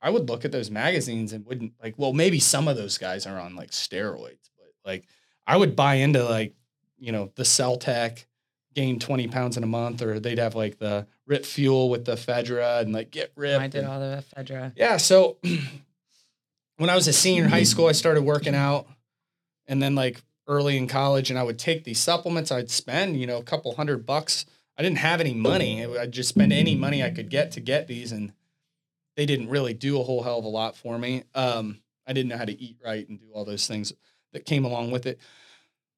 I 0.00 0.10
would 0.10 0.28
look 0.28 0.44
at 0.44 0.52
those 0.52 0.70
magazines 0.70 1.32
and 1.32 1.44
wouldn't 1.46 1.72
like, 1.82 1.94
well, 1.96 2.12
maybe 2.12 2.38
some 2.38 2.68
of 2.68 2.76
those 2.76 2.98
guys 2.98 3.26
are 3.26 3.38
on 3.38 3.56
like 3.56 3.70
steroids, 3.70 4.50
but 4.56 4.72
like 4.84 5.06
I 5.46 5.56
would 5.56 5.74
buy 5.74 5.94
into 5.94 6.24
like, 6.24 6.54
you 6.98 7.12
know, 7.12 7.32
the 7.34 7.44
Cell-Tech 7.44 8.26
gain 8.74 8.98
20 8.98 9.28
pounds 9.28 9.56
in 9.56 9.64
a 9.64 9.66
month, 9.68 10.02
or 10.02 10.20
they'd 10.20 10.38
have 10.38 10.54
like 10.54 10.78
the 10.78 11.06
Rip 11.26 11.44
Fuel 11.44 11.90
with 11.90 12.04
the 12.04 12.14
ephedra 12.14 12.80
and 12.80 12.92
like 12.92 13.10
get 13.10 13.32
oh, 13.36 13.40
ripped. 13.40 13.62
I 13.62 13.66
did 13.66 13.84
and- 13.84 13.88
all 13.88 14.00
the 14.00 14.24
ephedra. 14.36 14.72
yeah. 14.76 14.96
So 14.98 15.38
when 16.76 16.90
I 16.90 16.94
was 16.94 17.08
a 17.08 17.12
senior 17.12 17.44
in 17.44 17.50
high 17.50 17.58
mm-hmm. 17.58 17.64
school, 17.64 17.86
I 17.86 17.92
started 17.92 18.22
working 18.22 18.54
out. 18.54 18.86
And 19.70 19.82
then 19.82 19.94
like 19.94 20.22
early 20.46 20.78
in 20.78 20.88
college, 20.88 21.28
and 21.30 21.38
I 21.38 21.42
would 21.42 21.58
take 21.58 21.84
these 21.84 22.00
supplements. 22.00 22.50
I'd 22.50 22.70
spend, 22.70 23.20
you 23.20 23.26
know, 23.26 23.36
a 23.36 23.42
couple 23.42 23.74
hundred 23.74 24.06
bucks. 24.06 24.46
I 24.78 24.82
didn't 24.82 24.98
have 24.98 25.20
any 25.20 25.34
money. 25.34 25.84
I'd 25.84 26.12
just 26.12 26.30
spend 26.30 26.52
any 26.52 26.74
money 26.74 27.02
I 27.02 27.10
could 27.10 27.28
get 27.28 27.52
to 27.52 27.60
get 27.60 27.86
these. 27.86 28.12
And 28.12 28.32
they 29.18 29.26
didn't 29.26 29.48
really 29.48 29.74
do 29.74 30.00
a 30.00 30.04
whole 30.04 30.22
hell 30.22 30.38
of 30.38 30.44
a 30.44 30.48
lot 30.48 30.76
for 30.76 30.96
me. 30.96 31.24
Um, 31.34 31.80
I 32.06 32.12
didn't 32.12 32.28
know 32.28 32.36
how 32.36 32.44
to 32.44 32.62
eat 32.62 32.76
right 32.84 33.06
and 33.08 33.18
do 33.18 33.26
all 33.34 33.44
those 33.44 33.66
things 33.66 33.92
that 34.32 34.46
came 34.46 34.64
along 34.64 34.92
with 34.92 35.06
it. 35.06 35.18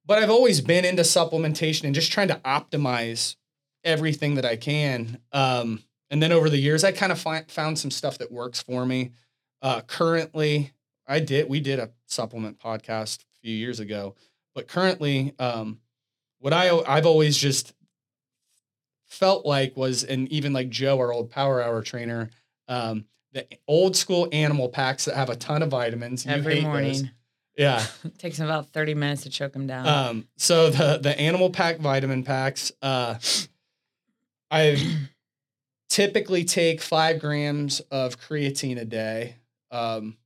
But 0.06 0.22
I've 0.22 0.30
always 0.30 0.62
been 0.62 0.86
into 0.86 1.02
supplementation 1.02 1.84
and 1.84 1.94
just 1.94 2.10
trying 2.10 2.28
to 2.28 2.40
optimize 2.46 3.36
everything 3.84 4.36
that 4.36 4.46
I 4.46 4.56
can. 4.56 5.18
Um, 5.32 5.82
and 6.10 6.22
then 6.22 6.32
over 6.32 6.48
the 6.48 6.56
years, 6.56 6.82
I 6.82 6.92
kind 6.92 7.12
of 7.12 7.20
fi- 7.20 7.44
found 7.46 7.78
some 7.78 7.90
stuff 7.90 8.16
that 8.18 8.32
works 8.32 8.62
for 8.62 8.86
me. 8.86 9.10
Uh, 9.60 9.82
currently, 9.82 10.72
I 11.06 11.20
did 11.20 11.46
we 11.46 11.60
did 11.60 11.78
a 11.78 11.90
supplement 12.06 12.58
podcast 12.58 13.18
a 13.20 13.40
few 13.42 13.54
years 13.54 13.80
ago, 13.80 14.14
but 14.54 14.66
currently, 14.66 15.34
um, 15.38 15.80
what 16.38 16.54
I 16.54 16.70
I've 16.86 17.04
always 17.04 17.36
just 17.36 17.74
felt 19.04 19.44
like 19.44 19.76
was, 19.76 20.04
and 20.04 20.26
even 20.32 20.54
like 20.54 20.70
Joe, 20.70 20.98
our 20.98 21.12
old 21.12 21.30
Power 21.30 21.62
Hour 21.62 21.82
trainer, 21.82 22.30
um, 22.70 23.04
the 23.32 23.46
old 23.68 23.96
school 23.96 24.28
animal 24.32 24.68
packs 24.68 25.04
that 25.04 25.14
have 25.16 25.28
a 25.28 25.36
ton 25.36 25.62
of 25.62 25.68
vitamins 25.68 26.26
Every 26.26 26.54
hate 26.54 26.60
those. 26.62 26.64
morning. 26.64 27.10
Yeah. 27.56 27.84
It 28.04 28.18
takes 28.18 28.38
them 28.38 28.46
about 28.46 28.72
30 28.72 28.94
minutes 28.94 29.22
to 29.24 29.30
choke 29.30 29.52
them 29.52 29.66
down. 29.66 29.86
Um, 29.86 30.28
so 30.38 30.70
the 30.70 30.98
the 30.98 31.18
animal 31.20 31.50
pack 31.50 31.78
vitamin 31.78 32.22
packs, 32.22 32.72
uh, 32.80 33.16
I 34.50 34.96
typically 35.88 36.44
take 36.44 36.80
five 36.80 37.20
grams 37.20 37.80
of 37.90 38.18
creatine 38.18 38.80
a 38.80 38.84
day, 38.84 39.36
um, 39.70 40.16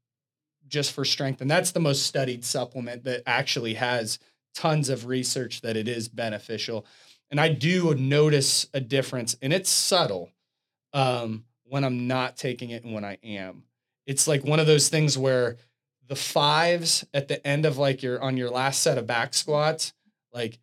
just 0.68 0.92
for 0.92 1.04
strength, 1.04 1.40
and 1.40 1.50
that's 1.50 1.72
the 1.72 1.80
most 1.80 2.04
studied 2.04 2.44
supplement 2.44 3.04
that 3.04 3.22
actually 3.26 3.74
has 3.74 4.18
tons 4.54 4.88
of 4.88 5.06
research 5.06 5.62
that 5.62 5.76
it 5.76 5.88
is 5.88 6.08
beneficial. 6.08 6.86
And 7.30 7.40
I 7.40 7.48
do 7.48 7.94
notice 7.94 8.68
a 8.72 8.80
difference, 8.80 9.36
and 9.42 9.52
it's 9.52 9.70
subtle 9.70 10.30
um, 10.92 11.44
when 11.64 11.84
I'm 11.84 12.06
not 12.06 12.36
taking 12.36 12.70
it 12.70 12.84
and 12.84 12.92
when 12.94 13.04
I 13.04 13.18
am. 13.22 13.64
It's 14.06 14.26
like 14.28 14.44
one 14.44 14.60
of 14.60 14.66
those 14.66 14.88
things 14.88 15.16
where 15.16 15.56
the 16.06 16.16
fives 16.16 17.04
at 17.14 17.28
the 17.28 17.44
end 17.46 17.64
of 17.64 17.78
like 17.78 18.02
your 18.02 18.20
on 18.22 18.36
your 18.36 18.50
last 18.50 18.82
set 18.82 18.98
of 18.98 19.06
back 19.06 19.32
squats, 19.34 19.92
like 20.32 20.58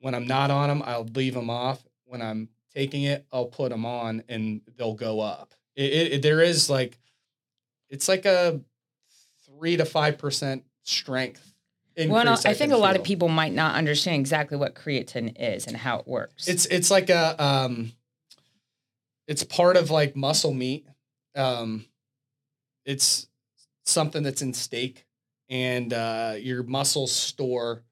when 0.00 0.14
I'm 0.14 0.26
not 0.26 0.50
on 0.50 0.68
them, 0.68 0.82
I'll 0.84 1.04
leave 1.04 1.34
them 1.34 1.50
off. 1.50 1.82
When 2.06 2.20
I'm 2.22 2.48
taking 2.74 3.04
it, 3.04 3.24
I'll 3.32 3.46
put 3.46 3.70
them 3.70 3.86
on 3.86 4.24
and 4.28 4.62
they'll 4.76 4.94
go 4.94 5.20
up. 5.20 5.54
It, 5.76 5.92
it, 5.92 6.12
it- 6.14 6.22
there 6.22 6.40
is 6.40 6.68
like, 6.68 6.98
it's 7.88 8.08
like 8.08 8.24
a 8.26 8.60
three 9.46 9.76
to 9.76 9.84
five 9.84 10.18
percent 10.18 10.64
strength. 10.82 11.54
well, 11.96 12.08
no, 12.24 12.32
increase 12.32 12.46
I 12.46 12.54
think 12.54 12.72
a 12.72 12.76
lot 12.76 12.96
of 12.96 13.04
people 13.04 13.28
might 13.28 13.52
not 13.52 13.74
understand 13.76 14.20
exactly 14.20 14.56
what 14.56 14.74
creatine 14.74 15.36
is 15.38 15.66
and 15.66 15.76
how 15.76 15.98
it 16.00 16.08
works. 16.08 16.48
It's 16.48 16.66
it's 16.66 16.90
like 16.90 17.10
a 17.10 17.40
um, 17.42 17.92
it's 19.30 19.44
part 19.44 19.76
of 19.76 19.92
like 19.92 20.16
muscle 20.16 20.52
meat. 20.52 20.88
Um, 21.36 21.86
it's 22.84 23.28
something 23.84 24.24
that's 24.24 24.42
in 24.42 24.52
steak, 24.52 25.06
and 25.48 25.92
uh, 25.92 26.34
your 26.36 26.64
muscles 26.64 27.12
store 27.12 27.84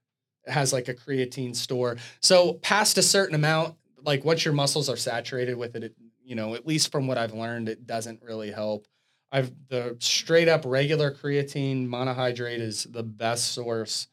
has 0.48 0.72
like 0.72 0.88
a 0.88 0.94
creatine 0.94 1.54
store. 1.54 1.96
So 2.20 2.54
past 2.54 2.98
a 2.98 3.02
certain 3.02 3.36
amount, 3.36 3.76
like 4.02 4.24
once 4.24 4.44
your 4.44 4.52
muscles 4.52 4.88
are 4.88 4.96
saturated 4.96 5.56
with 5.56 5.76
it, 5.76 5.84
it 5.84 5.94
you 6.24 6.34
know, 6.34 6.56
at 6.56 6.66
least 6.66 6.90
from 6.90 7.06
what 7.06 7.18
I've 7.18 7.34
learned, 7.34 7.68
it 7.68 7.86
doesn't 7.86 8.20
really 8.20 8.50
help. 8.50 8.88
I've 9.30 9.52
the 9.68 9.96
straight 10.00 10.48
up 10.48 10.64
regular 10.64 11.12
creatine 11.12 11.86
monohydrate 11.86 12.58
is 12.58 12.82
the 12.82 13.04
best 13.04 13.52
source. 13.52 14.08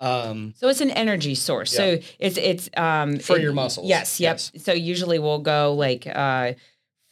Um, 0.00 0.54
So 0.56 0.68
it's 0.68 0.80
an 0.80 0.90
energy 0.90 1.34
source. 1.34 1.72
So 1.72 1.98
it's 2.18 2.36
it's 2.36 2.68
um 2.76 3.18
For 3.18 3.36
it- 3.36 3.42
your 3.42 3.52
muscles. 3.52 3.88
Yes, 3.88 4.20
yep. 4.20 4.34
Yes. 4.34 4.52
So 4.64 4.72
usually 4.72 5.18
we'll 5.18 5.40
go 5.40 5.74
like 5.74 6.06
uh 6.06 6.52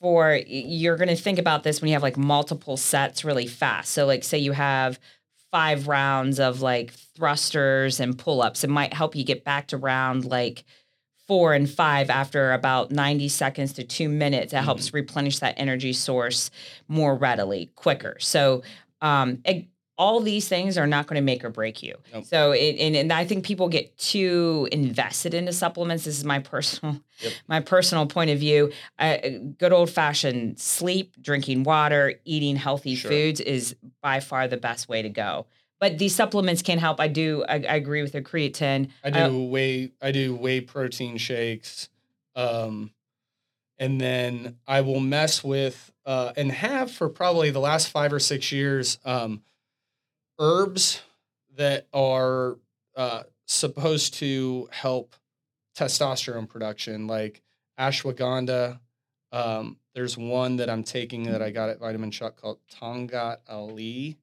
for 0.00 0.38
you're 0.46 0.96
going 0.96 1.08
to 1.08 1.16
think 1.16 1.38
about 1.38 1.62
this 1.62 1.80
when 1.80 1.88
you 1.88 1.94
have 1.94 2.02
like 2.02 2.18
multiple 2.18 2.76
sets 2.76 3.24
really 3.24 3.46
fast. 3.46 3.92
So 3.92 4.04
like 4.06 4.24
say 4.24 4.38
you 4.38 4.52
have 4.52 5.00
five 5.50 5.88
rounds 5.88 6.38
of 6.38 6.60
like 6.60 6.92
thrusters 7.16 7.98
and 7.98 8.18
pull-ups, 8.18 8.62
it 8.62 8.68
might 8.70 8.92
help 8.92 9.16
you 9.16 9.24
get 9.24 9.42
back 9.42 9.68
to 9.68 9.76
round 9.78 10.24
like 10.26 10.64
4 11.28 11.54
and 11.54 11.68
5 11.68 12.10
after 12.10 12.52
about 12.52 12.90
90 12.92 13.28
seconds 13.30 13.72
to 13.74 13.84
2 13.84 14.08
minutes. 14.08 14.52
It 14.52 14.58
helps 14.58 14.88
Mm-hmm. 14.88 14.96
replenish 14.96 15.38
that 15.40 15.54
energy 15.56 15.92
source 15.94 16.50
more 16.88 17.16
readily, 17.16 17.70
quicker. 17.74 18.16
So 18.20 18.62
um 19.00 19.38
it, 19.44 19.66
all 19.98 20.20
these 20.20 20.46
things 20.46 20.76
are 20.76 20.86
not 20.86 21.06
going 21.06 21.14
to 21.16 21.24
make 21.24 21.42
or 21.44 21.48
break 21.50 21.82
you. 21.82 21.94
Nope. 22.12 22.24
So 22.26 22.52
it, 22.52 22.76
and, 22.78 22.94
and 22.94 23.12
I 23.12 23.24
think 23.24 23.44
people 23.46 23.68
get 23.68 23.96
too 23.96 24.68
invested 24.70 25.32
into 25.32 25.52
supplements. 25.52 26.04
This 26.04 26.18
is 26.18 26.24
my 26.24 26.38
personal 26.38 27.00
Yep. 27.20 27.32
my 27.48 27.60
personal 27.60 28.06
point 28.06 28.28
of 28.30 28.38
view. 28.38 28.72
Uh, 28.98 29.16
good 29.58 29.72
old 29.72 29.88
fashioned 29.88 30.58
sleep, 30.60 31.14
drinking 31.20 31.62
water, 31.62 32.14
eating 32.26 32.56
healthy 32.56 32.94
Sure. 32.94 33.10
foods 33.10 33.40
is 33.40 33.74
by 34.02 34.20
far 34.20 34.48
the 34.48 34.58
best 34.58 34.88
way 34.88 35.00
to 35.00 35.08
go. 35.08 35.46
But 35.80 35.98
these 35.98 36.14
supplements 36.14 36.60
can 36.62 36.78
help. 36.78 37.00
I 37.00 37.08
do. 37.08 37.44
I, 37.48 37.54
I 37.54 37.76
agree 37.76 38.02
with 38.02 38.12
the 38.12 38.22
creatine. 38.22 38.90
I 39.04 39.10
do 39.10 39.44
whey. 39.44 39.92
I 40.00 40.10
do 40.10 40.34
whey 40.34 40.62
protein 40.62 41.18
shakes, 41.18 41.90
um, 42.34 42.92
and 43.78 44.00
then 44.00 44.56
I 44.66 44.80
will 44.80 45.00
mess 45.00 45.44
with 45.44 45.92
uh, 46.06 46.32
and 46.36 46.50
have 46.50 46.90
for 46.90 47.08
probably 47.10 47.50
the 47.50 47.60
last 47.60 47.90
five 47.90 48.12
or 48.12 48.18
six 48.20 48.52
years 48.52 48.98
um, 49.04 49.42
herbs 50.38 51.02
that 51.56 51.86
are 51.92 52.58
uh, 52.96 53.22
supposed 53.46 54.14
to 54.14 54.68
help 54.70 55.14
testosterone 55.76 56.48
production, 56.48 57.06
like 57.06 57.42
ashwagandha. 57.78 58.78
Um, 59.32 59.78
there's 59.94 60.16
one 60.16 60.56
that 60.56 60.70
I'm 60.70 60.82
taking 60.82 61.24
that 61.24 61.42
I 61.42 61.50
got 61.50 61.70
at 61.70 61.80
Vitamin 61.80 62.10
Shoppe 62.10 62.36
called 62.36 62.58
Tongkat 62.80 63.38
Ali. 63.48 64.18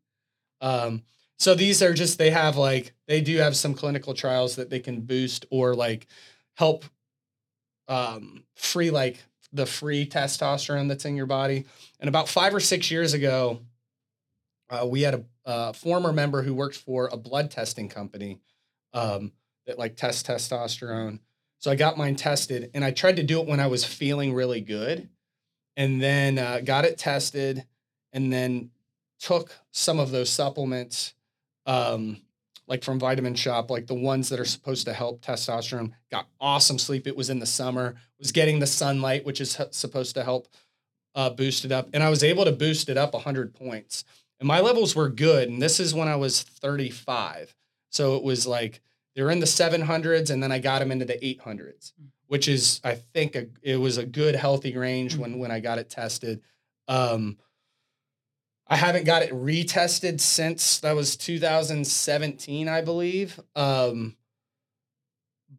Um, 0.62 1.04
so 1.38 1.56
these 1.56 1.82
are 1.82 1.94
just 1.94 2.18
they 2.18 2.30
have 2.30 2.58
like 2.58 2.94
they 3.08 3.22
do 3.22 3.38
have 3.38 3.56
some 3.56 3.74
clinical 3.74 4.14
trials 4.14 4.56
that 4.56 4.70
they 4.70 4.80
can 4.80 5.02
boost 5.02 5.46
or 5.50 5.76
like 5.76 6.08
help 6.56 6.86
um, 7.88 8.44
free 8.56 8.92
like 8.92 9.24
the 9.52 9.66
free 9.66 10.06
testosterone 10.06 10.88
that's 10.88 11.06
in 11.06 11.16
your 11.16 11.26
body. 11.26 11.66
And 12.00 12.08
about 12.08 12.30
five 12.30 12.56
or 12.56 12.60
six 12.60 12.90
years 12.90 13.14
ago, 13.14 13.60
uh, 14.74 14.86
we 14.86 15.02
had 15.02 15.14
a, 15.14 15.24
uh 15.46 15.74
former 15.74 16.12
member 16.12 16.42
who 16.42 16.54
worked 16.54 16.78
for 16.78 17.10
a 17.12 17.18
blood 17.18 17.52
testing 17.52 17.90
company 17.90 18.40
um, 18.94 19.32
that 19.66 19.78
like 19.78 19.96
test 19.96 20.28
testosterone. 20.28 21.20
So 21.60 21.72
I 21.72 21.76
got 21.76 21.98
mine 21.98 22.16
tested 22.16 22.72
and 22.74 22.84
I 22.84 22.92
tried 22.92 23.18
to 23.18 23.24
do 23.24 23.40
it 23.40 23.48
when 23.48 23.60
I 23.60 23.68
was 23.68 23.86
feeling 23.86 24.34
really 24.34 24.62
good 24.62 25.10
and 25.78 26.02
then 26.02 26.38
uh, 26.38 26.60
got 26.64 26.86
it 26.86 26.98
tested 26.98 27.66
and 28.12 28.32
then 28.32 28.72
took 29.20 29.56
some 29.72 30.00
of 30.00 30.12
those 30.12 30.30
supplements 30.30 31.14
um, 31.66 32.22
like 32.68 32.84
from 32.84 33.00
vitamin 33.00 33.36
shop 33.36 33.72
like 33.72 33.88
the 33.88 33.94
ones 33.94 34.30
that 34.30 34.40
are 34.40 34.46
supposed 34.46 34.86
to 34.86 34.94
help 34.94 35.22
testosterone. 35.22 35.92
Got 36.12 36.28
awesome 36.40 36.80
sleep. 36.80 37.08
It 37.08 37.16
was 37.16 37.30
in 37.30 37.40
the 37.40 37.46
summer. 37.46 37.96
Was 38.20 38.32
getting 38.32 38.60
the 38.60 38.68
sunlight 38.68 39.26
which 39.26 39.40
is 39.40 39.58
supposed 39.72 40.16
to 40.16 40.24
help 40.24 40.48
uh, 41.16 41.30
boost 41.30 41.64
it 41.64 41.72
up 41.72 41.90
and 41.94 42.02
i 42.02 42.10
was 42.10 42.24
able 42.24 42.44
to 42.44 42.52
boost 42.52 42.90
it 42.90 42.98
up 42.98 43.14
100 43.14 43.54
points 43.54 44.04
and 44.44 44.48
my 44.50 44.60
levels 44.60 44.94
were 44.94 45.08
good 45.08 45.48
and 45.48 45.62
this 45.62 45.80
is 45.80 45.94
when 45.94 46.10
i 46.10 46.16
was 46.16 46.44
35 46.44 47.56
so 47.90 48.18
it 48.18 48.24
was 48.24 48.46
like 48.46 48.82
they 49.16 49.22
were 49.22 49.32
in 49.32 49.40
the 49.40 49.46
700s 49.46 50.30
and 50.30 50.44
then 50.44 50.52
i 50.52 50.60
got 50.60 50.80
them 50.80 50.92
into 50.92 51.06
the 51.06 51.14
800s 51.14 51.94
mm. 51.94 52.08
which 52.28 52.50
is 52.50 52.82
i 52.84 52.96
think 52.96 53.36
a, 53.36 53.48
it 53.62 53.78
was 53.78 53.98
a 53.98 54.06
good 54.06 54.36
healthy 54.36 54.76
range 54.76 55.16
when 55.16 55.40
when 55.40 55.50
i 55.50 55.60
got 55.60 55.78
it 55.78 55.90
tested 55.90 56.42
um, 56.88 57.38
I 58.68 58.76
haven't 58.76 59.06
got 59.06 59.22
it 59.22 59.32
retested 59.32 60.20
since 60.20 60.80
that 60.80 60.96
was 60.96 61.16
2017, 61.18 62.68
I 62.68 62.82
believe. 62.82 63.40
Um, 63.56 64.16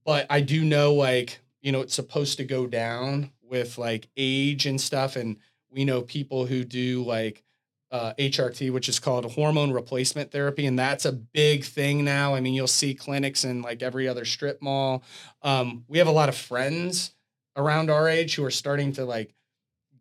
but 0.04 0.26
I 0.30 0.40
do 0.40 0.64
know 0.64 0.94
like, 0.94 1.40
you 1.60 1.70
know, 1.70 1.80
it's 1.80 1.94
supposed 1.94 2.38
to 2.38 2.44
go 2.44 2.66
down 2.66 3.30
with 3.42 3.78
like 3.78 4.08
age 4.16 4.66
and 4.66 4.80
stuff. 4.80 5.16
And 5.16 5.36
we 5.70 5.84
know 5.84 6.02
people 6.02 6.46
who 6.46 6.64
do 6.64 7.04
like 7.04 7.43
uh, 7.90 8.12
HRT, 8.18 8.72
which 8.72 8.88
is 8.88 8.98
called 8.98 9.32
hormone 9.32 9.72
replacement 9.72 10.32
therapy. 10.32 10.66
And 10.66 10.78
that's 10.78 11.04
a 11.04 11.12
big 11.12 11.64
thing 11.64 12.04
now. 12.04 12.34
I 12.34 12.40
mean, 12.40 12.54
you'll 12.54 12.66
see 12.66 12.94
clinics 12.94 13.44
in 13.44 13.62
like 13.62 13.82
every 13.82 14.08
other 14.08 14.24
strip 14.24 14.60
mall. 14.60 15.04
Um, 15.42 15.84
we 15.88 15.98
have 15.98 16.08
a 16.08 16.12
lot 16.12 16.28
of 16.28 16.36
friends 16.36 17.14
around 17.56 17.90
our 17.90 18.08
age 18.08 18.34
who 18.34 18.44
are 18.44 18.50
starting 18.50 18.92
to 18.94 19.04
like 19.04 19.34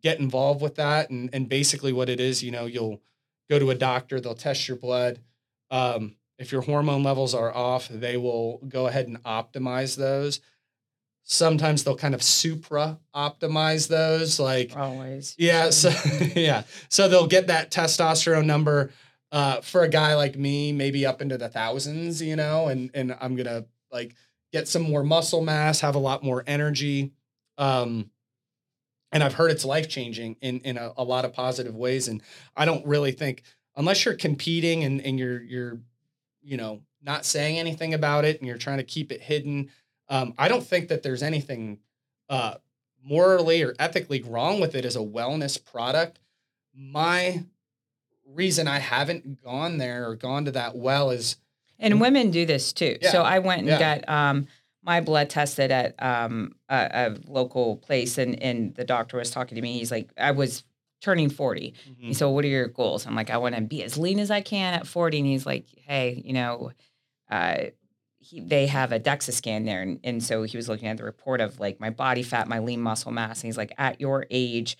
get 0.02 0.18
involved 0.18 0.60
with 0.60 0.74
that. 0.76 1.10
And, 1.10 1.30
and 1.32 1.48
basically 1.48 1.92
what 1.92 2.08
it 2.08 2.20
is, 2.20 2.42
you 2.42 2.50
know, 2.50 2.66
you'll 2.66 3.00
go 3.48 3.58
to 3.58 3.70
a 3.70 3.74
doctor, 3.74 4.20
they'll 4.20 4.34
test 4.34 4.66
your 4.66 4.76
blood. 4.76 5.20
Um, 5.70 6.16
if 6.38 6.50
your 6.50 6.62
hormone 6.62 7.02
levels 7.02 7.34
are 7.34 7.54
off, 7.54 7.88
they 7.88 8.16
will 8.16 8.58
go 8.68 8.86
ahead 8.86 9.06
and 9.06 9.22
optimize 9.22 9.96
those. 9.96 10.40
Sometimes 11.26 11.84
they'll 11.84 11.96
kind 11.96 12.14
of 12.14 12.22
supra 12.22 12.98
optimize 13.14 13.88
those, 13.88 14.38
like 14.38 14.76
always. 14.76 15.34
Yeah. 15.38 15.70
So 15.70 15.90
yeah. 16.36 16.64
So 16.90 17.08
they'll 17.08 17.26
get 17.26 17.46
that 17.46 17.70
testosterone 17.70 18.44
number 18.44 18.90
uh, 19.32 19.60
for 19.62 19.82
a 19.82 19.88
guy 19.88 20.14
like 20.14 20.36
me, 20.36 20.70
maybe 20.70 21.06
up 21.06 21.22
into 21.22 21.38
the 21.38 21.48
thousands, 21.48 22.22
you 22.22 22.36
know, 22.36 22.68
and 22.68 22.90
and 22.94 23.16
I'm 23.20 23.36
gonna 23.36 23.64
like 23.90 24.14
get 24.52 24.68
some 24.68 24.82
more 24.82 25.02
muscle 25.02 25.42
mass, 25.42 25.80
have 25.80 25.96
a 25.96 25.98
lot 25.98 26.22
more 26.22 26.44
energy. 26.46 27.12
Um, 27.58 28.10
and 29.10 29.22
I've 29.22 29.34
heard 29.34 29.50
it's 29.50 29.64
life 29.64 29.88
changing 29.88 30.36
in 30.40 30.60
in 30.60 30.76
a, 30.76 30.92
a, 30.96 31.04
lot 31.04 31.24
of 31.24 31.32
positive 31.32 31.74
ways. 31.74 32.06
And 32.06 32.22
I 32.56 32.64
don't 32.64 32.84
really 32.86 33.12
think 33.12 33.42
unless 33.76 34.04
you're 34.04 34.14
competing 34.14 34.84
and 34.84 35.00
and 35.00 35.18
you're 35.18 35.40
you're 35.42 35.80
you 36.42 36.56
know 36.56 36.82
not 37.02 37.24
saying 37.24 37.58
anything 37.58 37.94
about 37.94 38.24
it 38.24 38.38
and 38.38 38.46
you're 38.46 38.58
trying 38.58 38.78
to 38.78 38.84
keep 38.84 39.10
it 39.10 39.22
hidden, 39.22 39.70
um, 40.08 40.34
I 40.38 40.48
don't 40.48 40.66
think 40.66 40.88
that 40.88 41.02
there's 41.02 41.22
anything 41.22 41.78
uh, 42.28 42.54
morally 43.04 43.62
or 43.62 43.74
ethically 43.78 44.22
wrong 44.22 44.60
with 44.60 44.74
it 44.74 44.84
as 44.84 44.96
a 44.96 45.00
wellness 45.00 45.62
product. 45.62 46.18
My 46.74 47.44
reason 48.26 48.66
I 48.66 48.78
haven't 48.78 49.42
gone 49.42 49.78
there 49.78 50.08
or 50.08 50.16
gone 50.16 50.44
to 50.46 50.50
that 50.52 50.76
well 50.76 51.10
is 51.10 51.36
and 51.78 52.00
women 52.00 52.30
do 52.30 52.46
this 52.46 52.72
too. 52.72 52.96
Yeah, 53.02 53.10
so 53.10 53.22
I 53.22 53.40
went 53.40 53.60
and 53.60 53.68
yeah. 53.68 53.98
got 53.98 54.08
um 54.08 54.46
my 54.84 55.00
blood 55.00 55.30
tested 55.30 55.70
at 55.70 55.94
um, 56.02 56.54
a, 56.68 56.90
a, 56.92 57.16
local 57.26 57.76
place, 57.78 58.18
and 58.18 58.40
and 58.42 58.74
the 58.74 58.84
doctor 58.84 59.16
was 59.16 59.30
talking 59.30 59.56
to 59.56 59.62
me. 59.62 59.78
He's 59.78 59.90
like, 59.90 60.10
I 60.18 60.32
was 60.32 60.62
turning 61.00 61.30
40. 61.30 61.72
Mm-hmm. 61.72 62.06
He 62.06 62.14
said, 62.14 62.26
"What 62.26 62.44
are 62.44 62.48
your 62.48 62.68
goals?" 62.68 63.06
I'm 63.06 63.14
like, 63.14 63.30
"I 63.30 63.38
want 63.38 63.54
to 63.54 63.62
be 63.62 63.82
as 63.82 63.96
lean 63.96 64.18
as 64.18 64.30
I 64.30 64.42
can 64.42 64.74
at 64.74 64.86
40." 64.86 65.18
And 65.18 65.26
he's 65.26 65.46
like, 65.46 65.66
"Hey, 65.86 66.22
you 66.24 66.32
know." 66.32 66.72
Uh, 67.30 67.64
he, 68.24 68.40
they 68.40 68.66
have 68.66 68.92
a 68.92 68.98
DEXA 68.98 69.32
scan 69.32 69.64
there, 69.64 69.82
and, 69.82 70.00
and 70.02 70.22
so 70.22 70.42
he 70.44 70.56
was 70.56 70.68
looking 70.68 70.88
at 70.88 70.96
the 70.96 71.04
report 71.04 71.40
of 71.40 71.60
like 71.60 71.78
my 71.80 71.90
body 71.90 72.22
fat, 72.22 72.48
my 72.48 72.58
lean 72.58 72.80
muscle 72.80 73.12
mass, 73.12 73.40
and 73.40 73.48
he's 73.48 73.58
like, 73.58 73.72
at 73.78 74.00
your 74.00 74.26
age, 74.30 74.76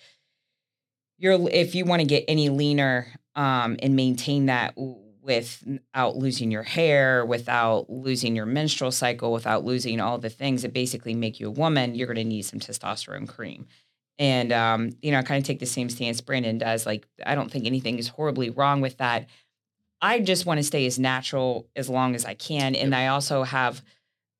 you're 1.17 1.49
if 1.49 1.75
you 1.75 1.85
want 1.85 2.01
to 2.01 2.07
get 2.07 2.25
any 2.27 2.49
leaner 2.49 3.07
um, 3.35 3.77
and 3.81 3.95
maintain 3.95 4.47
that 4.47 4.75
without 5.21 6.15
losing 6.17 6.51
your 6.51 6.63
hair, 6.63 7.25
without 7.25 7.89
losing 7.89 8.35
your 8.35 8.45
menstrual 8.45 8.91
cycle, 8.91 9.31
without 9.31 9.63
losing 9.63 9.99
all 9.99 10.17
the 10.17 10.29
things 10.29 10.61
that 10.61 10.73
basically 10.73 11.13
make 11.13 11.39
you 11.39 11.47
a 11.47 11.51
woman, 11.51 11.95
you're 11.95 12.07
going 12.07 12.17
to 12.17 12.23
need 12.23 12.43
some 12.43 12.59
testosterone 12.59 13.27
cream. 13.27 13.67
And 14.17 14.51
um, 14.51 14.91
you 15.01 15.11
know, 15.11 15.19
I 15.19 15.23
kind 15.23 15.41
of 15.41 15.45
take 15.45 15.59
the 15.59 15.65
same 15.65 15.89
stance 15.89 16.21
Brandon 16.21 16.57
does. 16.57 16.85
Like, 16.85 17.07
I 17.25 17.35
don't 17.35 17.51
think 17.51 17.65
anything 17.65 17.99
is 17.99 18.07
horribly 18.07 18.49
wrong 18.49 18.81
with 18.81 18.97
that. 18.97 19.27
I 20.05 20.19
just 20.19 20.45
want 20.45 20.59
to 20.59 20.63
stay 20.63 20.85
as 20.85 20.99
natural 20.99 21.67
as 21.75 21.89
long 21.89 22.13
as 22.13 22.25
I 22.25 22.35
can, 22.35 22.75
and 22.75 22.93
I 22.93 23.07
also 23.07 23.41
have, 23.41 23.81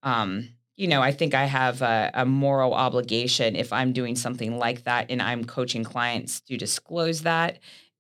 um, 0.03 0.49
you 0.75 0.87
know, 0.87 1.01
I 1.01 1.11
think 1.11 1.33
I 1.33 1.45
have 1.45 1.81
a, 1.81 2.11
a 2.13 2.23
moral 2.23 2.75
obligation 2.75 3.55
if 3.55 3.73
I'm 3.73 3.91
doing 3.91 4.15
something 4.15 4.59
like 4.59 4.83
that 4.83 5.07
and 5.09 5.23
I'm 5.23 5.43
coaching 5.43 5.83
clients 5.83 6.39
to 6.41 6.55
disclose 6.55 7.23
that 7.23 7.57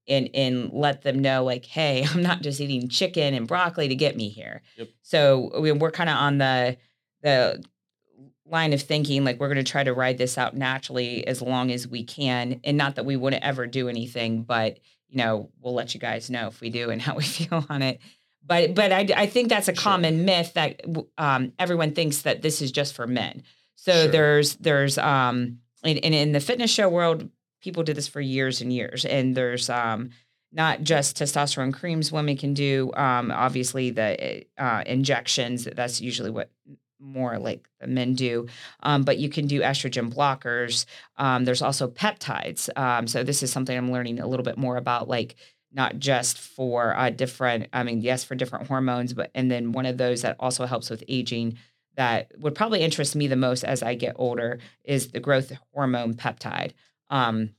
and 0.07 0.29
and 0.35 0.71
let 0.73 1.01
them 1.01 1.17
know 1.17 1.43
like 1.43 1.65
hey 1.65 2.05
i'm 2.11 2.21
not 2.21 2.39
just 2.43 2.61
eating 2.61 2.87
chicken 2.87 3.33
and 3.33 3.47
broccoli 3.47 3.87
to 3.87 3.95
get 3.95 4.15
me 4.15 4.29
here 4.29 4.61
yep. 4.75 4.87
so 5.01 5.51
we, 5.59 5.71
we're 5.71 5.89
kind 5.89 6.11
of 6.11 6.15
on 6.15 6.37
the 6.37 6.77
the 7.23 7.63
line 8.45 8.73
of 8.73 8.81
thinking 8.83 9.23
like 9.23 9.39
we're 9.39 9.51
going 9.51 9.63
to 9.63 9.71
try 9.71 9.83
to 9.83 9.93
ride 9.93 10.19
this 10.19 10.37
out 10.37 10.55
naturally 10.55 11.25
as 11.25 11.41
long 11.41 11.71
as 11.71 11.87
we 11.87 12.03
can 12.03 12.59
and 12.63 12.77
not 12.77 12.93
that 12.95 13.05
we 13.05 13.15
wouldn't 13.15 13.43
ever 13.43 13.65
do 13.65 13.89
anything 13.89 14.43
but 14.43 14.77
you 15.09 15.17
know 15.17 15.49
we'll 15.61 15.73
let 15.73 15.93
you 15.93 15.99
guys 15.99 16.29
know 16.29 16.47
if 16.47 16.61
we 16.61 16.69
do 16.69 16.89
and 16.89 17.01
how 17.01 17.15
we 17.15 17.23
feel 17.23 17.65
on 17.69 17.81
it 17.81 17.99
but 18.45 18.73
but 18.75 18.91
i, 18.91 19.07
I 19.15 19.25
think 19.25 19.49
that's 19.49 19.67
a 19.67 19.75
sure. 19.75 19.81
common 19.81 20.25
myth 20.25 20.53
that 20.53 20.81
um, 21.17 21.53
everyone 21.59 21.93
thinks 21.93 22.23
that 22.23 22.41
this 22.41 22.61
is 22.61 22.71
just 22.71 22.93
for 22.93 23.07
men 23.07 23.43
so 23.75 23.91
sure. 23.91 24.11
there's 24.11 24.55
there's 24.57 24.97
um 24.97 25.59
in, 25.83 25.97
in 25.97 26.31
the 26.31 26.39
fitness 26.39 26.71
show 26.71 26.89
world 26.89 27.29
people 27.65 27.83
did 27.83 27.97
this 27.97 28.07
for 28.07 28.21
years 28.21 28.61
and 28.61 28.71
years. 28.71 29.03
And 29.03 29.35
there's 29.35 29.69
um, 29.69 30.11
not 30.53 30.83
just 30.83 31.17
testosterone 31.17 31.73
creams 31.73 32.11
women 32.11 32.37
can 32.37 32.53
do. 32.53 32.91
Um, 32.95 33.31
obviously, 33.31 33.89
the 33.89 34.45
uh, 34.57 34.83
injections, 34.85 35.67
that's 35.75 35.99
usually 35.99 36.29
what 36.29 36.51
more 36.99 37.37
like 37.37 37.67
men 37.85 38.13
do. 38.13 38.47
Um, 38.81 39.03
but 39.03 39.17
you 39.17 39.29
can 39.29 39.47
do 39.47 39.61
estrogen 39.61 40.13
blockers. 40.13 40.85
Um, 41.17 41.45
there's 41.45 41.61
also 41.61 41.87
peptides. 41.87 42.69
Um, 42.77 43.07
so 43.07 43.23
this 43.23 43.43
is 43.43 43.51
something 43.51 43.77
I'm 43.77 43.91
learning 43.91 44.19
a 44.19 44.27
little 44.27 44.43
bit 44.43 44.57
more 44.57 44.77
about, 44.77 45.07
like 45.07 45.35
not 45.71 45.99
just 45.99 46.39
for 46.39 46.95
uh, 46.95 47.09
different, 47.09 47.67
I 47.73 47.83
mean, 47.83 48.01
yes, 48.01 48.23
for 48.23 48.35
different 48.35 48.67
hormones, 48.67 49.13
but 49.13 49.29
and 49.35 49.51
then 49.51 49.73
one 49.73 49.85
of 49.85 49.97
those 49.97 50.21
that 50.21 50.37
also 50.39 50.65
helps 50.65 50.89
with 50.89 51.03
aging 51.07 51.57
that 51.97 52.31
would 52.37 52.55
probably 52.55 52.81
interest 52.81 53.15
me 53.15 53.27
the 53.27 53.35
most 53.35 53.63
as 53.63 53.83
I 53.83 53.95
get 53.95 54.15
older 54.17 54.59
is 54.83 55.09
the 55.09 55.19
growth 55.19 55.51
hormone 55.73 56.13
peptide. 56.13 56.71
Um, 57.09 57.51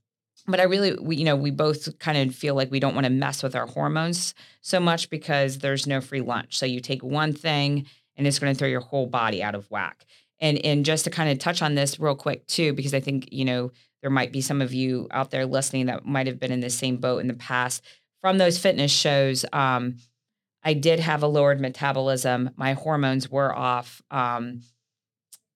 but 0.46 0.60
I 0.60 0.64
really, 0.64 0.94
we, 0.94 1.16
you 1.16 1.24
know, 1.24 1.36
we 1.36 1.50
both 1.50 1.98
kind 1.98 2.16
of 2.18 2.34
feel 2.34 2.54
like 2.54 2.70
we 2.70 2.80
don't 2.80 2.94
want 2.94 3.04
to 3.04 3.10
mess 3.10 3.42
with 3.42 3.56
our 3.56 3.66
hormones 3.66 4.34
so 4.60 4.78
much 4.78 5.10
because 5.10 5.58
there's 5.58 5.86
no 5.86 6.00
free 6.00 6.20
lunch. 6.20 6.58
So 6.58 6.66
you 6.66 6.80
take 6.80 7.02
one 7.02 7.32
thing 7.32 7.86
and 8.16 8.26
it's 8.26 8.38
going 8.38 8.52
to 8.52 8.58
throw 8.58 8.68
your 8.68 8.80
whole 8.80 9.06
body 9.06 9.42
out 9.42 9.54
of 9.54 9.70
whack. 9.70 10.04
And 10.38 10.58
and 10.64 10.84
just 10.84 11.04
to 11.04 11.10
kind 11.10 11.30
of 11.30 11.38
touch 11.38 11.62
on 11.62 11.74
this 11.74 11.98
real 11.98 12.14
quick 12.14 12.46
too, 12.46 12.72
because 12.72 12.94
I 12.94 13.00
think 13.00 13.28
you 13.32 13.44
know 13.44 13.72
there 14.02 14.10
might 14.10 14.32
be 14.32 14.40
some 14.40 14.60
of 14.60 14.74
you 14.74 15.08
out 15.10 15.30
there 15.30 15.46
listening 15.46 15.86
that 15.86 16.04
might 16.04 16.26
have 16.26 16.38
been 16.38 16.52
in 16.52 16.60
the 16.60 16.70
same 16.70 16.98
boat 16.98 17.18
in 17.18 17.28
the 17.28 17.34
past 17.34 17.82
from 18.20 18.38
those 18.38 18.58
fitness 18.58 18.92
shows. 18.92 19.44
Um, 19.52 19.96
I 20.62 20.74
did 20.74 21.00
have 21.00 21.22
a 21.22 21.28
lowered 21.28 21.60
metabolism. 21.60 22.50
My 22.56 22.72
hormones 22.72 23.30
were 23.30 23.54
off. 23.54 24.02
Um, 24.10 24.62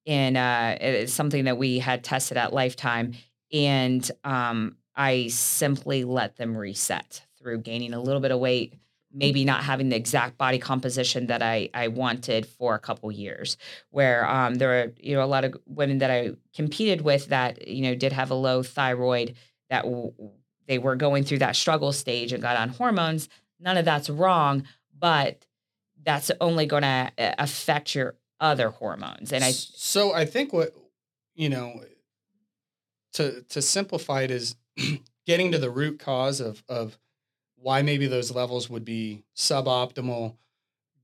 and 0.06 0.36
uh, 0.36 0.76
it's 0.80 1.12
something 1.12 1.44
that 1.44 1.58
we 1.58 1.78
had 1.78 2.02
tested 2.02 2.36
at 2.36 2.52
Lifetime 2.52 3.12
and 3.52 4.08
um, 4.24 4.76
I 4.94 5.28
simply 5.28 6.04
let 6.04 6.36
them 6.36 6.56
reset 6.56 7.22
through 7.38 7.62
gaining 7.62 7.94
a 7.94 8.00
little 8.00 8.20
bit 8.20 8.30
of 8.30 8.40
weight, 8.40 8.74
maybe 9.12 9.44
not 9.44 9.64
having 9.64 9.88
the 9.88 9.96
exact 9.96 10.38
body 10.38 10.58
composition 10.58 11.26
that 11.26 11.42
I 11.42 11.70
I 11.74 11.88
wanted 11.88 12.46
for 12.46 12.74
a 12.74 12.78
couple 12.78 13.10
years. 13.10 13.56
Where 13.90 14.28
um, 14.28 14.56
there 14.56 14.82
are 14.82 14.92
you 14.98 15.16
know 15.16 15.24
a 15.24 15.26
lot 15.26 15.44
of 15.44 15.56
women 15.66 15.98
that 15.98 16.10
I 16.10 16.32
competed 16.54 17.02
with 17.02 17.28
that 17.28 17.66
you 17.68 17.82
know 17.82 17.94
did 17.94 18.12
have 18.12 18.30
a 18.30 18.34
low 18.34 18.62
thyroid 18.62 19.34
that 19.68 19.84
w- 19.84 20.12
they 20.66 20.78
were 20.78 20.96
going 20.96 21.24
through 21.24 21.38
that 21.38 21.56
struggle 21.56 21.92
stage 21.92 22.32
and 22.32 22.42
got 22.42 22.56
on 22.56 22.68
hormones. 22.68 23.28
None 23.58 23.76
of 23.76 23.84
that's 23.84 24.08
wrong, 24.08 24.64
but 24.96 25.44
that's 26.02 26.30
only 26.40 26.66
going 26.66 26.82
to 26.82 27.10
affect 27.18 27.94
your 27.94 28.14
other 28.40 28.70
hormones. 28.70 29.32
And 29.32 29.44
I 29.44 29.50
so 29.50 30.12
I 30.12 30.24
think 30.24 30.52
what 30.52 30.74
you 31.34 31.48
know 31.48 31.80
to 33.14 33.42
to 33.42 33.60
simplify 33.60 34.22
it 34.22 34.30
is 34.30 34.56
getting 35.26 35.52
to 35.52 35.58
the 35.58 35.70
root 35.70 35.98
cause 35.98 36.40
of 36.40 36.62
of 36.68 36.98
why 37.62 37.82
maybe 37.82 38.06
those 38.06 38.30
levels 38.34 38.70
would 38.70 38.84
be 38.84 39.22
suboptimal 39.36 40.34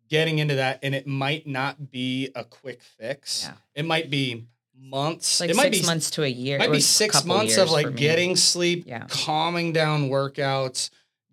getting 0.08 0.38
into 0.38 0.54
that 0.54 0.78
and 0.82 0.94
it 0.94 1.06
might 1.06 1.46
not 1.46 1.90
be 1.90 2.30
a 2.34 2.44
quick 2.44 2.80
fix. 2.82 3.44
Yeah. 3.44 3.54
It 3.74 3.84
might 3.84 4.08
be 4.10 4.46
months. 4.78 5.40
like 5.40 5.50
it 5.50 5.56
might 5.56 5.72
be 5.72 5.82
months 5.82 6.10
to 6.12 6.22
a 6.22 6.28
year. 6.28 6.56
It 6.56 6.60
might 6.60 6.72
be 6.72 6.80
six 6.80 7.24
months 7.24 7.56
of 7.56 7.70
like 7.70 7.96
getting 7.96 8.36
sleep, 8.36 8.84
Yeah. 8.86 9.06
calming 9.08 9.72
down 9.72 10.08
workouts, 10.08 10.90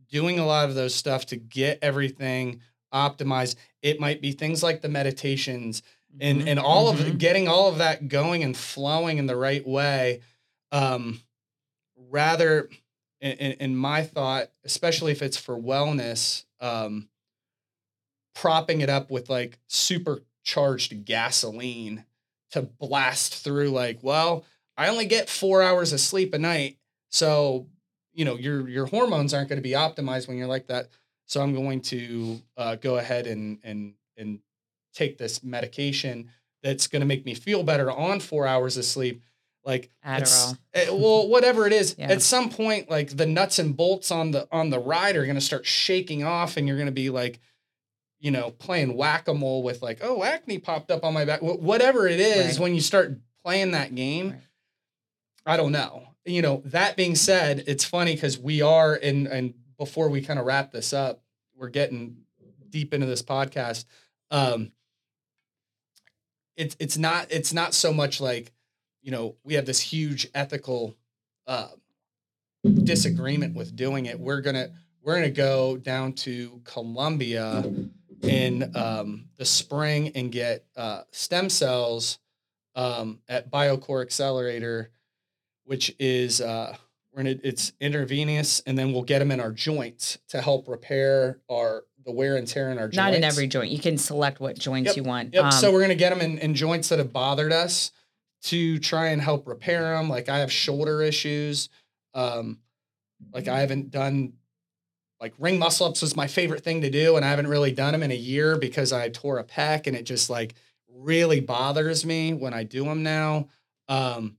doing 0.09 0.39
a 0.39 0.45
lot 0.45 0.69
of 0.69 0.75
those 0.75 0.95
stuff 0.95 1.25
to 1.27 1.35
get 1.37 1.79
everything 1.81 2.61
optimized. 2.93 3.55
It 3.81 3.99
might 3.99 4.21
be 4.21 4.31
things 4.31 4.63
like 4.63 4.81
the 4.81 4.89
meditations 4.89 5.83
and 6.19 6.41
Mhm, 6.41 6.47
and 6.47 6.59
all 6.59 6.89
of 6.89 6.97
mhm. 6.97 7.07
it, 7.09 7.17
getting 7.17 7.47
all 7.47 7.69
of 7.69 7.77
that 7.79 8.07
going 8.07 8.43
and 8.43 8.55
flowing 8.55 9.17
in 9.17 9.25
the 9.27 9.35
right 9.35 9.65
way. 9.67 10.21
Um, 10.71 11.21
rather, 11.95 12.69
in 13.31 13.75
my 13.75 14.03
thought, 14.03 14.49
especially 14.65 15.11
if 15.11 15.21
it's 15.21 15.37
for 15.37 15.57
wellness, 15.57 16.43
um, 16.59 17.07
propping 18.35 18.81
it 18.81 18.89
up 18.89 19.09
with 19.09 19.29
like 19.29 19.59
supercharged 19.67 21.05
gasoline 21.05 22.05
to 22.51 22.63
blast 22.63 23.35
through. 23.35 23.69
Like, 23.69 23.99
well, 24.01 24.43
I 24.75 24.89
only 24.89 25.05
get 25.05 25.29
four 25.29 25.61
hours 25.61 25.93
of 25.93 25.99
sleep 25.99 26.33
a 26.33 26.39
night, 26.39 26.77
so 27.09 27.67
you 28.13 28.25
know 28.25 28.35
your 28.35 28.67
your 28.67 28.87
hormones 28.87 29.33
aren't 29.33 29.49
going 29.49 29.57
to 29.57 29.63
be 29.63 29.71
optimized 29.71 30.27
when 30.27 30.37
you're 30.37 30.47
like 30.47 30.67
that. 30.67 30.89
So 31.25 31.41
I'm 31.41 31.53
going 31.53 31.81
to 31.81 32.41
uh, 32.57 32.75
go 32.75 32.97
ahead 32.97 33.27
and 33.27 33.59
and 33.63 33.93
and 34.17 34.39
take 34.93 35.17
this 35.17 35.43
medication 35.43 36.29
that's 36.61 36.87
going 36.87 37.01
to 37.01 37.05
make 37.05 37.25
me 37.25 37.33
feel 37.33 37.63
better 37.63 37.91
on 37.91 38.19
four 38.19 38.45
hours 38.47 38.77
of 38.77 38.85
sleep. 38.85 39.21
Like 39.65 39.89
Adderall. 40.05 40.57
eh, 40.73 40.89
well, 40.89 41.27
whatever 41.29 41.65
it 41.65 41.71
is, 41.73 41.95
Yeah. 41.99 42.07
at 42.09 42.21
some 42.21 42.49
point, 42.49 42.89
like 42.89 43.15
the 43.15 43.25
nuts 43.25 43.59
and 43.59 43.75
bolts 43.77 44.11
on 44.11 44.31
the 44.31 44.47
on 44.51 44.69
the 44.69 44.79
ride 44.79 45.15
are 45.15 45.23
going 45.25 45.35
to 45.35 45.41
start 45.41 45.65
shaking 45.65 46.23
off, 46.23 46.57
and 46.57 46.67
you're 46.67 46.75
going 46.77 46.87
to 46.87 46.91
be 46.91 47.09
like, 47.09 47.39
you 48.19 48.29
know, 48.31 48.51
playing 48.51 48.95
whack 48.97 49.27
a 49.29 49.33
mole 49.33 49.63
with 49.63 49.81
like, 49.81 49.99
oh, 50.01 50.23
acne 50.23 50.59
popped 50.59 50.91
up 50.91 51.03
on 51.05 51.13
my 51.13 51.23
back. 51.23 51.39
Wh- 51.39 51.61
Whatever 51.61 52.07
it 52.07 52.19
is, 52.19 52.57
Right. 52.57 52.59
when 52.63 52.75
you 52.75 52.81
start 52.81 53.17
playing 53.43 53.71
that 53.71 53.95
game, 53.95 54.31
Right. 54.31 54.41
I 55.45 55.57
don't 55.57 55.71
know. 55.71 56.07
You 56.25 56.41
know, 56.41 56.61
that 56.65 56.95
being 56.97 57.15
said, 57.15 57.63
it's 57.67 57.83
funny 57.85 58.15
because 58.15 58.37
we 58.39 58.61
are 58.61 58.93
and 58.95 59.27
and 59.27 59.53
before 59.77 60.09
we 60.09 60.21
kind 60.21 60.39
of 60.39 60.45
wrap 60.45 60.71
this 60.71 60.91
up, 60.93 61.21
we're 61.55 61.69
getting 61.69 62.17
deep 62.69 62.93
into 62.93 63.05
this 63.05 63.21
podcast. 63.21 63.85
Um 64.31 64.71
it's 66.55 66.75
it's 66.79 66.97
not 66.97 67.27
it's 67.29 67.53
not 67.53 67.73
so 67.73 67.91
much 67.93 68.21
like, 68.21 68.51
you 69.03 69.11
know, 69.11 69.35
we 69.43 69.53
have 69.53 69.65
this 69.65 69.79
huge 69.79 70.27
ethical 70.33 70.95
uh 71.45 71.67
disagreement 72.63 73.55
with 73.55 73.75
doing 73.75 74.05
it. 74.05 74.19
We're 74.19 74.41
gonna 74.41 74.69
we're 75.03 75.15
gonna 75.15 75.29
go 75.29 75.77
down 75.77 76.13
to 76.13 76.61
Colombia 76.63 77.63
in 78.21 78.75
um, 78.75 79.25
the 79.37 79.45
spring 79.45 80.11
and 80.15 80.31
get 80.31 80.65
uh, 80.77 81.01
stem 81.11 81.49
cells 81.49 82.19
um, 82.75 83.19
at 83.27 83.51
BioXcellerator, 83.51 84.87
which 85.65 85.93
is 85.99 86.39
uh, 86.39 86.75
we're 87.11 87.23
gonna 87.23 87.35
it's 87.43 87.73
intravenous, 87.81 88.61
and 88.65 88.77
then 88.77 88.93
we'll 88.93 89.03
get 89.03 89.19
them 89.19 89.31
in 89.31 89.39
our 89.39 89.51
joints 89.51 90.17
to 90.29 90.41
help 90.41 90.67
repair 90.67 91.39
our 91.51 91.83
the 92.05 92.11
wear 92.11 92.35
and 92.35 92.47
tear 92.47 92.69
in 92.71 92.77
our 92.77 92.87
joints. 92.87 92.97
Not 92.97 93.13
in 93.13 93.23
every 93.23 93.47
joint. 93.47 93.71
You 93.71 93.79
can 93.79 93.97
select 93.97 94.39
what 94.39 94.57
joints 94.57 94.89
Yep, 94.89 94.97
you 94.97 95.03
want. 95.03 95.33
Yep. 95.33 95.43
Um, 95.45 95.51
so 95.51 95.71
we're 95.71 95.81
gonna 95.81 95.95
get 95.95 96.09
them 96.09 96.21
in, 96.21 96.37
in 96.37 96.55
joints 96.55 96.89
that 96.89 96.99
have 96.99 97.13
bothered 97.13 97.51
us 97.51 97.91
to 98.43 98.77
try 98.79 99.07
and 99.07 99.21
help 99.21 99.47
repair 99.47 99.95
them. 99.95 100.09
Like 100.09 100.29
I 100.29 100.39
have 100.39 100.51
shoulder 100.51 101.01
issues. 101.01 101.69
Um, 102.13 102.59
like 103.33 103.47
I 103.47 103.59
haven't 103.61 103.91
done 103.91 104.33
like 105.19 105.33
ring 105.39 105.57
muscle 105.57 105.87
ups 105.87 106.01
was 106.01 106.17
my 106.17 106.27
favorite 106.27 106.63
thing 106.63 106.81
to 106.81 106.89
do, 106.89 107.15
and 107.15 107.23
I 107.23 107.29
haven't 107.29 107.47
really 107.47 107.71
done 107.71 107.93
them 107.93 108.03
in 108.03 108.11
a 108.11 108.15
year 108.15 108.57
because 108.57 108.91
I 108.91 109.07
tore 109.09 109.39
a 109.39 109.43
pec, 109.43 109.87
and 109.87 109.95
it 109.95 110.03
just 110.03 110.29
like 110.29 110.55
really 110.93 111.39
bothers 111.39 112.05
me 112.05 112.33
when 112.33 112.53
I 112.53 112.63
do 112.63 112.83
them 112.83 113.03
now. 113.03 113.47
Um, 113.87 114.35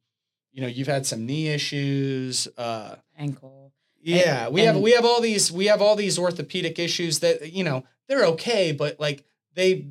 you 0.52 0.61
know, 0.61 0.68
you've 0.68 0.86
had 0.86 1.07
some 1.07 1.24
knee 1.24 1.48
issues. 1.48 2.46
Uh, 2.59 2.96
ankle. 3.16 3.72
yeah, 4.02 4.48
we 4.50 4.61
have 4.62 4.76
we 4.76 4.92
have 4.92 5.07
all 5.07 5.22
these 5.22 5.50
we 5.50 5.66
have 5.66 5.80
all 5.80 5.96
these 5.96 6.18
orthopedic 6.18 6.78
issues 6.78 7.20
that 7.20 7.52
you 7.52 7.64
know 7.64 7.84
they're 8.07 8.26
okay, 8.26 8.72
but 8.72 9.00
like 9.00 9.24
they 9.55 9.86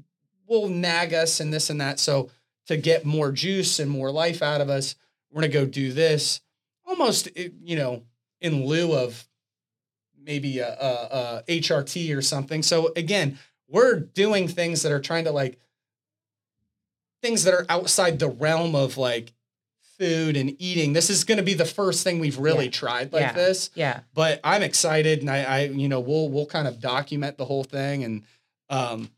will 0.48 0.70
nag 0.70 1.16
us 1.16 1.40
and 1.40 1.52
this 1.52 1.72
and 1.72 1.82
that. 1.82 2.00
So 2.00 2.30
to 2.68 2.78
get 2.78 3.06
more 3.06 3.32
juice 3.32 3.80
and 3.80 3.90
more 3.90 4.12
life 4.12 4.42
out 4.42 4.62
of 4.62 4.70
us, 4.70 4.96
we're 5.32 5.42
gonna 5.42 5.54
go 5.54 5.66
do 5.66 5.92
this 5.92 6.42
almost 6.86 7.28
eh, 7.36 7.50
you 7.64 7.76
know 7.76 8.04
in 8.42 8.66
lieu 8.66 8.94
of 8.94 9.28
maybe 10.22 10.60
a, 10.60 10.68
a, 10.70 11.44
a 11.48 11.60
HRT 11.60 12.16
or 12.16 12.22
something. 12.22 12.62
So 12.64 12.92
again, 12.96 13.40
we're 13.68 14.00
doing 14.00 14.48
things 14.48 14.82
that 14.84 14.92
are 14.92 15.00
trying 15.02 15.24
to 15.26 15.32
like 15.32 15.60
things 17.22 17.44
that 17.44 17.54
are 17.54 17.66
outside 17.70 18.20
the 18.20 18.30
realm 18.30 18.76
of 18.76 18.98
like 18.98 19.34
food 19.98 20.36
and 20.36 20.56
eating. 20.62 20.94
This 20.94 21.10
is 21.10 21.24
going 21.24 21.38
to 21.38 21.44
be 21.44 21.54
the 21.54 21.66
first 21.66 22.04
thing 22.04 22.20
we've 22.20 22.38
really 22.38 22.66
Yeah. 22.66 22.72
tried 22.72 23.14
like 23.14 23.22
Yeah. 23.22 23.34
this 23.34 23.70
Yeah. 23.76 24.00
but 24.14 24.40
I'm 24.44 24.64
excited 24.64 25.20
and 25.22 25.30
I, 25.30 25.44
I 25.44 25.60
you 25.66 25.88
know 25.88 26.00
we'll 26.00 26.30
we'll 26.30 26.46
kind 26.48 26.68
of 26.68 26.80
document 26.80 27.38
the 27.38 27.46
whole 27.46 27.64
thing 27.64 28.04
and 28.04 28.24
um 28.70 29.10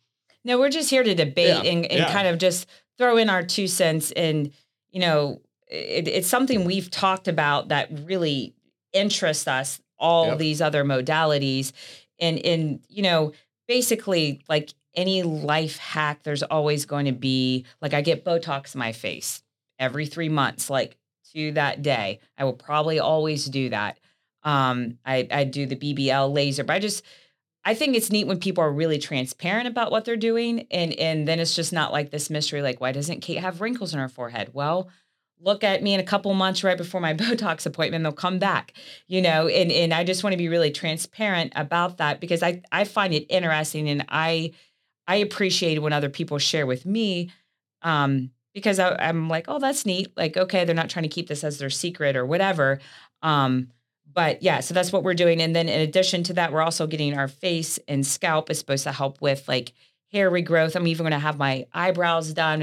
No, 0.43 0.59
we're 0.59 0.69
just 0.69 0.89
here 0.89 1.03
to 1.03 1.15
debate 1.15 1.63
Yeah, 1.63 1.71
and, 1.71 1.85
and 1.85 2.11
kind 2.11 2.27
of 2.27 2.37
just 2.37 2.67
throw 2.97 3.17
in 3.17 3.29
our 3.29 3.43
two 3.43 3.67
cents. 3.67 4.11
And, 4.11 4.51
you 4.91 4.99
know, 4.99 5.41
it, 5.67 6.07
it's 6.07 6.27
something 6.27 6.63
we've 6.65 6.89
talked 6.91 7.27
about 7.27 7.69
that 7.69 7.89
really 8.05 8.55
interests 8.93 9.47
us, 9.47 9.81
all 9.97 10.27
Yep. 10.27 10.37
these 10.37 10.61
other 10.61 10.83
modalities. 10.83 11.71
And, 12.19 12.39
and, 12.39 12.79
you 12.87 13.03
know, 13.03 13.33
basically, 13.67 14.41
like 14.47 14.73
any 14.95 15.23
life 15.23 15.77
hack, 15.77 16.23
there's 16.23 16.43
always 16.43 16.85
going 16.85 17.05
to 17.05 17.11
be 17.11 17.65
like, 17.81 17.93
I 17.93 18.01
get 18.01 18.23
Botox 18.23 18.75
in 18.75 18.79
my 18.79 18.93
face 18.93 19.43
every 19.77 20.05
three 20.05 20.29
months, 20.29 20.69
like 20.69 20.97
to 21.33 21.51
that 21.53 21.81
day. 21.81 22.19
I 22.37 22.45
will 22.45 22.53
probably 22.53 22.99
always 22.99 23.45
do 23.45 23.69
that. 23.69 23.99
Um, 24.43 24.99
I, 25.05 25.27
I 25.31 25.43
do 25.43 25.65
the 25.65 25.75
BBL 25.75 26.33
laser, 26.33 26.63
but 26.63 26.73
I 26.73 26.79
just, 26.79 27.03
I 27.66 27.74
think 27.74 27.95
it's 27.95 28.11
neat 28.11 28.28
when 28.28 28.39
people 28.39 28.63
are 28.63 28.72
really 28.72 28.99
transparent 28.99 29.68
about 29.68 29.91
what 29.91 30.05
they're 30.05 30.16
doing, 30.16 30.68
and 30.70 30.93
and 30.93 31.28
then 31.28 31.39
it's 31.39 31.55
just 31.55 31.74
not 31.74 31.91
like 31.91 32.11
this 32.11 32.30
mystery. 32.30 32.61
Like, 32.61 32.80
why 32.80 32.91
doesn't 32.91 33.22
Kate 33.22 33.39
have 33.39 33.59
wrinkles 33.59 33.91
in 33.93 33.99
her 33.99 34.07
forehead? 34.07 34.51
Well, 34.53 34.89
look 35.39 35.63
at 35.63 35.82
me 35.82 35.93
in 35.93 35.99
a 35.99 36.03
couple 36.03 36.34
months 36.36 36.63
right 36.63 36.78
before 36.78 37.01
my 37.01 37.13
Botox 37.16 37.66
appointment. 37.66 38.03
They'll 38.03 38.11
come 38.11 38.38
back, 38.38 38.74
you 39.07 39.22
know. 39.22 39.47
And 39.47 39.72
and 39.72 39.93
I 39.93 40.03
just 40.03 40.24
want 40.24 40.34
to 40.34 40.38
be 40.38 40.47
really 40.47 40.72
transparent 40.72 41.53
about 41.55 41.97
that 41.97 42.22
because 42.22 42.43
I 42.43 42.61
I 42.72 42.84
find 42.84 43.13
it 43.13 43.26
interesting, 43.30 43.89
and 43.89 44.05
I 44.09 44.51
I 45.07 45.18
appreciate 45.18 45.82
when 45.82 45.93
other 45.93 46.09
people 46.09 46.38
share 46.38 46.68
with 46.68 46.86
me, 46.86 47.32
um, 47.82 48.30
because 48.53 48.78
I, 48.80 48.95
I'm 48.95 49.28
like, 49.28 49.45
oh, 49.47 49.59
that's 49.59 49.88
neat. 49.88 50.16
Like, 50.16 50.38
okay, 50.38 50.66
they're 50.66 50.76
not 50.76 50.89
trying 50.89 51.03
to 51.03 51.09
keep 51.09 51.28
this 51.28 51.43
as 51.43 51.57
their 51.57 51.72
secret 51.72 52.16
or 52.16 52.26
whatever. 52.26 52.80
Um, 53.24 53.70
but 54.16 54.41
yeah, 54.41 54.61
so 54.61 54.74
that's 54.74 54.93
what 54.93 55.03
we're 55.03 55.13
doing. 55.13 55.41
And 55.41 55.55
then 55.55 55.68
in 55.68 55.82
addition 55.82 56.24
to 56.24 56.34
that, 56.34 56.53
we're 56.53 56.61
also 56.61 56.88
getting 56.88 57.18
our 57.18 57.28
face 57.28 57.78
and 57.88 58.07
scalp 58.07 58.49
is 58.49 58.57
supposed 58.57 58.86
to 58.86 58.93
help 58.93 59.22
with 59.22 59.47
like 59.47 59.74
hair 60.11 60.32
regrowth. 60.32 60.76
I'm 60.76 60.88
even 60.88 61.03
going 61.03 61.11
to 61.11 61.20
have 61.20 61.38
my 61.38 61.68
eyebrows 61.74 62.34
done 62.34 62.59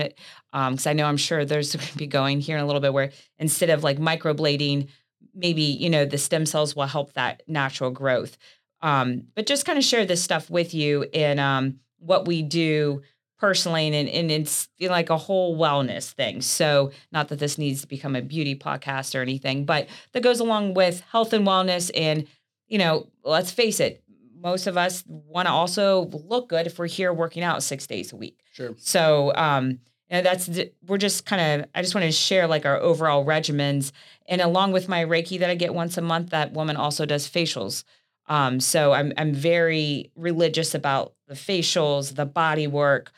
because 0.50 0.86
I 0.86 0.94
know 0.94 1.04
I'm 1.04 1.18
sure 1.18 1.44
there's 1.44 1.76
going 1.76 1.86
to 1.86 1.98
be 1.98 2.06
going 2.06 2.40
here 2.40 2.56
in 2.56 2.62
a 2.62 2.66
little 2.66 2.80
bit 2.80 2.94
where 2.94 3.12
instead 3.38 3.68
of 3.68 3.84
like 3.84 3.98
microblading, 3.98 4.88
maybe 5.34 5.62
you 5.62 5.90
know 5.90 6.06
the 6.06 6.18
stem 6.18 6.46
cells 6.46 6.74
will 6.74 6.86
help 6.86 7.12
that 7.12 7.42
natural 7.46 7.90
growth. 7.90 8.38
Um, 8.80 9.24
but 9.34 9.46
just 9.46 9.66
kind 9.66 9.78
of 9.78 9.84
share 9.84 10.06
this 10.06 10.22
stuff 10.22 10.50
with 10.50 10.74
you 10.74 11.04
and 11.14 11.38
um, 11.38 11.80
what 11.98 12.26
we 12.26 12.42
do 12.42 13.02
personally 13.42 13.88
and, 13.88 14.08
and 14.08 14.30
it's 14.30 14.68
like 14.80 15.10
a 15.10 15.16
whole 15.16 15.58
wellness 15.58 16.12
thing. 16.12 16.40
So 16.40 16.92
not 17.10 17.26
that 17.28 17.40
this 17.40 17.58
needs 17.58 17.80
to 17.80 17.88
become 17.88 18.14
a 18.14 18.22
beauty 18.22 18.54
podcast 18.54 19.18
or 19.18 19.20
anything, 19.20 19.64
but 19.64 19.88
that 20.12 20.22
goes 20.22 20.38
along 20.38 20.74
with 20.74 21.00
health 21.10 21.32
and 21.32 21.44
wellness. 21.44 21.90
And, 21.92 22.28
you 22.68 22.78
know, 22.78 23.08
let's 23.24 23.50
face 23.50 23.80
it, 23.80 24.00
most 24.40 24.68
of 24.68 24.76
us 24.76 25.02
want 25.08 25.48
to 25.48 25.52
also 25.52 26.04
look 26.28 26.50
good 26.50 26.68
if 26.68 26.78
we're 26.78 26.86
here 26.86 27.12
working 27.12 27.42
out 27.42 27.64
six 27.64 27.84
days 27.84 28.12
a 28.12 28.16
week. 28.16 28.38
sure 28.52 28.76
So, 28.78 29.32
um, 29.34 29.80
and 30.08 30.24
that's 30.24 30.48
we're 30.86 30.98
just 30.98 31.26
kind 31.26 31.62
of. 31.62 31.68
I 31.74 31.80
just 31.80 31.94
want 31.94 32.04
to 32.04 32.12
share 32.12 32.46
like 32.46 32.66
our 32.66 32.78
overall 32.78 33.24
regimens, 33.24 33.92
and 34.28 34.42
along 34.42 34.72
with 34.72 34.86
my 34.86 35.02
Reiki 35.06 35.38
that 35.38 35.48
I 35.48 35.54
get 35.54 35.74
once 35.74 35.96
a 35.96 36.02
month, 36.02 36.30
that 36.30 36.52
woman 36.52 36.76
also 36.76 37.06
does 37.06 37.26
facials. 37.26 37.84
Um, 38.26 38.60
so 38.60 38.92
I'm 38.92 39.14
I'm 39.16 39.32
very 39.32 40.12
religious 40.14 40.74
about 40.74 41.14
the 41.28 41.34
facials, 41.34 42.14
the 42.14 42.26
body 42.26 42.66
work, 42.66 43.10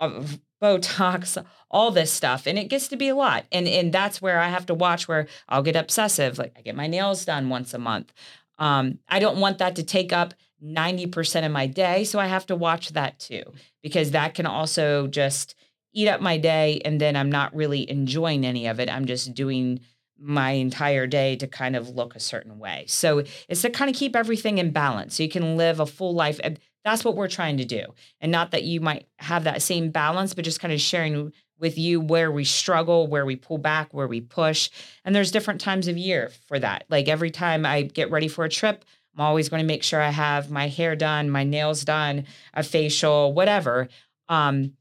of 0.00 0.38
Botox, 0.62 1.42
all 1.70 1.90
this 1.90 2.12
stuff, 2.12 2.46
and 2.46 2.58
it 2.58 2.68
gets 2.68 2.88
to 2.88 2.96
be 2.96 3.08
a 3.08 3.14
lot. 3.14 3.44
And 3.52 3.68
and 3.68 3.92
that's 3.92 4.20
where 4.20 4.40
I 4.40 4.48
have 4.48 4.66
to 4.66 4.74
watch 4.74 5.06
where 5.08 5.26
I'll 5.48 5.62
get 5.62 5.76
obsessive. 5.76 6.38
Like 6.38 6.54
I 6.56 6.62
get 6.62 6.76
my 6.76 6.86
nails 6.86 7.24
done 7.24 7.48
once 7.48 7.74
a 7.74 7.78
month. 7.78 8.12
Um, 8.58 8.98
I 9.08 9.20
don't 9.20 9.38
want 9.38 9.58
that 9.58 9.76
to 9.76 9.84
take 9.84 10.12
up 10.12 10.34
90% 10.64 11.46
of 11.46 11.52
my 11.52 11.66
day. 11.66 12.04
So 12.04 12.18
I 12.18 12.26
have 12.26 12.46
to 12.46 12.56
watch 12.56 12.90
that 12.90 13.18
too, 13.18 13.44
because 13.82 14.10
that 14.10 14.34
can 14.34 14.46
also 14.46 15.06
just 15.06 15.54
eat 15.92 16.08
up 16.08 16.20
my 16.20 16.38
day. 16.38 16.80
And 16.84 17.00
then 17.00 17.16
I'm 17.16 17.30
not 17.30 17.54
really 17.54 17.88
enjoying 17.88 18.44
any 18.44 18.66
of 18.66 18.80
it. 18.80 18.90
I'm 18.90 19.06
just 19.06 19.34
doing 19.34 19.80
my 20.20 20.50
entire 20.52 21.06
day 21.06 21.36
to 21.36 21.46
kind 21.46 21.76
of 21.76 21.90
look 21.90 22.16
a 22.16 22.20
certain 22.20 22.58
way. 22.58 22.84
So 22.88 23.22
it's 23.48 23.62
to 23.62 23.70
kind 23.70 23.88
of 23.88 23.96
keep 23.96 24.16
everything 24.16 24.58
in 24.58 24.72
balance 24.72 25.14
so 25.14 25.22
you 25.22 25.28
can 25.28 25.56
live 25.56 25.78
a 25.78 25.86
full 25.86 26.12
life. 26.14 26.40
That's 26.88 27.04
what 27.04 27.16
we're 27.16 27.28
trying 27.28 27.58
to 27.58 27.64
do. 27.64 27.82
And 28.20 28.32
not 28.32 28.50
that 28.52 28.64
you 28.64 28.80
might 28.80 29.06
have 29.18 29.44
that 29.44 29.62
same 29.62 29.90
balance, 29.90 30.34
but 30.34 30.44
just 30.44 30.60
kind 30.60 30.72
of 30.72 30.80
sharing 30.80 31.32
with 31.58 31.76
you 31.76 32.00
where 32.00 32.30
we 32.30 32.44
struggle, 32.44 33.06
where 33.06 33.26
we 33.26 33.36
pull 33.36 33.58
back, 33.58 33.92
where 33.92 34.06
we 34.06 34.20
push. 34.20 34.70
And 35.04 35.14
there's 35.14 35.30
different 35.30 35.60
times 35.60 35.88
of 35.88 35.98
year 35.98 36.30
for 36.46 36.58
that. 36.58 36.84
Like 36.88 37.08
every 37.08 37.30
time 37.30 37.66
I 37.66 37.82
get 37.82 38.10
ready 38.10 38.28
for 38.28 38.44
a 38.44 38.48
trip, 38.48 38.84
I'm 39.14 39.24
always 39.24 39.48
going 39.48 39.62
to 39.62 39.66
make 39.66 39.82
sure 39.82 40.00
I 40.00 40.10
have 40.10 40.50
my 40.50 40.68
hair 40.68 40.94
done, 40.94 41.30
my 41.30 41.44
nails 41.44 41.84
done, 41.84 42.26
a 42.54 42.62
facial, 42.62 43.32
whatever. 43.32 43.88
Um, 44.28 44.74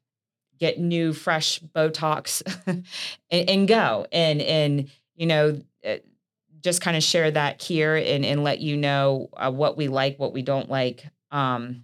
get 0.60 0.80
new, 0.80 1.14
fresh 1.14 1.60
Botox 1.60 2.44
and, 3.32 3.50
and, 3.50 3.68
go. 3.68 4.06
And 4.12 4.42
and 4.42 4.90
you 5.16 5.26
know, 5.26 5.60
uh, 5.86 5.96
just 6.62 6.82
kind 6.82 6.98
of 6.98 7.04
share 7.04 7.32
that 7.32 7.62
here 7.62 7.96
and 7.96 8.26
and 8.26 8.44
let 8.44 8.60
you 8.60 8.78
know 8.78 9.30
uh, 9.34 9.52
what 9.52 9.78
we 9.78 9.88
like, 9.88 10.20
what 10.20 10.34
we 10.34 10.42
don't 10.42 10.70
like. 10.70 11.06
Um, 11.32 11.84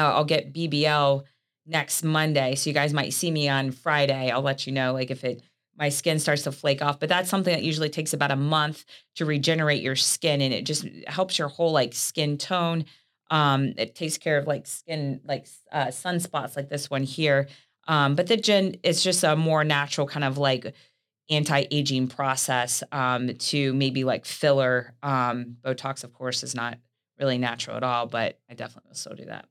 I'll 0.00 0.24
get 0.24 0.52
BBL 0.52 1.24
next 1.66 2.02
Monday, 2.02 2.54
so 2.54 2.70
you 2.70 2.74
guys 2.74 2.92
might 2.92 3.12
see 3.12 3.30
me 3.30 3.48
on 3.48 3.70
Friday. 3.70 4.30
I'll 4.30 4.42
let 4.42 4.66
you 4.66 4.72
know, 4.72 4.92
like 4.92 5.10
if 5.10 5.24
it 5.24 5.42
my 5.76 5.88
skin 5.88 6.18
starts 6.18 6.42
to 6.42 6.52
flake 6.52 6.82
off. 6.82 7.00
But 7.00 7.08
that's 7.08 7.30
something 7.30 7.52
that 7.52 7.62
usually 7.62 7.88
takes 7.88 8.12
about 8.12 8.30
a 8.30 8.36
month 8.36 8.84
to 9.16 9.24
regenerate 9.24 9.82
your 9.82 9.96
skin, 9.96 10.40
and 10.40 10.52
it 10.52 10.64
just 10.64 10.86
helps 11.06 11.38
your 11.38 11.48
whole 11.48 11.72
like 11.72 11.94
skin 11.94 12.38
tone. 12.38 12.84
Um, 13.30 13.72
it 13.78 13.94
takes 13.94 14.18
care 14.18 14.38
of 14.38 14.46
like 14.46 14.66
skin 14.66 15.20
like 15.24 15.46
uh, 15.70 15.86
sunspots 15.86 16.56
like 16.56 16.68
this 16.68 16.90
one 16.90 17.02
here. 17.02 17.48
Um, 17.88 18.14
but 18.14 18.26
the 18.26 18.36
gen 18.36 18.76
it's 18.82 19.02
just 19.02 19.24
a 19.24 19.34
more 19.34 19.64
natural 19.64 20.06
kind 20.06 20.24
of 20.24 20.38
like 20.38 20.74
anti-aging 21.30 22.08
process 22.08 22.82
um, 22.92 23.34
to 23.34 23.72
maybe 23.72 24.04
like 24.04 24.26
filler. 24.26 24.94
Um, 25.02 25.56
Botox, 25.64 26.04
of 26.04 26.12
course, 26.12 26.42
is 26.42 26.54
not 26.54 26.78
really 27.18 27.38
natural 27.38 27.76
at 27.76 27.82
all, 27.82 28.06
but 28.06 28.38
I 28.50 28.54
definitely 28.54 28.90
will 28.90 28.96
still 28.96 29.14
do 29.14 29.24
that. 29.26 29.46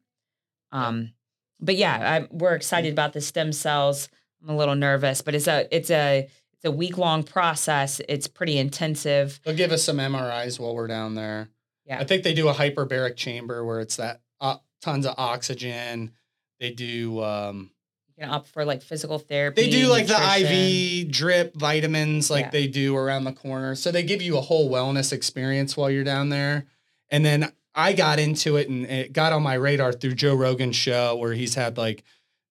Um, 0.71 1.13
but 1.59 1.75
yeah, 1.75 2.21
I, 2.23 2.27
we're 2.31 2.55
excited 2.55 2.91
about 2.91 3.13
the 3.13 3.21
stem 3.21 3.53
cells. 3.53 4.09
I'm 4.41 4.49
a 4.49 4.57
little 4.57 4.75
nervous, 4.75 5.21
but 5.21 5.35
it's 5.35 5.47
a 5.47 5.67
it's 5.75 5.91
a 5.91 6.27
it's 6.53 6.65
a 6.65 6.71
week 6.71 6.97
long 6.97 7.23
process. 7.23 8.01
It's 8.09 8.27
pretty 8.27 8.57
intensive. 8.57 9.39
They'll 9.43 9.55
give 9.55 9.71
us 9.71 9.83
some 9.83 9.97
MRIs 9.97 10.59
while 10.59 10.75
we're 10.75 10.87
down 10.87 11.15
there. 11.15 11.49
Yeah, 11.85 11.99
I 11.99 12.03
think 12.03 12.23
they 12.23 12.33
do 12.33 12.47
a 12.47 12.53
hyperbaric 12.53 13.15
chamber 13.15 13.63
where 13.63 13.79
it's 13.79 13.97
that 13.97 14.21
uh, 14.39 14.57
tons 14.81 15.05
of 15.05 15.15
oxygen. 15.17 16.11
They 16.59 16.71
do. 16.71 17.23
Um, 17.23 17.71
you 18.07 18.23
can 18.23 18.33
opt 18.33 18.47
for 18.49 18.65
like 18.65 18.81
physical 18.81 19.19
therapy. 19.19 19.63
They 19.63 19.69
do 19.69 19.87
like 19.87 20.07
nutrition. 20.07 20.43
the 20.43 21.01
IV 21.01 21.11
drip 21.11 21.55
vitamins, 21.55 22.29
like 22.29 22.45
yeah. 22.45 22.51
they 22.51 22.67
do 22.67 22.95
around 22.95 23.23
the 23.23 23.33
corner. 23.33 23.75
So 23.75 23.91
they 23.91 24.03
give 24.03 24.21
you 24.21 24.37
a 24.37 24.41
whole 24.41 24.69
wellness 24.69 25.13
experience 25.13 25.77
while 25.77 25.89
you're 25.89 26.03
down 26.03 26.29
there. 26.29 26.65
And 27.09 27.25
then 27.25 27.51
I 27.73 27.93
got 27.93 28.19
into 28.19 28.57
it 28.57 28.69
and 28.69 28.85
it 28.85 29.13
got 29.13 29.33
on 29.33 29.43
my 29.43 29.53
radar 29.53 29.93
through 29.93 30.15
Joe 30.15 30.35
Rogan's 30.35 30.75
show 30.75 31.15
where 31.15 31.33
he's 31.33 31.55
had 31.55 31.77
like 31.77 32.03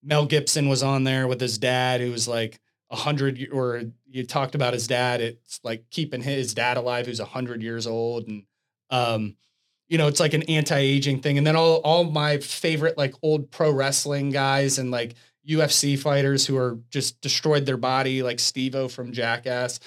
Mel 0.03 0.25
Gibson 0.25 0.67
was 0.67 0.81
on 0.81 1.03
there 1.03 1.27
with 1.27 1.39
his 1.39 1.57
dad 1.57 2.01
who 2.01 2.11
was 2.11 2.27
like 2.27 2.59
a 2.89 2.95
hundred 2.95 3.47
or 3.51 3.83
you 4.07 4.25
talked 4.25 4.55
about 4.55 4.73
his 4.73 4.87
dad. 4.87 5.21
It's 5.21 5.59
like 5.63 5.89
keeping 5.91 6.21
his 6.21 6.53
dad 6.53 6.77
alive 6.77 7.05
who's 7.05 7.19
a 7.19 7.25
hundred 7.25 7.61
years 7.61 7.85
old. 7.85 8.27
And 8.27 8.43
um, 8.89 9.35
you 9.87 9.97
know, 9.97 10.07
it's 10.07 10.19
like 10.19 10.33
an 10.33 10.43
anti-aging 10.43 11.21
thing. 11.21 11.37
And 11.37 11.45
then 11.45 11.55
all 11.55 11.77
all 11.77 12.03
my 12.03 12.37
favorite 12.37 12.97
like 12.97 13.13
old 13.21 13.51
pro 13.51 13.71
wrestling 13.71 14.31
guys 14.31 14.79
and 14.79 14.89
like 14.89 15.15
UFC 15.47 15.97
fighters 15.97 16.45
who 16.45 16.57
are 16.57 16.79
just 16.89 17.21
destroyed 17.21 17.65
their 17.65 17.77
body, 17.77 18.23
like 18.23 18.39
Steve-O 18.39 18.87
from 18.87 19.11
Jackass. 19.11 19.79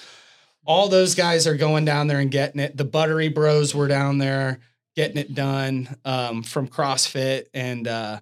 All 0.65 0.89
those 0.89 1.13
guys 1.13 1.45
are 1.45 1.55
going 1.55 1.85
down 1.85 2.07
there 2.07 2.19
and 2.19 2.31
getting 2.31 2.59
it. 2.59 2.75
The 2.75 2.85
Buttery 2.85 3.29
Bros 3.29 3.75
were 3.75 3.87
down 3.87 4.17
there 4.17 4.59
getting 4.95 5.17
it 5.17 5.33
done 5.33 5.95
um, 6.05 6.43
from 6.43 6.67
CrossFit. 6.67 7.45
And 7.53 7.87
uh, 7.87 8.19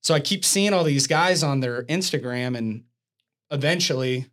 so 0.00 0.14
I 0.14 0.20
keep 0.20 0.44
seeing 0.44 0.72
all 0.72 0.84
these 0.84 1.06
guys 1.06 1.42
on 1.42 1.60
their 1.60 1.82
Instagram, 1.84 2.56
and 2.56 2.84
eventually, 3.50 4.26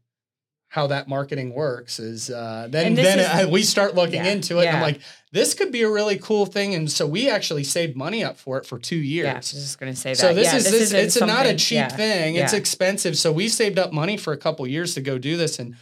how 0.70 0.86
that 0.86 1.08
marketing 1.08 1.52
works 1.54 1.98
is 1.98 2.30
uh, 2.30 2.68
then 2.70 2.94
then 2.94 3.20
is, 3.20 3.48
it, 3.48 3.50
we 3.52 3.64
start 3.64 3.96
looking 3.96 4.24
yeah, 4.24 4.32
into 4.32 4.60
it. 4.60 4.66
Yeah. 4.66 4.70
And 4.70 4.78
I'm 4.78 4.84
like, 4.84 5.02
this 5.32 5.56
could 5.56 5.72
be 5.72 5.82
a 5.82 5.90
really 5.90 6.20
cool 6.20 6.46
thing, 6.46 6.76
and 6.76 6.90
so 6.90 7.08
we 7.08 7.30
actually 7.30 7.64
saved 7.64 7.96
money 7.96 8.24
up 8.24 8.38
for 8.38 8.58
it 8.60 8.66
for 8.68 8.78
two 8.78 8.96
years. 8.96 9.26
Yeah, 9.26 9.34
I 9.34 9.38
was 9.38 9.52
just 9.52 9.80
going 9.80 9.92
to 9.92 10.00
say 10.00 10.12
that. 10.12 10.18
So 10.18 10.34
this 10.34 10.48
yeah, 10.48 10.58
is 10.58 10.72
this, 10.72 10.92
this 10.92 11.16
it's 11.18 11.22
not 11.26 11.48
a 11.48 11.56
cheap 11.56 11.92
thing. 11.92 12.36
It's 12.36 12.54
expensive. 12.54 13.18
So 13.18 13.32
we 13.32 13.48
saved 13.48 13.80
up 13.80 13.92
money 13.92 14.16
for 14.16 14.32
a 14.32 14.38
couple 14.38 14.66
years 14.68 14.94
to 14.94 15.02
go 15.02 15.18
do 15.18 15.38
this, 15.38 15.58
and 15.58 15.76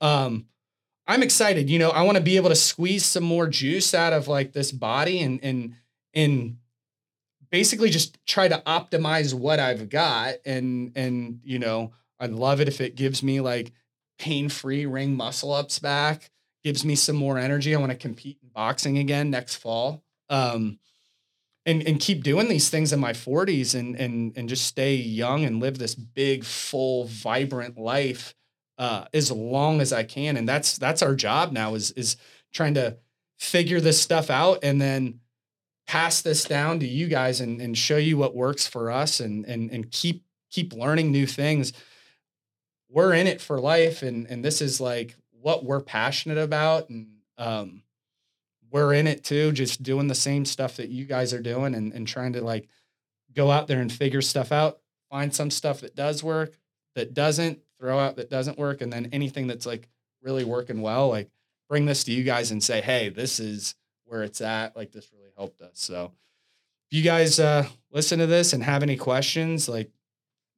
um, 0.00 0.46
I'm 1.06 1.22
excited. 1.22 1.68
You 1.68 1.78
know, 1.78 1.90
I 1.90 2.02
want 2.02 2.16
to 2.16 2.22
be 2.22 2.36
able 2.36 2.50
to 2.50 2.56
squeeze 2.56 3.04
some 3.04 3.24
more 3.24 3.48
juice 3.48 3.94
out 3.94 4.12
of 4.12 4.28
like 4.28 4.52
this 4.52 4.72
body 4.72 5.20
and 5.20 5.42
and 5.42 5.74
and 6.14 6.58
basically 7.50 7.90
just 7.90 8.24
try 8.26 8.48
to 8.48 8.62
optimize 8.66 9.34
what 9.34 9.58
I've 9.58 9.88
got 9.88 10.34
and 10.44 10.92
and 10.94 11.40
you 11.44 11.58
know, 11.58 11.92
I'd 12.20 12.30
love 12.30 12.60
it 12.60 12.68
if 12.68 12.80
it 12.80 12.94
gives 12.94 13.22
me 13.22 13.40
like 13.40 13.72
pain-free 14.18 14.86
ring 14.86 15.16
muscle 15.16 15.52
ups 15.52 15.78
back, 15.80 16.30
gives 16.62 16.84
me 16.84 16.94
some 16.94 17.16
more 17.16 17.38
energy. 17.38 17.74
I 17.74 17.80
want 17.80 17.90
to 17.92 17.98
compete 17.98 18.38
in 18.42 18.50
boxing 18.50 18.98
again 18.98 19.30
next 19.30 19.56
fall. 19.56 20.04
Um 20.30 20.78
and 21.66 21.86
and 21.86 22.00
keep 22.00 22.22
doing 22.22 22.48
these 22.48 22.70
things 22.70 22.92
in 22.92 23.00
my 23.00 23.12
40s 23.12 23.78
and 23.78 23.96
and 23.96 24.36
and 24.36 24.48
just 24.48 24.66
stay 24.66 24.94
young 24.94 25.44
and 25.44 25.60
live 25.60 25.78
this 25.78 25.94
big 25.94 26.44
full 26.44 27.04
vibrant 27.06 27.76
life 27.76 28.34
uh, 28.78 29.04
as 29.12 29.30
long 29.30 29.80
as 29.80 29.92
I 29.92 30.02
can. 30.02 30.36
And 30.36 30.48
that's 30.48 30.78
that's 30.78 31.02
our 31.02 31.14
job 31.14 31.52
now 31.52 31.74
is 31.74 31.90
is 31.92 32.16
trying 32.52 32.74
to 32.74 32.98
figure 33.38 33.80
this 33.80 34.00
stuff 34.00 34.30
out 34.30 34.60
and 34.62 34.80
then 34.80 35.20
pass 35.86 36.22
this 36.22 36.44
down 36.44 36.80
to 36.80 36.86
you 36.86 37.08
guys 37.08 37.40
and, 37.40 37.60
and 37.60 37.76
show 37.76 37.96
you 37.96 38.16
what 38.16 38.34
works 38.34 38.66
for 38.66 38.90
us 38.90 39.20
and 39.20 39.44
and 39.46 39.70
and 39.70 39.90
keep 39.90 40.24
keep 40.50 40.72
learning 40.72 41.10
new 41.10 41.26
things. 41.26 41.72
We're 42.88 43.14
in 43.14 43.26
it 43.26 43.40
for 43.40 43.60
life 43.60 44.02
and 44.02 44.26
and 44.26 44.44
this 44.44 44.60
is 44.60 44.80
like 44.80 45.16
what 45.30 45.64
we're 45.64 45.80
passionate 45.80 46.38
about 46.38 46.88
and 46.88 47.08
um 47.38 47.82
we're 48.72 48.94
in 48.94 49.06
it 49.06 49.22
too, 49.22 49.52
just 49.52 49.82
doing 49.82 50.08
the 50.08 50.14
same 50.14 50.44
stuff 50.46 50.76
that 50.76 50.88
you 50.88 51.04
guys 51.04 51.34
are 51.34 51.42
doing 51.42 51.74
and, 51.74 51.92
and 51.92 52.08
trying 52.08 52.32
to 52.32 52.42
like 52.42 52.68
go 53.34 53.50
out 53.50 53.66
there 53.66 53.80
and 53.80 53.92
figure 53.92 54.22
stuff 54.22 54.50
out, 54.50 54.78
find 55.10 55.34
some 55.34 55.50
stuff 55.50 55.80
that 55.82 55.94
does 55.94 56.24
work, 56.24 56.56
that 56.94 57.12
doesn't, 57.12 57.58
throw 57.82 57.98
out 57.98 58.14
that 58.16 58.30
doesn't 58.30 58.58
work, 58.58 58.80
and 58.80 58.92
then 58.92 59.08
anything 59.12 59.48
that's 59.48 59.66
like 59.66 59.88
really 60.22 60.44
working 60.44 60.80
well, 60.80 61.08
like 61.08 61.28
bring 61.68 61.84
this 61.84 62.04
to 62.04 62.12
you 62.12 62.22
guys 62.22 62.52
and 62.52 62.62
say, 62.62 62.80
hey, 62.80 63.08
this 63.08 63.40
is 63.40 63.74
where 64.04 64.22
it's 64.22 64.40
at. 64.40 64.76
Like 64.76 64.92
this 64.92 65.10
really 65.12 65.32
helped 65.36 65.60
us. 65.60 65.72
So 65.74 66.12
if 66.88 66.96
you 66.96 67.02
guys 67.02 67.40
uh, 67.40 67.66
listen 67.90 68.20
to 68.20 68.26
this 68.26 68.52
and 68.52 68.62
have 68.62 68.84
any 68.84 68.96
questions, 68.96 69.68
like, 69.68 69.90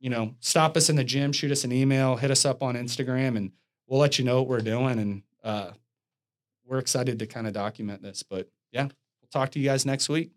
you 0.00 0.10
know, 0.10 0.34
stop 0.40 0.76
us 0.76 0.90
in 0.90 0.96
the 0.96 1.04
gym, 1.04 1.32
shoot 1.32 1.50
us 1.50 1.64
an 1.64 1.72
email, 1.72 2.16
hit 2.16 2.30
us 2.30 2.44
up 2.44 2.62
on 2.62 2.74
Instagram, 2.74 3.38
and 3.38 3.52
we'll 3.86 4.00
let 4.00 4.18
you 4.18 4.24
know 4.26 4.42
what 4.42 4.48
we're 4.48 4.60
doing. 4.60 4.98
And 4.98 5.22
uh, 5.42 5.70
we're 6.66 6.78
excited 6.78 7.18
to 7.20 7.26
kind 7.26 7.46
of 7.46 7.54
document 7.54 8.02
this. 8.02 8.22
But 8.22 8.50
yeah, 8.70 8.82
we'll 8.84 9.30
talk 9.32 9.50
to 9.52 9.58
you 9.58 9.64
guys 9.64 9.86
next 9.86 10.10
week. 10.10 10.32